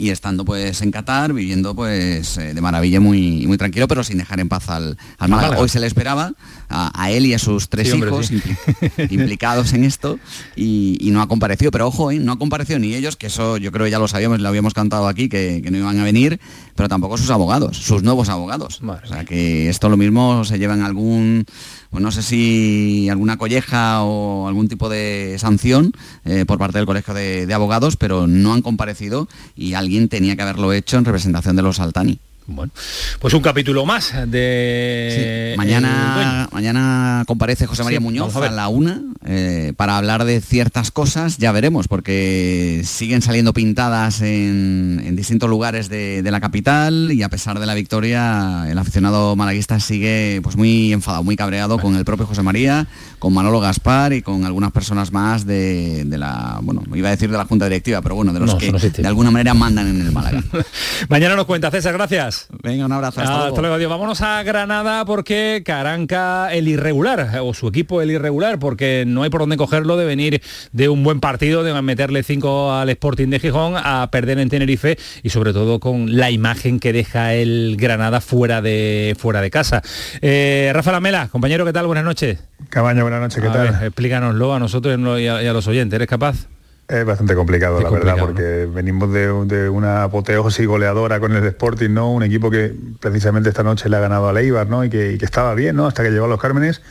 y 0.01 0.11
estando 0.11 0.45
pues 0.45 0.81
en 0.81 0.91
Qatar, 0.91 1.35
viviendo 1.35 1.75
pues 1.75 2.39
eh, 2.39 2.55
de 2.55 2.61
maravilla 2.61 3.01
muy, 3.01 3.47
muy 3.47 3.59
tranquilo, 3.59 3.87
pero 3.87 4.03
sin 4.03 4.17
dejar 4.17 4.41
en 4.41 4.49
paz 4.49 4.71
al, 4.71 4.97
al 5.19 5.31
Hoy 5.59 5.69
se 5.69 5.79
le 5.79 5.87
esperaba 5.87 6.33
a, 6.71 7.11
él 7.11 7.27
y 7.27 7.35
a 7.35 7.39
sus 7.39 7.69
tres 7.69 7.95
hijos 7.95 8.31
implicados 9.11 9.73
en 9.75 9.85
esto 9.85 10.19
y, 10.57 11.11
no 11.11 11.21
ha 11.21 11.29
comparecido. 11.29 11.71
Pero 11.71 11.89
ojo, 11.89 12.11
¿eh? 12.11 12.19
no 12.19 12.33
ha 12.33 12.39
comparecido 12.39 12.79
ni 12.79 12.95
ellos, 12.95 13.17
que 13.17 13.27
eso 13.27 13.57
yo 13.59 13.73
creo 13.73 13.85
que 13.85 13.91
ya 13.91 13.99
lo 13.99 14.09
sabíamos, 14.09 14.41
lo 14.41 14.49
habíamos 14.49 14.73
cantado 14.73 15.07
aquí, 15.07 15.29
que, 15.29 15.61
no 15.71 15.77
iban 15.77 15.99
a 15.99 16.05
venir, 16.05 16.41
pero 16.77 16.89
tampoco 16.89 17.19
sus 17.19 17.31
abogados, 17.31 17.77
sus 17.77 18.03
nuevos 18.03 18.29
abogados. 18.29 18.81
O 18.83 19.07
sea 19.07 19.25
que 19.25 19.69
esto 19.69 19.89
lo 19.89 19.97
mismo 19.97 20.45
se 20.45 20.59
lleva 20.59 20.75
en 20.75 20.83
algún 20.83 21.45
pues 21.91 22.03
no 22.03 22.13
sé 22.13 22.23
si 22.23 23.09
alguna 23.09 23.37
colleja 23.37 24.03
o 24.03 24.47
algún 24.47 24.69
tipo 24.69 24.89
de 24.89 25.37
sanción 25.39 25.93
eh, 26.25 26.45
por 26.47 26.59
parte 26.59 26.79
del 26.79 26.87
Colegio 26.87 27.15
de, 27.15 27.53
Abogados, 27.53 27.97
pero 27.97 28.29
no 28.29 28.55
han 28.55 28.63
comparecido 28.63 29.29
y 29.57 29.75
alguien 29.75 30.09
tenía 30.09 30.37
que 30.37 30.43
haberlo 30.43 30.73
hecho 30.73 30.99
en 30.99 31.05
representación 31.05 31.57
de 31.57 31.63
los 31.63 31.81
Altani. 31.81 32.21
Bueno, 32.47 32.73
pues 33.21 33.35
un 33.35 33.43
capítulo 33.43 33.87
más 33.87 34.13
de... 34.27 35.55
Mañana, 35.57 36.49
mañana 36.53 37.25
comparece 37.27 37.67
José 37.67 37.85
María 37.85 38.01
Muñoz 38.01 38.35
a, 38.35 38.51
la 38.51 38.69
una 38.69 39.03
eh, 39.25 39.73
para 39.77 39.97
hablar 39.97 40.25
de 40.25 40.41
ciertas 40.41 40.91
cosas, 40.91 41.39
ya 41.39 41.53
veremos, 41.53 41.87
porque 41.87 42.83
siguen 42.85 43.23
saliendo 43.23 43.53
pintadas 43.53 44.21
en, 44.23 45.15
distintos 45.15 45.49
lugares 45.49 45.89
de, 45.89 46.23
la 46.31 46.41
capital 46.41 47.13
y 47.13 47.23
a 47.23 47.29
pesar 47.29 47.59
de 47.61 47.67
la 47.67 47.75
victoria, 47.75 48.67
el 48.69 48.79
aficionado 48.79 49.37
malaguista 49.37 49.79
sigue 49.79 50.41
pues 50.43 50.57
muy 50.57 50.93
enfadado, 50.93 51.23
muy 51.23 51.37
cabreado 51.37 51.79
con 51.79 51.97
el 51.97 52.05
propio 52.05 52.27
José 52.27 52.43
María, 52.43 52.87
con 53.21 53.35
Manolo 53.35 53.61
Gaspar 53.61 54.15
y 54.15 54.23
con 54.23 54.45
algunas 54.45 54.73
personas 54.73 55.13
más 55.13 55.47
de, 55.47 56.05
la, 56.09 56.59
bueno, 56.63 56.83
iba 56.95 57.09
a 57.09 57.11
decir 57.13 57.31
de 57.31 57.37
la 57.37 57.45
Junta 57.45 57.67
Directiva, 57.67 58.01
pero 58.03 58.17
bueno, 58.17 58.33
de 58.33 58.41
los 58.41 58.55
que 58.55 58.73
de 58.73 59.07
alguna 59.07 59.31
manera 59.31 59.55
mandan 59.55 59.89
en 59.89 60.01
el 60.01 60.11
Málaga. 60.11 60.43
mañana 61.09 61.37
nos 61.37 61.45
cuenta 61.45 61.71
César, 61.71 61.93
gracias. 61.93 62.49
Venga, 62.63 62.87
un 62.87 62.93
abrazo. 62.93 63.21
Hasta, 63.21 63.61
luego. 63.61 63.89
Vámonos 63.91 64.23
a 64.23 64.43
Granada 64.43 65.05
porque 65.05 65.63
Caranca 65.65 66.53
el 66.53 66.67
irregular, 66.67 67.41
o 67.43 67.53
su 67.53 67.69
equipo 67.69 68.01
el 68.01 68.11
irregular, 68.11 68.59
porque 68.59 69.05
no 69.07 69.23
hay 69.23 69.31
por 69.31 69.43
dónde 69.43 69.59
cogerlo 69.59 69.99
de 69.99 70.07
venir 70.07 70.43
de 70.73 70.89
un 70.89 71.05
buen 71.05 71.21
partido, 71.21 71.63
de 71.63 71.81
meterle 71.83 72.23
cinco 72.23 72.73
al 72.73 72.89
Sporting 72.89 73.29
de 73.29 73.39
Gijón, 73.39 73.75
a 73.77 74.09
perder 74.11 74.39
en 74.39 74.49
Tenerife 74.49 74.97
y 75.23 75.29
sobre 75.29 75.53
todo 75.53 75.79
con 75.79 76.17
la 76.17 76.31
imagen 76.31 76.81
que 76.81 76.95
deja 76.95 77.35
el 77.35 77.77
Granada 77.79 78.23
fuera 78.23 78.63
de, 78.63 79.15
fuera 79.19 79.43
de 79.43 79.51
casa. 79.51 79.83
Eh, 80.23 80.71
Rafa 80.73 80.91
Lamela, 80.93 81.29
compañero, 81.29 81.67
¿qué 81.67 81.73
tal? 81.75 81.87
Buenas 81.87 82.05
noches. 82.05 82.39
Cabaño, 82.69 83.05
buenas 83.11 83.35
noches, 83.35 83.43
¿qué 83.43 83.51
tal? 83.51 83.85
explícanoslo 83.85 84.55
a 84.55 84.59
nosotros 84.59 84.99
y 85.21 85.27
a 85.27 85.53
los 85.53 85.67
oyentes, 85.67 85.97
¿eres 85.97 86.09
capaz? 86.09 86.47
Es 86.91 87.05
bastante 87.05 87.37
complicado, 87.37 87.81
la 87.81 87.89
verdad, 87.89 88.17
porque 88.19 88.69
venimos 88.73 89.13
de, 89.13 89.69
una 89.69 90.03
apoteosis 90.03 90.67
goleadora 90.67 91.21
con 91.21 91.33
el 91.37 91.45
Sporting, 91.45 91.91
¿no? 91.91 92.13
Un 92.13 92.25
equipo 92.25 92.51
que 92.51 92.75
precisamente 92.99 93.49
esta 93.49 93.63
noche 93.63 93.89
le 93.89 93.97
ha 93.97 94.01
ganado 94.01 94.29
a 94.29 94.33
Leibar, 94.33 94.69
¿no? 94.69 94.85
Y 94.85 94.91
que, 94.91 95.15
estaba 95.15 95.55
bien, 95.55 95.77
¿no? 95.77 95.87
Hasta 95.87 96.03
que 96.03 96.11
llegó 96.11 96.25
a 96.25 96.29
los 96.29 96.41
Cármenes. 96.41 96.83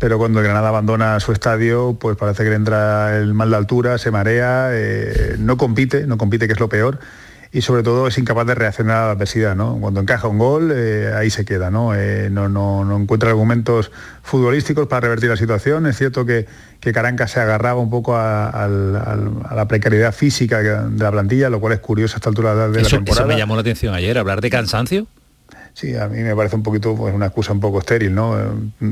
Pero 0.00 0.18
cuando 0.18 0.40
el 0.40 0.44
Granada 0.44 0.68
abandona 0.70 1.20
su 1.20 1.30
estadio, 1.30 1.96
pues 2.00 2.16
parece 2.16 2.42
que 2.42 2.50
le 2.50 2.56
entra 2.56 3.16
el 3.16 3.32
mal 3.32 3.50
de 3.50 3.56
altura, 3.56 3.98
se 3.98 4.10
marea, 4.10 4.70
eh, 4.72 5.36
no 5.38 5.56
compite, 5.56 6.06
no 6.06 6.18
compite, 6.18 6.48
que 6.48 6.54
es 6.54 6.60
lo 6.60 6.68
peor. 6.68 6.98
Y 7.52 7.62
sobre 7.62 7.82
todo 7.82 8.08
es 8.08 8.18
incapaz 8.18 8.46
de 8.46 8.54
reaccionar 8.54 8.96
a 8.96 9.06
la 9.06 9.10
adversidad, 9.12 9.56
¿no? 9.56 9.78
Cuando 9.80 10.00
encaja 10.00 10.28
un 10.28 10.38
gol, 10.38 10.70
eh, 10.74 11.12
ahí 11.16 11.30
se 11.30 11.44
queda, 11.44 11.70
¿no? 11.70 11.94
Eh, 11.94 12.28
no, 12.30 12.48
no, 12.48 12.84
no, 12.84 12.96
encuentra 12.98 13.30
argumentos 13.30 13.90
futbolísticos 14.22 14.86
para 14.86 15.00
revertir 15.00 15.30
la 15.30 15.36
situación. 15.36 15.86
Es 15.86 15.96
cierto 15.96 16.26
que, 16.26 16.46
que 16.80 16.92
Caranca 16.92 17.26
se 17.26 17.40
agarraba 17.40 17.80
un 17.80 17.90
poco 17.90 18.16
a, 18.16 18.68
la 18.68 19.68
precariedad 19.68 20.12
física 20.12 20.62
de 20.62 21.02
la 21.02 21.10
plantilla, 21.10 21.48
lo 21.48 21.60
cual 21.60 21.72
es 21.72 21.80
curioso 21.80 22.16
a 22.16 22.18
esta 22.18 22.28
altura 22.28 22.54
de 22.68 22.82
la 22.82 22.88
temporada. 22.88 23.22
Eso 23.22 23.26
me 23.26 23.36
llamó 23.36 23.54
la 23.54 23.62
atención 23.62 23.94
ayer, 23.94 24.18
hablar 24.18 24.40
de 24.40 24.50
cansancio. 24.50 25.06
Sí, 25.78 25.94
a 25.94 26.08
mí 26.08 26.24
me 26.24 26.34
parece 26.34 26.56
un 26.56 26.64
poquito 26.64 26.96
pues, 26.96 27.14
una 27.14 27.26
excusa 27.26 27.52
un 27.52 27.60
poco 27.60 27.78
estéril, 27.78 28.12
¿no? 28.12 28.34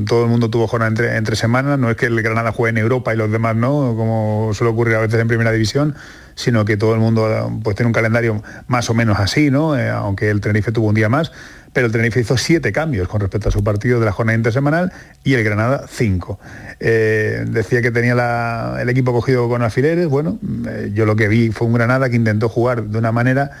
Todo 0.07 0.23
el 0.23 0.29
mundo 0.29 0.49
tuvo 0.49 0.67
jornada 0.67 0.87
entre, 0.87 1.17
entre 1.17 1.35
semanas, 1.35 1.77
no 1.77 1.89
es 1.89 1.97
que 1.97 2.05
el 2.05 2.21
Granada 2.21 2.53
juegue 2.53 2.69
en 2.69 2.77
Europa 2.77 3.13
y 3.13 3.17
los 3.17 3.29
demás 3.29 3.57
no, 3.57 3.93
como 3.97 4.51
suele 4.53 4.71
ocurrir 4.71 4.95
a 4.95 5.01
veces 5.01 5.19
en 5.19 5.27
primera 5.27 5.51
división, 5.51 5.95
sino 6.35 6.63
que 6.63 6.77
todo 6.77 6.93
el 6.93 7.01
mundo 7.01 7.51
pues 7.61 7.75
tiene 7.75 7.87
un 7.87 7.93
calendario 7.93 8.41
más 8.67 8.89
o 8.89 8.93
menos 8.93 9.19
así, 9.19 9.51
¿no? 9.51 9.77
Eh, 9.77 9.89
aunque 9.89 10.29
el 10.29 10.39
Tenerife 10.39 10.71
tuvo 10.71 10.87
un 10.87 10.95
día 10.95 11.09
más, 11.09 11.33
pero 11.73 11.87
el 11.87 11.91
Tenerife 11.91 12.21
hizo 12.21 12.37
siete 12.37 12.71
cambios 12.71 13.09
con 13.09 13.19
respecto 13.19 13.49
a 13.49 13.51
su 13.51 13.65
partido 13.65 13.99
de 13.99 14.05
la 14.05 14.13
jornada 14.13 14.37
intersemanal 14.37 14.93
y 15.25 15.33
el 15.33 15.43
Granada 15.43 15.87
cinco. 15.89 16.39
Eh, 16.79 17.43
decía 17.49 17.81
que 17.81 17.91
tenía 17.91 18.77
el 18.79 18.87
equipo 18.87 19.11
cogido 19.11 19.49
con 19.49 19.61
alfileres, 19.61 20.07
bueno, 20.07 20.39
eh, 20.65 20.91
yo 20.93 21.05
lo 21.05 21.17
que 21.17 21.27
vi 21.27 21.51
fue 21.51 21.67
un 21.67 21.73
Granada 21.73 22.09
que 22.09 22.15
intentó 22.15 22.47
jugar 22.47 22.83
de 22.83 22.97
una 22.97 23.11
manera 23.11 23.51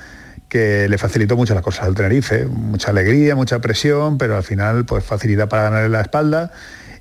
que 0.49 0.87
le 0.87 0.97
facilitó 0.97 1.35
mucho 1.35 1.53
las 1.53 1.63
cosas 1.63 1.85
al 1.85 1.95
Tenerife, 1.95 2.45
mucha 2.45 2.91
alegría, 2.91 3.35
mucha 3.35 3.59
presión, 3.59 4.17
pero 4.17 4.37
al 4.37 4.43
final 4.43 4.85
pues 4.85 5.03
facilidad 5.03 5.49
para 5.49 5.63
ganar 5.63 5.85
en 5.85 5.91
la 5.91 6.01
espalda 6.01 6.51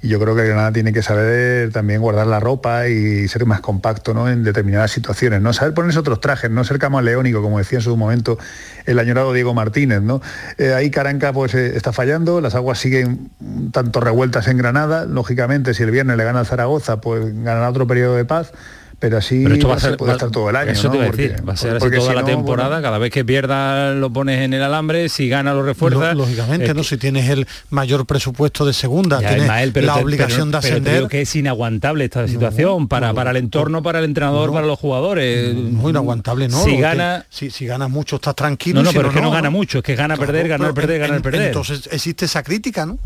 y 0.02 0.08
yo 0.08 0.20
creo 0.20 0.36
que 0.36 0.44
Granada 0.44 0.72
tiene 0.72 0.92
que 0.92 1.02
saber 1.02 1.72
también 1.72 2.00
guardar 2.00 2.26
la 2.26 2.40
ropa 2.40 2.88
y 2.88 3.28
ser 3.28 3.46
más 3.46 3.60
compacto 3.60 4.14
¿no? 4.14 4.28
en 4.28 4.44
determinadas 4.44 4.90
situaciones, 4.90 5.40
¿no? 5.40 5.52
Saber 5.52 5.74
ponerse 5.74 5.98
otros 5.98 6.20
trajes, 6.20 6.50
no 6.50 6.64
ser 6.64 6.78
camaleónico, 6.78 7.42
como 7.42 7.58
decía 7.58 7.78
en 7.78 7.82
su 7.82 7.96
momento 7.96 8.38
el 8.84 8.98
añorado 8.98 9.32
Diego 9.32 9.54
Martínez, 9.54 10.02
¿no? 10.02 10.20
Eh, 10.58 10.74
ahí 10.74 10.90
Caranca 10.90 11.32
pues 11.32 11.54
eh, 11.54 11.76
está 11.76 11.92
fallando, 11.92 12.40
las 12.40 12.54
aguas 12.54 12.78
siguen 12.78 13.30
tanto 13.72 14.00
revueltas 14.00 14.48
en 14.48 14.58
Granada, 14.58 15.06
lógicamente 15.06 15.74
si 15.74 15.82
el 15.82 15.90
viernes 15.90 16.16
le 16.16 16.24
gana 16.24 16.40
al 16.40 16.46
Zaragoza, 16.46 17.00
pues 17.00 17.34
ganará 17.42 17.68
otro 17.68 17.86
periodo 17.86 18.16
de 18.16 18.24
paz 18.24 18.52
pero 18.98 19.18
así 19.18 19.44
esto 19.44 19.68
va 19.68 19.74
a 19.74 19.80
ser, 19.80 19.96
puede 19.98 20.12
estar 20.12 20.30
todo 20.30 20.48
el 20.48 20.56
año. 20.56 20.70
Eso 20.70 20.90
te 20.90 20.96
iba 20.96 21.06
a 21.06 21.10
decir, 21.10 21.36
va 21.46 21.52
a 21.52 21.56
ser 21.56 21.76
así 21.76 21.90
toda 21.90 22.14
la 22.14 22.24
temporada, 22.24 22.80
cada 22.80 22.96
vez 22.96 23.12
que 23.12 23.24
pierda 23.24 23.92
lo 23.92 24.10
pones 24.10 24.40
en 24.40 24.54
el 24.54 24.62
alambre, 24.62 25.10
si 25.10 25.28
gana 25.28 25.52
lo 25.52 25.62
refuerzas. 25.62 26.16
Lógicamente, 26.16 26.72
¿no? 26.72 26.82
Si 26.82 26.96
tienes 26.96 27.28
el 27.28 27.46
mayor 27.70 28.06
presupuesto 28.06 28.64
de 28.64 28.72
segunda, 28.72 29.18
tienes 29.18 29.74
la 29.84 29.96
obligación 29.96 30.50
de 30.50 30.58
ascender. 30.58 30.94
Pero 30.94 31.08
que 31.08 31.20
es 31.20 31.36
inaguantable 31.36 32.04
esta 32.04 32.26
situación 32.26 32.88
para, 32.88 33.12
para 33.12 33.32
el 33.32 33.36
entorno, 33.36 33.82
para 33.82 33.98
el 33.98 34.06
entrenador, 34.06 34.52
para 34.52 34.66
los 34.66 34.78
jugadores. 34.78 35.54
Muy 35.54 35.90
inaguantable, 35.90 36.48
¿no? 36.48 36.62
Si 36.64 36.76
gana. 36.78 37.26
Si, 37.28 37.50
si 37.50 37.66
ganas 37.66 37.90
mucho 37.90 38.16
estás 38.16 38.34
tranquilo. 38.34 38.82
No, 38.82 38.90
no, 38.90 38.92
pero 38.92 39.08
es 39.08 39.14
que 39.14 39.20
no, 39.20 39.30
gana 39.30 39.50
mucho, 39.50 39.78
es 39.78 39.84
que 39.84 39.94
gana 39.94 40.16
perder, 40.16 40.48
ganar 40.48 40.72
perder, 40.72 41.00
ganar 41.00 41.22
perder. 41.22 41.42
Entonces 41.42 41.88
existe 41.92 42.24
esa 42.24 42.42
crítica, 42.42 42.86
¿no? 42.86 42.98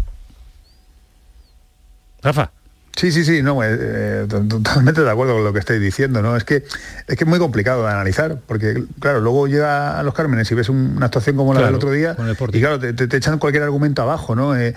Rafa. 2.23 2.53
Sí, 2.97 3.13
sí, 3.13 3.25
sí, 3.25 3.43
no, 3.43 3.63
eh, 3.63 3.69
eh, 3.71 4.27
totalmente 4.29 5.03
de 5.03 5.11
acuerdo 5.11 5.35
con 5.35 5.45
lo 5.45 5.53
que 5.53 5.61
estáis 5.61 5.81
diciendo, 5.81 6.23
¿no? 6.23 6.37
Es 6.37 6.45
que 6.45 6.57
es 7.07 7.17
que 7.17 7.25
es 7.25 7.27
muy 7.27 7.39
complicado 7.39 7.85
de 7.85 7.91
analizar, 7.91 8.39
porque 8.47 8.85
claro, 8.99 9.21
luego 9.21 9.47
llega 9.47 9.99
a 9.99 10.03
los 10.03 10.13
Cármenes 10.13 10.51
y 10.51 10.55
ves 10.55 10.69
una 10.69 11.07
actuación 11.07 11.37
como 11.37 11.55
la 11.55 11.65
del 11.65 11.77
otro 11.77 11.93
día, 11.93 12.17
y 12.53 12.61
claro, 12.61 12.79
te, 12.79 13.17
echan 13.17 13.39
cualquier 13.39 13.63
argumento 13.63 14.03
abajo, 14.03 14.35
¿no? 14.35 14.57
Eh, 14.57 14.75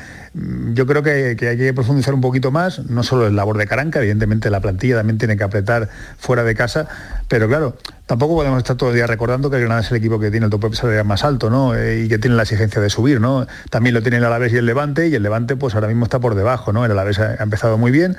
yo 0.73 0.85
creo 0.85 1.03
que, 1.03 1.35
hay 1.41 1.57
que 1.57 1.73
profundizar 1.73 2.13
un 2.13 2.21
poquito 2.21 2.51
más, 2.51 2.79
no 2.85 3.03
solo 3.03 3.27
el 3.27 3.35
labor 3.35 3.57
de 3.57 3.67
Caranca, 3.67 3.99
evidentemente 3.99 4.49
la 4.49 4.61
plantilla 4.61 4.97
también 4.97 5.17
tiene 5.17 5.35
que 5.35 5.43
apretar 5.43 5.89
fuera 6.17 6.43
de 6.43 6.55
casa, 6.55 6.87
pero 7.27 7.47
claro, 7.47 7.75
tampoco 8.05 8.35
podemos 8.35 8.57
estar 8.57 8.75
todo 8.75 8.89
el 8.89 8.95
día 8.95 9.07
recordando 9.07 9.49
que 9.49 9.57
el 9.57 9.61
Granada 9.63 9.81
es 9.81 9.91
el 9.91 9.97
equipo 9.97 10.19
que 10.19 10.31
tiene 10.31 10.45
el 10.45 10.49
tope 10.49 10.75
salarial 10.75 11.05
más 11.05 11.23
alto, 11.23 11.49
¿no? 11.49 11.73
y 11.73 12.07
que 12.07 12.17
tiene 12.17 12.35
la 12.35 12.43
exigencia 12.43 12.81
de 12.81 12.89
subir, 12.89 13.21
¿no? 13.21 13.47
También 13.69 13.93
lo 13.93 14.01
tiene 14.01 14.17
el 14.17 14.23
Alavés 14.25 14.53
y 14.53 14.57
el 14.57 14.65
Levante, 14.65 15.07
y 15.07 15.15
el 15.15 15.23
Levante 15.23 15.55
pues 15.55 15.75
ahora 15.75 15.87
mismo 15.87 16.05
está 16.05 16.19
por 16.19 16.35
debajo, 16.35 16.73
¿no? 16.73 16.85
El 16.85 16.91
Alavés 16.91 17.19
ha 17.19 17.41
empezado 17.41 17.77
muy 17.77 17.91
bien 17.91 18.17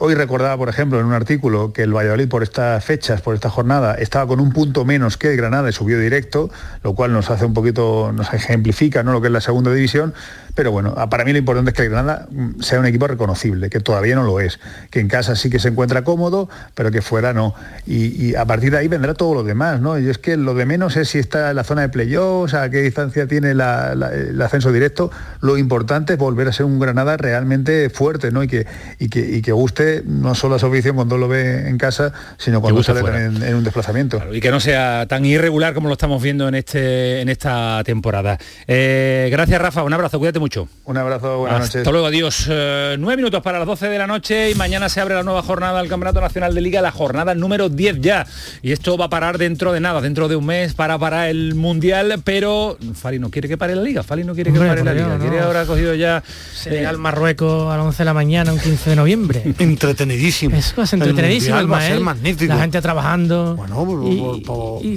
Hoy 0.00 0.14
recordaba, 0.14 0.56
por 0.56 0.70
ejemplo, 0.70 0.98
en 0.98 1.04
un 1.04 1.12
artículo 1.12 1.74
que 1.74 1.82
el 1.82 1.94
Valladolid 1.94 2.26
por 2.26 2.42
estas 2.42 2.82
fechas, 2.82 3.20
por 3.20 3.34
esta 3.34 3.50
jornada, 3.50 3.94
estaba 3.96 4.26
con 4.26 4.40
un 4.40 4.50
punto 4.50 4.86
menos 4.86 5.18
que 5.18 5.30
el 5.30 5.36
Granada 5.36 5.68
y 5.68 5.72
subió 5.72 5.98
directo, 5.98 6.50
lo 6.82 6.94
cual 6.94 7.12
nos 7.12 7.28
hace 7.28 7.44
un 7.44 7.52
poquito, 7.52 8.10
nos 8.14 8.32
ejemplifica 8.32 9.02
¿no? 9.02 9.12
lo 9.12 9.20
que 9.20 9.26
es 9.26 9.32
la 9.32 9.42
segunda 9.42 9.70
división, 9.70 10.14
pero 10.54 10.70
bueno, 10.70 10.94
para 11.10 11.24
mí 11.24 11.32
lo 11.32 11.38
importante 11.38 11.70
es 11.70 11.76
que 11.76 11.82
el 11.82 11.90
Granada 11.90 12.26
mm, 12.30 12.60
sea 12.60 12.78
un 12.78 12.86
equipo 12.86 13.06
reconocible, 13.06 13.70
que 13.70 13.80
todavía 13.80 14.14
no 14.14 14.22
lo 14.22 14.40
es, 14.40 14.60
que 14.90 15.00
en 15.00 15.08
casa 15.08 15.34
sí 15.36 15.50
que 15.50 15.58
se 15.58 15.68
encuentra 15.68 16.04
cómodo, 16.04 16.48
pero 16.74 16.90
que 16.90 17.02
fuera 17.02 17.32
no. 17.32 17.54
Y, 17.86 18.34
a 18.34 18.44
partir 18.46 18.70
de 18.70 18.78
ahí 18.78 18.88
vendrá 18.88 19.14
todo 19.14 19.34
lo 19.34 19.42
demás, 19.42 19.80
¿no? 19.80 19.98
Y 19.98 20.08
es 20.08 20.18
que 20.18 20.36
lo 20.36 20.54
de 20.54 20.66
menos 20.66 20.96
es 20.96 21.08
si 21.08 21.18
está 21.18 21.50
en 21.50 21.56
la 21.56 21.64
zona 21.64 21.82
de 21.82 21.88
playoffs, 21.88 22.54
a 22.54 22.70
qué 22.70 22.80
distancia 22.82 23.26
tiene 23.26 23.50
el 23.52 23.60
ascenso 23.60 24.72
directo. 24.72 25.10
Lo 25.40 25.58
importante 25.58 26.14
es 26.14 26.18
volver 26.18 26.48
a 26.48 26.52
ser 26.52 26.66
un 26.66 26.78
Granada 26.78 27.16
realmente 27.16 27.90
fuerte, 27.90 28.30
¿no? 28.30 28.42
Y 28.42 28.48
que, 28.48 28.66
y 28.98 29.08
que, 29.08 29.52
guste 29.52 30.02
no 30.04 30.34
solo 30.34 30.56
a 30.56 30.58
su 30.58 30.66
afición 30.66 30.96
cuando 30.96 31.16
lo 31.16 31.28
ve 31.28 31.68
en 31.68 31.78
casa, 31.78 32.12
sino 32.38 32.60
cuando 32.60 32.82
sale 32.82 33.02
también 33.02 33.42
en, 33.42 33.54
un 33.54 33.64
desplazamiento. 33.64 34.20
y 34.32 34.40
que 34.40 34.50
no 34.50 34.60
sea 34.60 35.06
tan 35.06 35.24
irregular 35.24 35.74
como 35.74 35.88
lo 35.88 35.94
estamos 35.94 36.22
viendo 36.22 36.48
en, 36.48 36.54
este, 36.54 37.20
en 37.20 37.28
esta 37.28 37.82
temporada. 37.84 38.38
Eh, 38.66 39.28
gracias, 39.30 39.60
Rafa. 39.60 39.82
Un 39.82 39.92
abrazo, 39.92 40.18
cuídate 40.18 40.40
mucho. 40.44 40.68
Un 40.84 40.98
abrazo, 40.98 41.38
buenas 41.38 41.60
noches. 41.60 41.76
Hasta 41.76 41.90
luego, 41.90 42.06
adiós. 42.06 42.46
Eh, 42.50 42.96
nueve 42.98 43.16
minutos 43.16 43.40
para 43.40 43.58
las 43.58 43.66
12 43.66 43.88
de 43.88 43.96
la 43.96 44.06
noche 44.06 44.50
y 44.50 44.54
mañana 44.54 44.90
se 44.90 45.00
abre 45.00 45.14
la 45.14 45.22
nueva 45.22 45.42
jornada 45.42 45.80
del 45.80 45.88
Campeonato 45.88 46.20
Nacional 46.20 46.54
de 46.54 46.60
Liga, 46.60 46.82
la 46.82 46.92
jornada 46.92 47.34
número 47.34 47.70
10 47.70 48.02
ya. 48.02 48.26
Y 48.60 48.72
esto 48.72 48.98
va 48.98 49.06
a 49.06 49.08
parar 49.08 49.38
dentro 49.38 49.72
de 49.72 49.80
nada, 49.80 50.02
dentro 50.02 50.28
de 50.28 50.36
un 50.36 50.44
mes 50.44 50.74
para 50.74 50.98
para 50.98 51.30
el 51.30 51.54
Mundial, 51.54 52.20
pero 52.24 52.76
Fali 52.92 53.18
no 53.18 53.30
quiere 53.30 53.48
que 53.48 53.56
pare 53.56 53.74
la 53.74 53.80
Liga, 53.80 54.02
Fali 54.02 54.22
no 54.22 54.34
quiere 54.34 54.52
que 54.52 54.58
pare 54.58 54.84
la 54.84 54.92
Liga, 54.92 55.18
quiere 55.18 55.40
ahora 55.40 55.64
cogido 55.64 55.94
ya... 55.94 56.22
Senegal, 56.54 56.96
eh, 56.96 56.98
Marruecos 56.98 57.72
a 57.72 57.78
las 57.78 57.86
11 57.86 57.98
de 57.98 58.04
la 58.04 58.14
mañana, 58.14 58.52
un 58.52 58.58
15 58.58 58.90
de 58.90 58.96
noviembre. 58.96 59.42
entretenidísimo. 59.58 60.54
Es 60.54 60.74
entretenidísimo, 60.92 61.58
el 61.58 61.72
va 61.72 61.78
a 61.78 61.86
ser 61.86 62.00
magnífico. 62.00 62.52
La 62.52 62.60
gente 62.60 62.82
trabajando. 62.82 63.56
Bueno, 63.56 63.86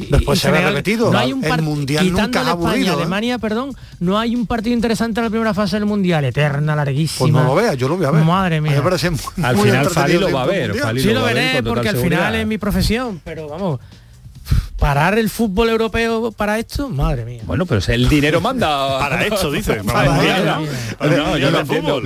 después 0.10 0.40
se 0.40 0.50
ha 0.50 0.70
repetido. 0.70 1.10
No 1.10 1.18
hay 1.18 1.32
un 1.32 1.46
el 1.46 1.62
Mundial 1.62 2.12
nunca 2.12 2.42
ha 2.42 2.52
aburrido. 2.52 2.94
¿eh? 2.94 2.96
Alemania, 2.98 3.40
perdón, 3.40 3.74
no 4.00 4.20
hay 4.20 4.36
un 4.36 4.46
partido 4.46 4.76
interesante 4.76 5.22
la 5.22 5.30
primera 5.38 5.54
fase 5.54 5.78
del 5.78 5.86
mundial, 5.86 6.26
eterna, 6.26 6.76
larguísima. 6.76 7.20
Pues 7.20 7.34
no 7.34 7.44
lo 7.44 7.56
vea, 7.56 7.74
yo 7.76 7.88
lo 7.88 7.98
voy 7.98 8.06
a 8.06 8.12
ver. 8.12 8.24
Madre 8.24 8.62
mía. 8.62 8.82
al 8.82 9.58
final 9.58 9.90
Fali 9.90 10.18
lo 10.18 10.32
va 10.32 10.44
a 10.44 10.46
ver. 10.46 10.74
sí 11.00 11.14
lo, 11.14 11.24
veré 11.24 11.62
porque 11.64 11.90
al 11.90 11.98
final 11.98 12.36
es 12.36 12.48
mi 12.48 12.58
profesión, 12.58 13.22
pero 13.24 13.48
vamos, 13.48 13.80
parar 14.78 15.18
el 15.18 15.30
fútbol 15.30 15.70
europeo 15.70 16.32
para 16.32 16.60
esto, 16.60 16.90
madre 16.90 17.26
mía. 17.26 17.42
Bueno, 17.46 17.66
pero 17.66 17.82
el 17.88 18.10
dinero 18.10 18.42
manda 18.42 19.00
para 19.00 19.26
esto, 19.26 19.52
dice. 19.52 19.82
no, 19.84 21.38
yo 21.38 21.52
no 21.52 21.60
entiendo. 21.60 22.02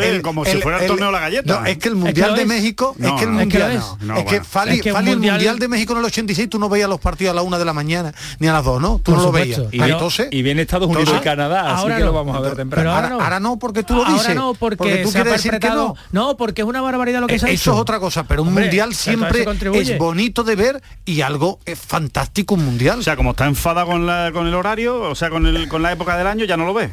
es 0.00 0.22
como 0.22 0.44
si 0.44 0.58
fuera 0.58 0.80
el 0.80 0.86
torneo 0.86 1.06
de 1.06 1.12
la 1.12 1.20
galleta. 1.20 1.60
No, 1.60 1.66
es 1.66 1.78
que 1.78 1.88
el 1.88 1.96
Mundial 1.96 2.36
de 2.36 2.46
México, 2.46 2.94
es 2.98 3.12
que 3.12 3.24
el 3.24 3.30
Mundial 3.30 3.82
es 4.16 4.24
que 4.24 4.44
Fali, 4.44 4.80
el 4.84 5.18
Mundial 5.18 5.58
de 5.58 5.68
México 5.68 5.92
en 5.92 5.98
el 6.00 6.04
86 6.06 6.48
tú 6.48 6.58
no 6.58 6.68
veías 6.68 6.88
los 6.88 7.00
partidos 7.00 7.32
a 7.32 7.34
la 7.34 7.42
una 7.42 7.58
de 7.58 7.64
la 7.64 7.72
mañana 7.72 8.14
ni 8.38 8.48
a 8.48 8.52
las 8.52 8.64
dos, 8.64 8.80
¿no? 8.80 9.00
Tú 9.02 9.12
no 9.12 9.22
lo 9.22 9.32
veías. 9.32 9.62
Y 9.72 9.80
entonces 9.82 10.28
y 10.30 10.42
viene 10.42 10.62
Estados 10.62 10.88
Unidos 10.88 11.14
y 11.16 11.22
Canadá, 11.22 11.74
así 11.74 11.86
que 11.88 12.00
lo 12.00 12.12
vamos 12.12 12.36
a 12.36 12.40
ver 12.40 12.56
temprano. 12.56 12.92
Ahora 12.92 13.40
no, 13.40 13.58
porque 13.58 13.82
tú 13.82 13.94
lo 13.94 14.04
dices. 14.04 14.28
Ahora 14.28 14.34
no, 14.34 14.54
porque 14.54 14.98
tú 14.98 15.10
quieres 15.10 15.32
decir 15.32 15.58
que 15.58 15.68
no. 15.68 15.94
No, 16.12 16.36
porque 16.36 16.62
es 16.62 16.68
una 16.68 16.80
barbaridad 16.80 17.20
lo 17.20 17.26
que 17.26 17.38
se 17.38 17.46
ha 17.46 17.50
hecho. 17.50 17.60
Eso 17.60 17.74
es 17.74 17.80
otra 17.80 17.98
cosa, 17.98 18.24
pero 18.24 18.42
un 18.42 18.52
Mundial 18.52 18.94
siempre 18.94 19.44
es 19.74 19.98
bonito 19.98 20.44
de 20.44 20.56
ver 20.56 20.82
y 21.04 21.20
algo 21.20 21.39
fantástico 21.40 21.90
fantástico 21.90 22.56
mundial. 22.56 22.98
O 22.98 23.02
sea, 23.02 23.16
como 23.16 23.30
está 23.30 23.46
enfada 23.46 23.84
con, 23.84 24.06
la, 24.06 24.30
con 24.32 24.46
el 24.46 24.54
horario, 24.54 25.00
o 25.02 25.14
sea, 25.14 25.30
con, 25.30 25.46
el, 25.46 25.68
con 25.68 25.82
la 25.82 25.92
época 25.92 26.16
del 26.16 26.26
año, 26.26 26.44
ya 26.44 26.56
no 26.56 26.66
lo 26.66 26.74
ve. 26.74 26.90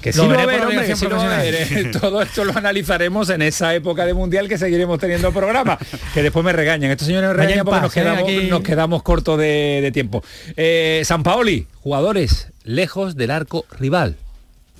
Que 0.00 0.12
sí 0.12 0.18
lo, 0.18 0.24
hombre, 0.24 0.84
que 0.84 0.96
sí 0.96 1.06
lo 1.06 2.00
Todo 2.00 2.22
esto 2.22 2.44
lo 2.44 2.56
analizaremos 2.58 3.30
en 3.30 3.40
esa 3.40 3.72
época 3.72 4.04
de 4.04 4.14
mundial 4.14 4.48
que 4.48 4.58
seguiremos 4.58 4.98
teniendo 4.98 5.28
el 5.28 5.34
programa. 5.34 5.78
que 6.12 6.22
después 6.22 6.44
me 6.44 6.52
regañan. 6.52 6.90
Estos 6.90 7.06
señores 7.06 7.28
me 7.28 7.34
regañan 7.34 7.64
porque 7.64 7.80
nos 7.80 7.92
quedamos, 7.92 8.32
nos 8.48 8.62
quedamos 8.62 9.02
cortos 9.04 9.38
de, 9.38 9.78
de 9.80 9.92
tiempo. 9.92 10.24
Eh, 10.56 11.02
San 11.04 11.22
Paoli, 11.22 11.68
jugadores 11.82 12.48
lejos 12.64 13.14
del 13.14 13.30
arco 13.30 13.64
rival. 13.78 14.16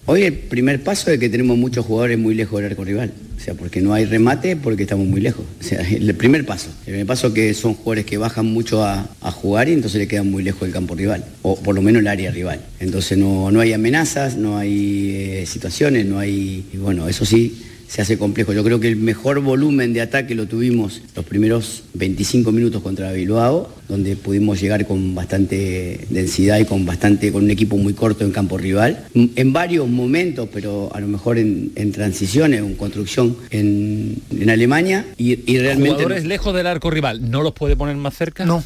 Hoy 0.05 0.25
el 0.25 0.33
primer 0.35 0.83
paso 0.83 1.13
es 1.13 1.21
que 1.21 1.29
tenemos 1.29 1.57
muchos 1.57 1.87
jugadores 1.87 2.19
muy 2.19 2.35
lejos 2.35 2.61
del 2.61 2.73
arco 2.73 2.85
rival. 2.85 3.13
O 3.37 3.41
sea, 3.41 3.55
porque 3.55 3.81
no 3.81 3.95
hay 3.95 4.05
remate, 4.05 4.57
porque 4.57 4.83
estamos 4.83 5.07
muy 5.07 5.21
lejos. 5.21 5.45
O 5.61 5.63
sea, 5.63 5.81
el 5.81 6.13
primer 6.17 6.45
paso. 6.45 6.71
El 6.81 6.93
primer 6.93 7.07
paso 7.07 7.33
que 7.33 7.55
son 7.55 7.75
jugadores 7.75 8.05
que 8.05 8.19
bajan 8.19 8.47
mucho 8.47 8.85
a, 8.85 9.07
jugar 9.33 9.69
y 9.69 9.73
entonces 9.73 10.01
le 10.01 10.09
quedan 10.09 10.31
muy 10.31 10.43
lejos 10.43 10.63
del 10.63 10.73
campo 10.73 10.95
rival. 10.97 11.25
O 11.43 11.57
por 11.57 11.75
lo 11.75 11.83
menos 11.83 12.01
el 12.01 12.09
área 12.09 12.33
rival. 12.33 12.61
Entonces 12.81 13.17
no, 13.17 13.51
no 13.53 13.61
hay 13.61 13.73
amenazas, 13.73 14.37
no 14.37 14.59
hay 14.59 15.11
eh, 15.15 15.47
situaciones, 15.47 16.05
no 16.05 16.19
hay... 16.19 16.67
Bueno, 16.75 17.09
eso 17.09 17.25
sí, 17.25 17.63
se 17.93 18.01
hace 18.01 18.17
complejo. 18.17 18.55
Yo 18.55 18.65
creo 18.65 18.81
que 18.81 18.89
el 18.89 18.97
mejor 18.97 19.41
volumen 19.41 19.93
de 19.93 20.01
ataque 20.01 20.35
lo 20.35 20.47
tuvimos 20.47 21.03
los 21.15 21.27
primeros 21.27 21.83
25 21.93 22.51
minutos 22.51 22.81
contra 22.81 23.13
Bilbao, 23.13 23.69
donde 23.87 24.17
pudimos 24.17 24.59
llegar 24.63 24.87
con 24.87 25.15
bastante 25.15 26.07
densidad 26.09 26.59
y 26.59 26.65
con 26.65 26.87
bastante 26.87 27.31
con 27.31 27.45
un 27.45 27.51
equipo 27.51 27.77
muy 27.77 27.93
corto 27.93 28.25
en 28.25 28.33
campo 28.33 28.57
rival. 28.57 29.05
En 29.15 29.53
varios 29.53 29.87
momentos, 29.91 30.49
pero 30.51 30.89
a 30.95 31.01
lo 31.01 31.07
mejor 31.07 31.37
en, 31.37 31.93
transiciones, 31.93 32.61
en 32.61 32.77
construcción 32.77 33.37
en, 33.51 34.23
Alemania 34.49 35.05
y, 35.19 35.37
realmente... 35.59 35.91
¿Jugadores 35.91 36.25
lejos 36.25 36.55
del 36.55 36.69
arco 36.69 36.91
rival 36.91 37.31
no 37.31 37.43
los 37.43 37.53
puede 37.53 37.77
poner 37.77 37.97
más 37.97 38.17
cerca? 38.17 38.47
No. 38.47 38.65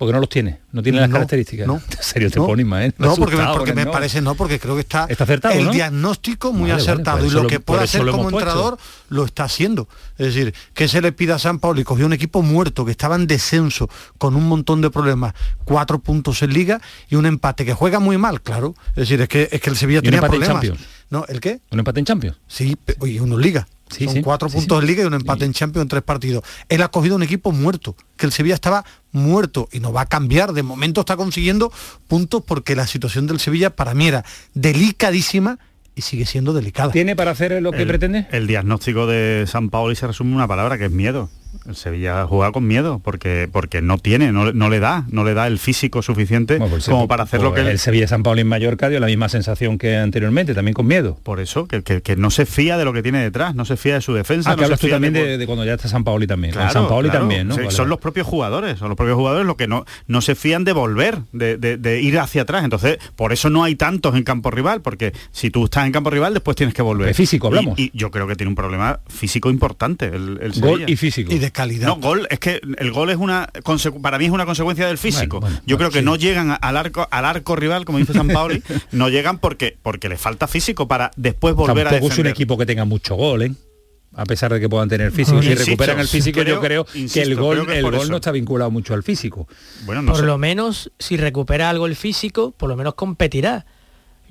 Porque 0.00 0.14
no 0.14 0.20
los 0.20 0.30
tiene, 0.30 0.60
no 0.72 0.82
tiene 0.82 0.98
las 0.98 1.10
características. 1.10 1.66
No, 1.66 1.74
en 1.90 2.02
serio 2.02 2.30
te 2.30 2.38
no, 2.40 2.46
pones 2.46 2.64
¿eh? 2.88 2.94
No, 2.96 3.14
porque, 3.16 3.36
me, 3.36 3.44
porque 3.52 3.74
me 3.74 3.84
parece 3.84 4.22
no, 4.22 4.34
porque 4.34 4.58
creo 4.58 4.74
que 4.74 4.80
está, 4.80 5.04
¿Está 5.10 5.24
acertado, 5.24 5.52
el 5.54 5.70
diagnóstico 5.70 6.54
muy 6.54 6.70
Vale, 6.70 6.80
acertado 6.82 7.26
y 7.26 7.28
lo 7.28 7.42
lo- 7.42 7.48
que 7.48 7.60
puede 7.60 7.82
hacer 7.82 8.00
como 8.00 8.12
hemos 8.12 8.32
puesto. 8.32 8.38
entrenador 8.48 8.78
lo 9.10 9.26
está 9.26 9.44
haciendo. 9.44 9.88
Es 10.16 10.34
decir, 10.34 10.54
que 10.72 10.88
se 10.88 11.02
le 11.02 11.12
pida 11.12 11.34
a 11.34 11.38
San 11.38 11.58
Paulo 11.58 11.82
y 11.82 11.84
cogió 11.84 12.06
un 12.06 12.14
equipo 12.14 12.40
muerto 12.40 12.86
que 12.86 12.92
estaba 12.92 13.14
en 13.14 13.26
descenso 13.26 13.90
con 14.16 14.34
un 14.36 14.48
montón 14.48 14.80
de 14.80 14.88
problemas, 14.88 15.34
cuatro 15.64 15.98
puntos 15.98 16.40
en 16.42 16.54
liga 16.54 16.80
y 17.10 17.16
un 17.16 17.26
empate 17.26 17.66
que 17.66 17.74
juega 17.74 17.98
muy 18.00 18.16
mal, 18.16 18.40
claro. 18.40 18.74
Es 18.92 18.94
decir, 18.96 19.20
es 19.20 19.28
que 19.28 19.50
es 19.52 19.60
que 19.60 19.68
el 19.68 19.76
Sevilla 19.76 19.98
Y 19.98 19.98
un 19.98 20.04
tenía 20.04 20.18
empate 20.20 20.36
en 20.36 20.40
problemas. 20.40 20.62
Champions. 20.64 20.88
¿No? 21.10 21.26
¿El 21.28 21.40
qué? 21.40 21.60
¿Un 21.72 21.78
empate 21.78 22.00
en 22.00 22.06
Champions? 22.06 22.38
Sí, 22.48 22.74
oye, 23.00 23.20
uno 23.20 23.34
en 23.34 23.42
liga. 23.42 23.68
Sí, 23.90 24.04
Son 24.04 24.14
sí, 24.14 24.22
cuatro 24.22 24.48
sí, 24.48 24.56
puntos 24.56 24.78
sí. 24.78 24.82
en 24.82 24.86
liga 24.86 25.02
y 25.02 25.06
un 25.06 25.14
empate 25.14 25.44
en 25.44 25.52
Champions 25.52 25.84
en 25.84 25.88
tres 25.88 26.02
partidos. 26.02 26.44
Él 26.68 26.82
ha 26.82 26.88
cogido 26.88 27.16
un 27.16 27.22
equipo 27.22 27.52
muerto, 27.52 27.96
que 28.16 28.26
el 28.26 28.32
Sevilla 28.32 28.54
estaba 28.54 28.84
muerto 29.12 29.68
y 29.72 29.80
no 29.80 29.92
va 29.92 30.02
a 30.02 30.06
cambiar. 30.06 30.52
De 30.52 30.62
momento 30.62 31.00
está 31.00 31.16
consiguiendo 31.16 31.72
puntos 32.08 32.42
porque 32.46 32.76
la 32.76 32.86
situación 32.86 33.26
del 33.26 33.40
Sevilla 33.40 33.70
para 33.70 33.94
mí 33.94 34.06
era 34.06 34.24
delicadísima 34.54 35.58
y 35.94 36.02
sigue 36.02 36.26
siendo 36.26 36.52
delicada. 36.52 36.92
¿Tiene 36.92 37.16
para 37.16 37.32
hacer 37.32 37.60
lo 37.60 37.72
que 37.72 37.82
el, 37.82 37.88
pretende? 37.88 38.26
El 38.30 38.46
diagnóstico 38.46 39.06
de 39.06 39.44
San 39.46 39.70
Paolo 39.70 39.92
y 39.92 39.96
se 39.96 40.06
resume 40.06 40.30
en 40.30 40.36
una 40.36 40.48
palabra 40.48 40.78
que 40.78 40.86
es 40.86 40.92
miedo. 40.92 41.28
El 41.66 41.76
Sevilla 41.76 42.24
juega 42.26 42.52
con 42.52 42.66
miedo 42.66 43.00
porque 43.02 43.48
porque 43.50 43.82
no 43.82 43.98
tiene, 43.98 44.32
no, 44.32 44.52
no 44.52 44.70
le 44.70 44.80
da, 44.80 45.04
no 45.10 45.24
le 45.24 45.34
da 45.34 45.46
el 45.46 45.58
físico 45.58 46.00
suficiente 46.02 46.56
Bueno, 46.58 46.70
pues, 46.72 46.86
como 46.88 47.06
para 47.08 47.24
hacer 47.24 47.42
lo 47.42 47.50
pues, 47.52 47.64
que 47.64 47.70
el 47.70 47.78
Sevilla 47.78 48.06
San 48.08 48.22
Pablo 48.22 48.40
en 48.40 48.46
Mallorca 48.48 48.88
dio 48.88 48.98
la 49.00 49.06
misma 49.06 49.28
sensación 49.28 49.76
que 49.78 49.96
anteriormente, 49.96 50.54
también 50.54 50.74
con 50.74 50.86
miedo. 50.86 51.18
Por 51.22 51.40
eso, 51.40 51.66
que, 51.66 51.82
que- 51.82 52.02
que 52.02 52.16
no 52.16 52.30
se 52.30 52.46
fía 52.46 52.78
de 52.78 52.84
lo 52.84 52.92
que 52.92 53.02
tiene 53.02 53.20
detrás, 53.22 53.54
no 53.54 53.64
se 53.64 53.76
fía 53.76 53.94
de 53.94 54.00
su 54.00 54.14
defensa. 54.14 54.50
Ah, 54.52 54.56
no 54.56 54.64
hablas 54.64 54.80
tú 54.80 54.88
también 54.88 55.12
de- 55.12 55.44
cuando 55.46 55.64
ya 55.64 55.74
está 55.74 55.88
San 55.88 56.04
Paoli 56.04 56.26
también. 56.26 56.52
Claro, 56.54 56.72
San 56.72 56.88
Paoli 56.88 57.08
claro. 57.10 57.24
también, 57.24 57.48
¿no? 57.48 57.54
Sí, 57.54 57.60
Vale, 57.62 57.72
son 57.72 57.88
los 57.88 57.98
propios 57.98 58.26
jugadores, 58.26 58.78
son 58.78 58.88
los 58.88 58.96
propios 58.96 59.16
jugadores 59.16 59.46
los 59.46 59.56
que 59.56 59.66
no, 59.68 59.84
no 60.06 60.20
se 60.20 60.34
fían 60.34 60.64
de 60.64 60.72
volver, 60.72 61.18
de, 61.32 61.56
de- 61.58 61.76
de 61.76 62.00
ir 62.00 62.18
hacia 62.18 62.42
atrás. 62.42 62.64
Entonces, 62.64 62.98
por 63.16 63.32
eso 63.32 63.50
no 63.50 63.64
hay 63.64 63.74
tantos 63.74 64.14
en 64.16 64.22
campo 64.22 64.50
rival, 64.50 64.80
porque 64.82 65.12
si 65.32 65.50
tú 65.50 65.64
estás 65.64 65.84
en 65.86 65.92
campo 65.92 66.10
rival, 66.10 66.32
después 66.32 66.56
tienes 66.56 66.74
que 66.74 66.82
volver. 66.82 67.08
De 67.08 67.14
físico 67.14 67.48
Y- 67.48 67.48
hablamos. 67.48 67.78
Y, 67.78 67.90
yo 67.92 68.10
creo 68.10 68.26
que 68.26 68.36
tiene 68.36 68.48
un 68.48 68.56
problema 68.56 69.00
físico 69.08 69.50
importante. 69.50 70.06
El, 70.06 70.38
el 70.40 70.52
Gol 70.60 70.70
Sevilla. 70.78 70.84
y 70.88 70.96
físico. 70.96 71.32
Y 71.34 71.39
de 71.40 71.50
calidad. 71.52 71.86
No, 71.88 71.96
gol, 71.96 72.26
es 72.30 72.38
que 72.38 72.60
el 72.78 72.90
gol 72.92 73.10
es 73.10 73.16
una 73.16 73.48
para 74.02 74.18
mí 74.18 74.24
es 74.26 74.30
una 74.30 74.46
consecuencia 74.46 74.86
del 74.86 74.98
físico. 74.98 75.40
Bueno, 75.40 75.56
bueno, 75.56 75.62
Yo 75.66 75.78
creo 75.78 75.90
que 75.90 76.00
sí. 76.00 76.04
no 76.04 76.16
llegan 76.16 76.56
al 76.60 76.76
arco 76.76 77.06
al 77.10 77.24
arco 77.24 77.56
rival, 77.56 77.84
como 77.84 77.98
dice 77.98 78.12
San 78.12 78.28
Paoli, 78.32 78.62
no 78.92 79.08
llegan 79.08 79.38
porque 79.38 79.76
porque 79.82 80.08
le 80.08 80.16
falta 80.16 80.46
físico 80.46 80.88
para 80.88 81.10
después 81.16 81.54
volver 81.54 81.86
a 81.86 81.90
Tampoco 81.90 82.06
es 82.06 82.10
un 82.12 82.24
defender. 82.24 82.30
equipo 82.32 82.58
que 82.58 82.66
tenga 82.66 82.84
mucho 82.84 83.14
gol, 83.14 83.42
¿eh? 83.42 83.52
A 84.16 84.24
pesar 84.24 84.52
de 84.52 84.58
que 84.58 84.68
puedan 84.68 84.88
tener 84.88 85.12
físico. 85.12 85.40
Si 85.40 85.46
Insisto, 85.50 85.66
recuperan 85.70 86.00
el 86.00 86.08
físico, 86.08 86.42
yo 86.42 86.60
creo- 86.60 86.84
que 86.84 87.22
el 87.22 87.36
gol, 87.36 87.64
que 87.66 87.78
el 87.78 87.84
gol 87.84 87.94
eso. 87.94 88.08
no 88.10 88.16
está 88.16 88.32
vinculado 88.32 88.70
mucho 88.70 88.92
al 88.92 89.04
físico. 89.04 89.46
Bueno, 89.86 90.02
no 90.02 90.10
por 90.12 90.20
sé. 90.22 90.26
lo 90.26 90.36
menos, 90.36 90.90
si 90.98 91.16
recupera 91.16 91.70
algo 91.70 91.86
el 91.86 91.94
físico, 91.94 92.50
por 92.50 92.68
lo 92.68 92.76
menos 92.76 92.94
competirá. 92.94 93.66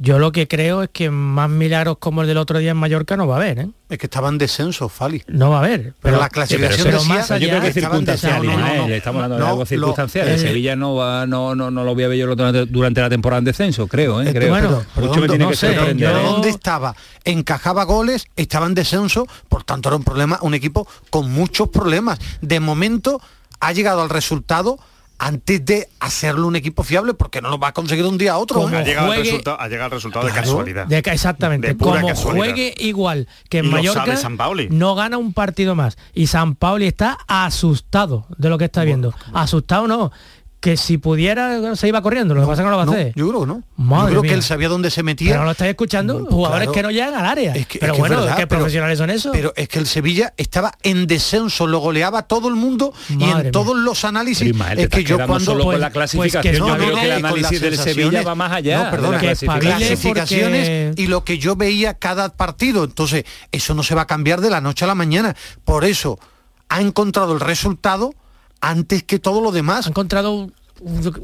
Yo 0.02 0.18
lo 0.18 0.32
que 0.32 0.48
creo 0.48 0.82
es 0.84 0.90
que 0.94 1.12
más 1.12 1.50
milagros 1.50 1.98
como 2.00 2.22
el 2.22 2.28
del 2.30 2.38
otro 2.38 2.58
día 2.60 2.72
en 2.72 2.78
Mallorca 2.78 3.18
no 3.18 3.28
va 3.28 3.36
a 3.36 3.38
haber, 3.40 3.60
¿eh? 3.60 3.68
Es 3.90 3.98
que 3.98 4.06
estaba 4.06 4.30
en 4.30 4.38
descenso, 4.38 4.88
Fali. 4.88 5.24
No 5.28 5.50
va 5.50 5.58
a 5.58 5.60
haber. 5.66 5.94
Pero 6.02 6.18
la 6.20 6.30
clasificación 6.30 6.84
pero 6.86 7.00
decía- 7.00 7.16
más 7.16 7.28
Yo 7.28 7.50
creo 7.50 7.62
que 7.62 7.68
es 7.68 7.74
circunstancial, 7.74 8.42
deseando- 8.42 8.46
no, 8.46 8.58
no, 8.60 8.66
Ismael, 8.68 8.90
no. 8.90 8.96
estamos 8.96 9.24
hablando 9.24 9.44
de 9.44 9.50
algo 9.50 9.60
lo- 9.60 9.66
circunstancial. 9.66 10.28
el 10.30 10.36
eh, 10.36 10.38
Sevilla 10.40 10.76
no 10.78 10.96
va, 10.96 11.28
no, 11.28 11.54
no, 11.54 11.70
no 11.70 11.84
lo 11.84 11.94
voy 11.96 12.06
a 12.06 12.08
ver 12.08 12.18
yo 12.18 12.34
durante, 12.34 12.66
durante 12.68 13.02
la 13.02 13.10
temporada 13.10 13.40
en 13.40 13.46
descenso, 13.46 13.88
creo, 13.88 14.22
¿eh? 14.22 14.32
Creo. 14.34 14.50
bueno, 14.52 14.70
Mucho 14.70 14.86
pero 14.96 15.08
me 15.08 15.12
¿dónde- 15.18 15.28
tiene 15.28 15.44
no 15.44 15.50
que 15.50 15.56
sé, 15.58 15.76
sorprender. 15.76 16.14
pero. 16.14 16.24
¿Dónde 16.32 16.50
estaba? 16.50 16.96
Encajaba 17.26 17.84
goles, 17.84 18.26
estaba 18.38 18.68
en 18.68 18.76
descenso, 18.76 19.28
por 19.50 19.66
tanto 19.66 19.90
era 19.90 19.98
un 19.98 20.04
problema, 20.06 20.40
un 20.44 20.54
equipo 20.54 20.88
con 21.10 21.30
muchos 21.30 21.68
problemas. 21.70 22.20
De 22.42 22.62
momento 22.62 23.22
ha 23.60 23.74
llegado 23.74 24.02
al 24.02 24.10
resultado 24.10 24.80
antes 25.20 25.64
de 25.66 25.88
hacerlo 26.00 26.48
un 26.48 26.56
equipo 26.56 26.84
fiable, 26.84 27.14
porque 27.14 27.42
no 27.42 27.50
lo 27.50 27.60
va 27.60 27.68
a 27.68 27.74
conseguir 27.74 28.04
de 28.06 28.10
un 28.10 28.18
día 28.18 28.32
a 28.34 28.38
otro. 28.38 28.62
Como 28.62 28.76
ha 28.78 28.82
llegado, 28.84 29.08
juegue- 29.08 29.20
al 29.20 29.26
resultado, 29.26 29.62
ha 29.62 29.68
llegado 29.68 29.90
resultado 29.90 30.26
de 30.26 30.32
casualidad. 30.32 30.88
De 30.88 30.98
exactamente. 30.98 31.68
De 31.68 31.76
pura 31.76 32.02
Como 32.02 32.08
casualidad. 32.08 32.46
juegue 32.46 32.74
igual 32.80 33.28
que 33.50 33.60
en 33.60 33.66
Y 33.66 33.70
Mallorca, 33.70 34.16
San 34.18 34.38
no 34.72 34.96
gana 34.96 35.18
un 35.18 35.34
partido 35.34 35.76
más. 35.76 35.98
Y 36.14 36.28
San 36.28 36.56
Pauli 36.56 36.88
está 36.88 37.18
asustado 37.28 38.26
de 38.38 38.50
lo 38.50 38.58
que 38.58 38.66
está 38.66 38.84
viendo. 38.84 39.14
Asustado 39.34 39.88
no. 39.88 40.12
Que 40.60 40.76
si 40.76 40.98
pudiera 40.98 41.74
se 41.78 41.88
iba 41.88 42.02
corriendo, 42.02 42.36
lo 42.36 42.42
que 42.42 42.48
pasa 42.48 42.62
es 42.62 42.66
que 42.66 42.66
no 42.66 42.72
lo 42.72 42.76
va 42.78 42.84
a 42.84 42.86
No, 42.86 42.92
hacer. 42.92 43.14
yo 43.16 43.30
creo 43.30 43.40
que 43.42 43.48
no. 43.48 43.64
Madre 43.78 44.04
yo 44.08 44.10
creo 44.10 44.22
mía. 44.24 44.30
que 44.32 44.36
él 44.36 44.44
sabía 44.44 44.68
dónde 44.68 44.92
se 44.92 45.04
metía. 45.04 45.30
Pero 45.30 45.40
no 45.40 45.46
lo 45.46 45.52
estáis 45.52 45.70
escuchando, 45.70 46.26
jugadores 46.30 46.64
claro. 46.68 46.72
que 46.74 46.84
no 46.84 46.92
llegan 46.92 47.14
al 47.16 47.26
área. 47.28 47.54
Es 47.56 47.66
que- 47.66 47.80
pero 47.80 47.94
es 47.94 47.98
que 47.98 48.04
es 48.04 48.10
bueno, 48.10 48.22
verdad, 48.24 48.36
¿qué 48.36 48.46
pero- 48.48 48.60
profesionales 48.60 48.98
son 48.98 49.10
esos? 49.10 49.32
Pero 49.32 49.54
es 49.56 49.70
que 49.70 49.80
el 49.80 49.88
Sevilla 49.88 50.34
estaba 50.36 50.74
en 50.84 51.08
descenso, 51.08 51.66
lo 51.66 51.80
goleaba 51.80 52.24
todo 52.24 52.50
el 52.50 52.56
mundo 52.56 52.94
y 53.08 53.14
Madre 53.16 53.32
en 53.32 53.42
mía. 53.44 53.52
todos 53.52 53.78
los 53.78 54.04
análisis 54.04 54.52
te 54.76 54.82
es 54.84 54.90
que 54.90 55.04
yo 55.06 55.16
cuando 55.16 55.40
solo 55.40 55.64
con 55.64 55.72
pues- 55.76 55.80
la 55.80 55.88
pues 55.92 55.94
clasificación. 56.12 56.42
que 56.54 56.60
Yo 56.60 56.68
no, 56.68 56.76
creo 56.76 56.90
no, 56.90 56.96
que 56.96 57.02
el 57.04 57.08
y 57.08 57.22
con 57.22 57.26
análisis 57.26 57.52
las 57.54 57.62
del 57.62 57.78
Sevilla 57.78 58.22
va 58.24 58.36
más 58.36 58.52
allá 58.52 58.84
No, 58.84 58.92
perdona, 58.92 59.12
la 59.14 59.20
Que 59.20 59.26
clasificación. 59.28 59.72
espabile 59.72 59.88
clasificaciones 59.88 60.88
porque- 60.90 61.02
y 61.04 61.08
lo 61.08 61.24
que 61.24 61.38
yo 61.38 61.56
veía 61.56 61.94
cada 61.94 62.36
partido. 62.36 62.84
Entonces, 62.84 63.24
eso 63.54 63.74
no 63.74 63.84
se 63.84 63.96
va 63.96 64.02
a 64.02 64.08
cambiar 64.08 64.42
de 64.42 64.50
la 64.50 64.60
noche 64.60 64.84
a 64.84 64.90
la 64.90 64.96
mañana. 64.96 65.38
Por 65.64 65.86
eso 65.86 66.20
ha 66.68 66.82
encontrado 66.82 67.32
el 67.34 67.40
resultado 67.40 68.14
antes 68.62 69.04
que 69.04 69.20
todo 69.20 69.42
lo 69.42 69.52
demás. 69.52 69.86
ha 69.86 69.90
encontrado 69.90 70.34
un- 70.34 70.52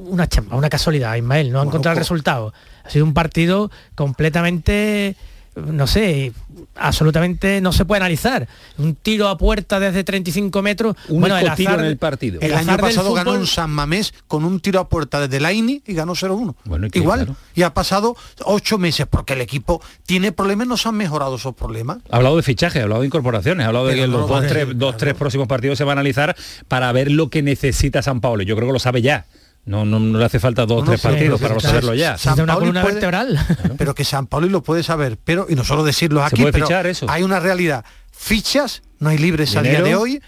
una 0.07 0.27
chamba, 0.27 0.55
una 0.57 0.69
casualidad, 0.69 1.15
Ismael, 1.15 1.51
no 1.51 1.59
ha 1.59 1.61
Bueno, 1.61 1.71
encontrado 1.71 1.93
el 1.93 1.97
pues- 1.99 2.07
resultado. 2.09 2.53
Ha 2.83 2.89
sido 2.89 3.05
un 3.05 3.13
partido 3.13 3.71
completamente, 3.95 5.15
no 5.55 5.87
sé, 5.87 6.33
absolutamente 6.75 7.61
no 7.61 7.71
se 7.71 7.85
puede 7.85 8.01
analizar. 8.01 8.47
Un 8.77 8.95
tiro 8.95 9.27
a 9.29 9.37
puerta 9.37 9.79
desde 9.79 10.03
35 10.03 10.61
metros. 10.61 10.95
Un 11.07 11.21
bueno, 11.21 11.37
el 11.37 11.53
tiro 11.55 11.71
azar, 11.71 11.79
en 11.79 11.85
el 11.85 11.97
partido. 11.97 12.41
El, 12.41 12.53
año 12.53 12.77
pasado 12.77 13.13
ganó 13.13 13.35
en 13.35 13.45
San 13.45 13.69
Mamés 13.71 14.13
con 14.27 14.43
un 14.43 14.59
tiro 14.59 14.79
a 14.79 14.89
puerta 14.89 15.19
desde 15.21 15.39
la 15.39 15.53
INI 15.53 15.81
y 15.85 15.93
ganó 15.93 16.13
0-1. 16.13 16.55
Bueno. 16.65 16.87
Igual. 16.91 17.25
Claro. 17.25 17.35
Y 17.55 17.61
ha 17.61 17.73
pasado 17.73 18.15
ocho 18.43 18.77
meses 18.77 19.07
porque 19.07 19.33
el 19.33 19.41
equipo 19.41 19.81
tiene 20.05 20.31
problemas, 20.31 20.67
no 20.67 20.77
se 20.77 20.89
han 20.89 20.95
mejorado 20.95 21.35
esos 21.35 21.55
problemas. 21.55 21.99
Ha 22.09 22.17
hablado 22.17 22.35
de 22.35 22.43
fichaje, 22.43 22.79
ha 22.79 22.83
hablado 22.83 23.01
de 23.01 23.07
incorporaciones, 23.07 23.65
ha 23.65 23.67
hablado 23.67 23.87
de 23.87 23.95
que 23.95 24.01
no 24.01 24.07
los 24.07 24.21
lo 24.21 24.27
dos, 24.27 24.43
va 24.43 24.47
tres, 24.47 24.67
dos, 24.75 24.97
tres 24.97 25.13
próximos 25.13 25.47
partidos 25.47 25.77
se 25.77 25.83
van 25.83 25.97
a 25.97 26.01
analizar 26.01 26.35
para 26.67 26.91
ver 26.91 27.11
lo 27.11 27.29
que 27.29 27.41
necesita 27.41 28.01
San 28.01 28.21
Pablo. 28.21 28.43
Yo 28.43 28.55
creo 28.55 28.67
que 28.67 28.73
lo 28.73 28.79
sabe 28.79 29.01
ya. 29.01 29.25
No, 29.65 29.83
no, 29.83 29.99
no 29.99 30.19
le 30.19 30.25
hace 30.25 30.39
falta 30.39 30.65
dos 30.65 30.77
o 30.77 30.81
No, 30.81 30.91
tres 30.91 31.01
sí, 31.01 31.07
partidos 31.07 31.41
para 31.41 31.59
saberlo 31.59 31.93
ya. 31.95 32.17
San 32.17 32.35
de 32.35 32.43
una 32.43 32.55
puede- 32.55 32.71
vertebral. 32.83 33.39
pero 33.77 33.95
que 33.95 34.03
San 34.05 34.27
Pauli 34.27 34.47
lo 34.49 34.61
puede 34.61 34.83
saber, 34.83 35.17
pero 35.23 35.47
y 35.49 35.55
no 35.55 35.63
solo 35.63 35.83
decirlo 35.83 36.23
aquí, 36.23 36.41
puede 36.41 36.53
pero 36.53 36.67
fichar 36.67 36.85
eso. 36.87 37.07
hay 37.09 37.23
una 37.23 37.39
realidad. 37.39 37.83
Fichas, 38.11 38.83
no 38.99 39.09
hay 39.09 39.17
libres 39.17 39.55
a 39.55 39.61
día 39.61 39.71
¿Dinero? 39.71 39.87
de 39.87 39.95
hoy, 39.95 40.21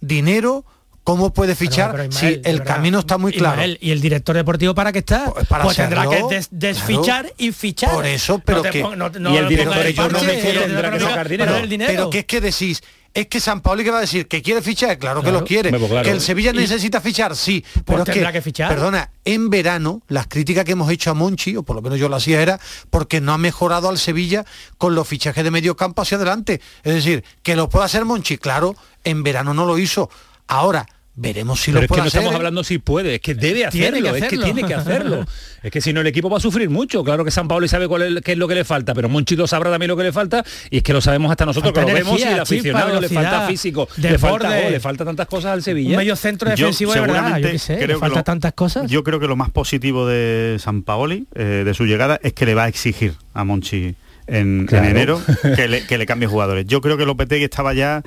dinero, 0.00 0.64
¿cómo 1.02 1.32
puede 1.32 1.54
fichar 1.54 1.90
Pero, 1.92 2.04
pero, 2.04 2.12
si 2.12 2.26
Ismael, 2.26 2.42
el 2.44 2.58
verdad, 2.60 2.74
camino 2.76 2.98
está 3.00 3.18
muy 3.18 3.32
claro? 3.32 3.54
Ismael, 3.56 3.78
y 3.80 3.90
el 3.90 4.00
director 4.00 4.36
deportivo 4.36 4.74
para 4.74 4.92
qué 4.92 5.00
está? 5.00 5.30
Pues 5.32 5.46
para 5.46 5.64
Pues 5.64 5.76
tendrá 5.76 6.06
que 6.08 6.22
des- 6.30 6.48
desfichar 6.50 7.32
y 7.36 7.52
fichar. 7.52 7.90
Por 7.92 8.06
eso, 8.06 8.38
pero 8.44 8.62
No 8.62 8.70
que- 9.10 9.20
no- 9.20 9.34
Y 9.34 9.36
el 9.36 9.48
director 9.48 9.84
ellos 9.86 10.12
no 10.12 10.22
me 10.22 10.34
tendrá 10.36 10.90
que 10.92 11.00
sacar 11.00 11.28
dinero. 11.28 11.52
pero 11.54 11.66
dinero. 11.66 11.90
Pero 11.92 12.10
que 12.10 12.18
es 12.20 12.24
que 12.26 12.40
decís, 12.40 12.82
es 13.14 13.28
que 13.28 13.38
San 13.38 13.60
Paoli 13.60 13.84
que 13.84 13.90
va 13.92 13.98
a 13.98 14.00
decir 14.00 14.26
que 14.26 14.42
quiere 14.42 14.60
fichar, 14.60 14.98
claro, 14.98 15.22
que 15.22 15.30
lo 15.30 15.44
quiere. 15.44 15.70
Pues 15.70 15.88
claro. 15.88 16.04
Que 16.04 16.10
el 16.10 16.20
Sevilla 16.20 16.50
Y- 16.50 16.56
necesita 16.56 17.00
fichar, 17.00 17.36
sí. 17.36 17.64
Pero 17.84 18.00
es 18.00 18.04
tendrá 18.06 18.32
que 18.32 18.42
fichar. 18.42 18.68
Perdona, 18.68 19.10
en 19.24 19.50
verano 19.50 20.02
las 20.08 20.26
críticas 20.26 20.64
que 20.64 20.72
hemos 20.72 20.90
hecho 20.90 21.10
a 21.12 21.14
Monchi, 21.14 21.56
o 21.56 21.62
por 21.62 21.76
lo 21.76 21.82
menos 21.82 21.98
yo 21.98 22.08
lo 22.08 22.16
hacía, 22.16 22.42
era 22.42 22.58
porque 22.90 23.20
no 23.20 23.32
ha 23.32 23.38
mejorado 23.38 23.88
al 23.88 23.98
Sevilla 23.98 24.44
con 24.78 24.94
los 24.96 25.06
fichajes 25.06 25.44
de 25.44 25.50
medio 25.52 25.76
campo 25.76 26.02
hacia 26.02 26.16
adelante. 26.16 26.60
Es 26.82 26.92
decir, 26.94 27.22
que 27.44 27.54
lo 27.54 27.68
puede 27.68 27.84
hacer 27.86 28.04
Monchi, 28.04 28.36
claro, 28.36 28.74
en 29.04 29.22
verano 29.22 29.54
no 29.54 29.64
lo 29.64 29.78
hizo. 29.78 30.10
Ahora, 30.48 30.86
veremos 31.16 31.60
si 31.60 31.70
Pero 31.70 31.80
lo 31.80 31.80
es 31.80 31.84
que 31.84 31.88
puede 31.88 32.02
no 32.02 32.08
hacer. 32.08 32.18
estamos 32.18 32.32
¿eh? 32.32 32.36
hablando 32.36 32.64
si 32.64 32.78
puede, 32.78 33.14
es 33.16 33.20
que 33.20 33.34
debe 33.34 33.66
Tiene 33.70 33.86
hacerlo, 33.98 34.12
que 34.12 34.18
es 34.18 34.20
que 34.22 34.26
hacerlo. 34.26 34.44
tiene 34.44 34.64
que 34.68 34.74
hacerlo. 34.74 35.26
es 35.62 35.70
que 35.70 35.80
si 35.80 35.92
no 35.92 36.00
el 36.00 36.06
equipo 36.08 36.28
va 36.28 36.38
a 36.38 36.40
sufrir 36.40 36.70
mucho. 36.70 37.04
Claro 37.04 37.24
que 37.24 37.30
San 37.30 37.46
Pablo 37.46 37.68
sabe 37.68 37.86
cuál 37.88 38.16
es, 38.18 38.22
qué 38.24 38.32
es 38.32 38.38
lo 38.38 38.48
que 38.48 38.54
le 38.56 38.64
falta, 38.64 38.94
pero 38.94 39.08
Monchi 39.08 39.36
lo 39.36 39.46
sabrá 39.46 39.70
también 39.70 39.88
lo 39.88 39.96
que 39.96 40.02
le 40.02 40.12
falta 40.12 40.44
y 40.70 40.78
es 40.78 40.82
que 40.82 40.92
lo 40.92 41.00
sabemos 41.00 41.30
hasta 41.30 41.46
nosotros 41.46 41.72
Falta 41.72 41.86
que 41.86 41.92
lo 41.92 42.04
vemos 42.04 42.18
y 42.20 42.22
el 42.24 42.40
aficionado 42.40 42.88
chispa, 42.88 43.00
le 43.00 43.08
falta 43.08 43.46
físico, 43.46 43.88
le 43.96 44.18
falta 44.18 44.50
le 44.70 44.80
falta 44.80 45.04
tantas 45.04 45.26
cosas 45.28 45.52
al 45.52 45.58
Un 45.58 45.62
Sevilla. 45.62 45.96
medio 45.96 46.16
centro 46.16 46.48
Yo, 46.50 46.66
defensivo 46.66 46.92
de 46.94 47.00
verdad, 47.00 47.14
yo 47.14 47.20
seguramente, 47.22 47.52
qué 47.52 47.58
sé, 47.58 47.76
le 47.80 47.86
que 47.86 47.96
falta 47.96 48.18
lo- 48.18 48.24
tantas 48.24 48.52
cosas. 48.54 48.90
Yo 48.90 49.04
creo 49.04 49.20
que 49.20 49.26
lo 49.28 49.36
más 49.36 49.50
positivo 49.50 50.06
de 50.08 50.56
San 50.58 50.82
Paoli, 50.82 51.26
eh, 51.36 51.62
de 51.64 51.74
su 51.74 51.86
llegada, 51.86 52.18
es 52.22 52.32
que 52.32 52.44
le 52.46 52.54
va 52.54 52.64
a 52.64 52.68
exigir 52.68 53.14
a 53.34 53.44
Monchi 53.44 53.94
en, 54.26 54.66
enero 54.72 55.20
que 55.56 55.68
le, 55.68 55.86
que 55.86 55.96
le 55.98 56.06
cambie 56.06 56.26
jugadores. 56.26 56.66
Yo 56.66 56.80
creo 56.80 56.96
que 56.96 57.04
Lopetegui 57.06 57.44
estaba 57.44 57.72
ya 57.74 58.02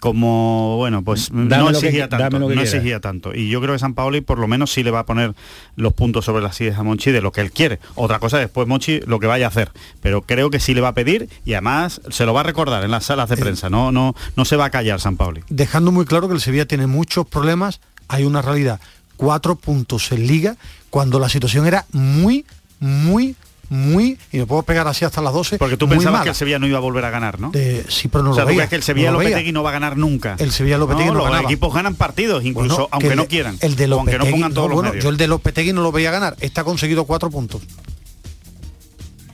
como 0.00 0.76
bueno 0.76 1.02
pues 1.02 1.28
Dame 1.32 1.46
no 1.58 1.66
que- 1.66 1.70
exigía 1.86 2.08
tanto 2.08 2.38
no 2.38 2.50
exigía 2.60 3.00
tanto. 3.00 3.34
Y 3.34 3.48
yo 3.48 3.60
creo 3.60 3.74
que 3.74 3.78
San 3.78 3.94
Paoli 3.94 4.20
por 4.20 4.38
lo 4.38 4.48
menos 4.48 4.72
sí 4.72 4.82
le 4.82 4.90
va 4.90 5.00
a 5.00 5.06
poner 5.06 5.34
los 5.76 5.92
puntos 5.92 6.24
sobre 6.24 6.42
las 6.42 6.56
sillas 6.56 6.78
a 6.78 6.82
Monchi 6.82 7.10
de 7.12 7.20
lo 7.20 7.32
que 7.32 7.40
él 7.40 7.52
quiere. 7.52 7.78
Otra 7.94 8.18
cosa 8.18 8.38
después 8.38 8.66
Monchi 8.66 9.00
lo 9.06 9.18
que 9.20 9.26
vaya 9.26 9.46
a 9.46 9.48
hacer. 9.48 9.70
Pero 10.00 10.22
creo 10.22 10.50
que 10.50 10.60
sí 10.60 10.74
le 10.74 10.80
va 10.80 10.88
a 10.88 10.94
pedir 10.94 11.28
y 11.44 11.52
además 11.54 12.00
se 12.10 12.26
lo 12.26 12.34
va 12.34 12.40
a 12.40 12.44
recordar 12.44 12.84
en 12.84 12.90
las 12.90 13.04
salas 13.04 13.28
de 13.28 13.36
prensa. 13.36 13.70
No 13.70 13.92
no 13.92 14.14
no 14.36 14.44
se 14.44 14.56
va 14.56 14.66
a 14.66 14.70
callar 14.70 15.00
San 15.00 15.16
Paoli. 15.16 15.42
Dejando 15.48 15.92
muy 15.92 16.04
claro 16.04 16.28
que 16.28 16.34
el 16.34 16.40
Sevilla 16.40 16.66
tiene 16.66 16.86
muchos 16.86 17.26
problemas, 17.26 17.80
hay 18.08 18.24
una 18.24 18.42
realidad, 18.42 18.80
cuatro 19.16 19.54
puntos 19.56 20.10
en 20.12 20.26
liga, 20.26 20.56
cuando 20.90 21.18
la 21.20 21.28
situación 21.28 21.66
era 21.66 21.86
muy, 21.92 22.44
muy 22.80 23.36
muy, 23.70 24.18
y 24.32 24.38
me 24.38 24.46
puedo 24.46 24.62
pegar 24.64 24.86
así 24.88 25.04
hasta 25.04 25.22
las 25.22 25.32
12. 25.32 25.56
Porque 25.58 25.76
tú 25.76 25.88
pensabas 25.88 26.12
mala. 26.12 26.24
que 26.24 26.30
el 26.30 26.34
Sevilla 26.34 26.58
no 26.58 26.66
iba 26.66 26.76
a 26.76 26.80
volver 26.80 27.04
a 27.04 27.10
ganar, 27.10 27.38
¿no? 27.40 27.50
De- 27.52 27.84
sí, 27.88 28.08
pero 28.08 28.24
no 28.24 28.32
o 28.32 28.34
sea, 28.34 28.42
lo 28.42 28.48
tú 28.48 28.56
veía. 28.56 28.56
crees 28.62 28.70
que 28.70 28.76
el 28.76 28.82
Sevilla 28.82 29.12
no. 29.12 29.18
Lopetegui 29.20 29.52
no 29.52 29.62
va 29.62 29.70
a 29.70 29.72
ganar 29.72 29.96
nunca. 29.96 30.34
El 30.38 30.50
Sevilla 30.52 30.76
Lopetegui 30.76 31.06
no, 31.08 31.14
los 31.14 31.24
ganaba. 31.26 31.44
equipos 31.44 31.72
ganan 31.72 31.94
partidos, 31.94 32.44
incluso 32.44 32.74
Bueno, 32.74 32.88
aunque 32.90 33.08
el 33.08 33.16
no 33.16 33.26
quieran. 33.26 33.56
El 33.60 33.76
de 33.76 33.84
aunque 33.86 34.18
no 34.18 34.26
pongan 34.26 34.52
todos 34.52 34.66
no, 34.66 34.68
los 34.68 34.74
bueno, 34.76 34.88
medios. 34.90 35.04
yo 35.04 35.10
el 35.10 35.16
de 35.16 35.26
Lopetegui 35.28 35.72
no 35.72 35.82
lo 35.82 35.92
veía 35.92 36.10
ganar. 36.10 36.36
Está 36.40 36.64
conseguido 36.64 37.04
cuatro 37.04 37.30
puntos. 37.30 37.62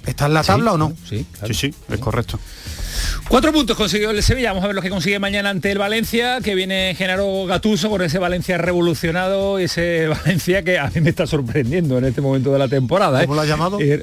¿Está 0.05 0.27
en 0.27 0.35
la 0.35 0.45
tabla 0.45 0.73
o 0.75 0.79
no? 0.79 0.93
Sí, 1.09 1.27
Sí, 1.47 1.55
sí, 1.55 1.75
es 1.89 1.99
correcto. 1.99 2.39
Cuatro 3.29 3.53
puntos 3.53 3.77
consiguió 3.77 4.11
el 4.11 4.23
Sevilla. 4.23 4.51
Vamos 4.51 4.63
a 4.65 4.69
ver 4.69 4.77
lo 4.77 4.83
que 4.83 4.89
consigue 4.89 5.19
mañana 5.19 5.51
ante 5.51 5.73
el 5.73 5.79
Valencia, 5.79 6.41
que 6.43 6.55
viene 6.55 6.95
Genaro 6.97 7.45
Gatuso 7.47 7.91
con 7.91 8.01
ese 8.03 8.19
Valencia 8.19 8.57
revolucionado, 8.57 9.59
ese 9.59 10.07
Valencia 10.25 10.63
que 10.63 10.79
a 10.79 10.91
mí 10.95 11.01
me 11.01 11.11
está 11.11 11.27
sorprendiendo 11.27 11.99
en 11.99 12.05
este 12.05 12.21
momento 12.21 12.53
de 12.53 12.59
la 12.61 12.69
temporada. 12.69 13.21
¿eh? 13.23 13.27
¿Cómo 13.27 13.35
lo 13.35 13.41
ha 13.41 13.47
llamado? 13.47 13.81
Eh, 13.81 13.95
eh, 13.95 14.03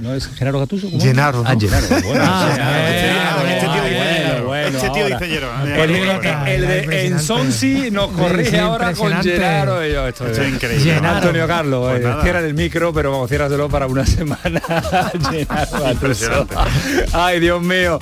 ¿No 0.00 0.14
es 0.14 0.26
Genaro 0.36 0.60
Gatuso? 0.60 0.88
Llenaro, 0.90 1.42
¿no? 1.42 1.48
Ah, 1.48 1.56
Gennaro. 1.58 1.86
Bueno, 2.04 2.24
Ah, 2.24 3.42
este 3.48 3.66
tío- 3.66 3.84
este 3.84 4.40
bueno, 4.44 4.78
Este 4.78 4.90
tío 4.90 5.06
dice. 5.06 5.24
El, 5.24 5.84
el- 6.46 6.64
el 6.64 6.86
de 6.88 7.06
Ensonsi 7.06 7.90
nos 7.90 8.10
corrige 8.10 8.60
ahora 8.60 8.92
con 8.92 9.12
y 9.12 9.24
yo, 9.92 10.06
esto 10.06 10.26
Esto 10.26 10.42
es 10.42 10.48
increíble. 10.52 10.94
Antonio 10.94 11.46
Carlos, 11.46 11.88
Pues 11.90 12.00
eh, 12.00 12.04
nada. 12.04 12.22
cierra 12.22 12.40
el 12.40 12.54
micro, 12.54 12.92
pero 12.92 13.10
vamos, 13.12 13.28
ciérraselo 13.28 13.68
para 13.68 13.86
una 13.86 14.04
semana. 14.06 14.60
Impresionante. 15.90 16.54
Ay, 17.12 17.40
Dios 17.40 17.60
mío. 17.62 17.98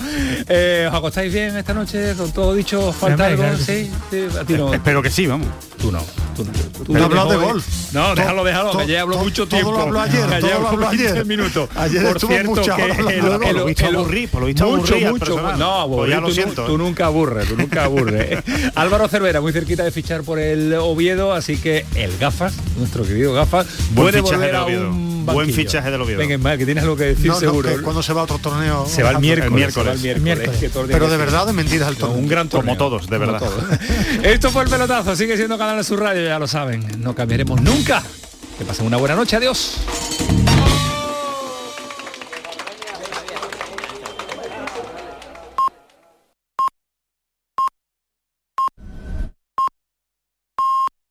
Eh, 0.49 0.87
¿Os 0.91 0.95
acostáis 0.97 1.33
bien 1.33 1.57
esta 1.57 1.75
noche? 1.75 2.15
¿Con 2.17 2.31
todo 2.33 2.55
dicho? 2.55 2.89
¿Os 2.89 2.97
¿Falta 2.97 3.27
algo? 3.27 3.45
¿Sí? 3.57 3.91
Sí, 4.11 4.27
A 4.41 4.45
ti 4.45 4.55
no. 4.55 4.73
Espero 4.75 5.03
que 5.03 5.11
sí, 5.11 5.27
vamos. 5.27 5.49
Tú 5.81 5.91
no. 5.91 6.01
Tú 6.37 6.45
no. 6.45 6.53
Tú 6.85 6.93
No 6.93 6.99
no 7.01 7.05
hablado 7.07 7.31
de 7.31 7.37
golf. 7.37 7.67
No, 7.93 8.15
déjalo, 8.15 8.45
déjalo, 8.45 8.79
que 8.79 8.87
ya 8.87 9.01
habló 9.03 9.19
mucho 9.19 9.47
todo 9.47 9.61
tiempo. 9.61 9.73
lo 9.73 9.83
habló 9.83 10.01
ayer, 10.01 10.21
todo 10.41 10.49
lo 10.49 10.55
habló 10.57 10.69
habló 10.69 10.89
20 10.91 11.09
ayer. 11.11 11.27
minutos. 11.27 11.52
Ayer 11.77 12.03
Por 12.03 12.21
cierto, 12.21 12.51
muchas 12.51 12.77
que 12.77 12.83
el- 12.85 13.55
lo 13.57 13.65
visto 13.65 13.87
aburrí, 13.87 14.27
por 14.27 14.41
lo 14.41 14.47
visto 14.47 14.65
mucho, 14.67 14.95
aburrí 14.95 15.05
al 15.05 15.13
mucho. 15.13 15.57
No, 15.57 15.89
Pues 15.89 16.11
ya 16.11 16.21
lo 16.21 16.29
tú, 16.29 16.35
siento, 16.35 16.65
tú 16.67 16.75
¿eh? 16.75 16.79
nunca 16.79 17.07
aburres, 17.07 17.49
tú 17.49 17.57
nunca 17.57 17.85
aburres. 17.85 18.39
Álvaro 18.75 19.09
Cervera, 19.09 19.41
muy 19.41 19.53
cerquita 19.53 19.85
de 19.85 19.91
fichar 19.91 20.23
por 20.23 20.39
el 20.39 20.73
Oviedo, 20.75 21.33
así 21.33 21.57
que 21.57 21.85
el 21.95 22.17
Gafas, 22.19 22.55
nuestro 22.79 23.05
querido 23.05 23.33
Gafas, 23.33 23.67
Buen 23.93 24.11
puede 24.13 24.23
fichaje 24.23 24.37
volver 24.37 24.57
a 24.57 24.65
un 24.65 25.13
Buen 25.27 25.53
fichaje 25.53 25.91
del 25.91 26.01
Oviedo. 26.03 26.19
Venga, 26.19 26.35
Ismael, 26.35 26.59
que 26.59 26.65
tienes 26.65 26.83
algo 26.83 26.97
que 26.97 27.05
decir 27.05 27.27
No, 27.29 27.35
no, 27.35 27.41
seguro. 27.41 27.69
que 27.69 27.81
cuando 27.83 28.03
se 28.03 28.13
va 28.13 28.23
a 28.23 28.25
otro 28.25 28.39
torneo. 28.39 28.87
Se 28.89 29.03
va 29.05 29.11
el 29.13 29.19
miércoles, 29.21 29.53
miércoles. 29.53 29.75
se 29.75 29.89
va 29.89 29.93
el 29.95 30.01
miércoles, 30.01 30.23
Miércoles. 30.25 30.61
que 30.61 30.69
todo 30.69 30.83
el 30.83 30.89
día 30.89 30.97
Pero 30.99 31.09
de 31.11 31.17
verdad 31.17 31.47
de 31.47 31.53
mentiras 31.53 31.89
el 31.89 31.97
torneo. 31.97 32.19
Un 32.19 32.27
gran 32.29 32.49
torneo. 32.49 32.77
Como 32.77 32.91
todos, 32.91 33.09
de 33.09 33.19
Como 33.19 33.33
verdad. 33.33 33.39
todos. 33.49 33.65
Esto 34.25 34.51
fue 34.51 34.65
el 34.65 34.69
pelotazo, 34.71 35.15
sigue 35.15 35.37
siendo 35.37 35.57
Canal 35.59 35.85
Sur 35.85 36.01
Radio, 36.01 36.25
ya 36.25 36.39
lo 36.41 36.49
saben. 36.49 36.85
No 36.99 37.15
cambiaremos 37.15 37.61
nunca. 37.61 38.03
Que 38.59 38.65
pasen 38.65 38.85
una 38.87 38.97
buena 38.97 39.15
noche, 39.15 39.37
adiós. 39.37 39.77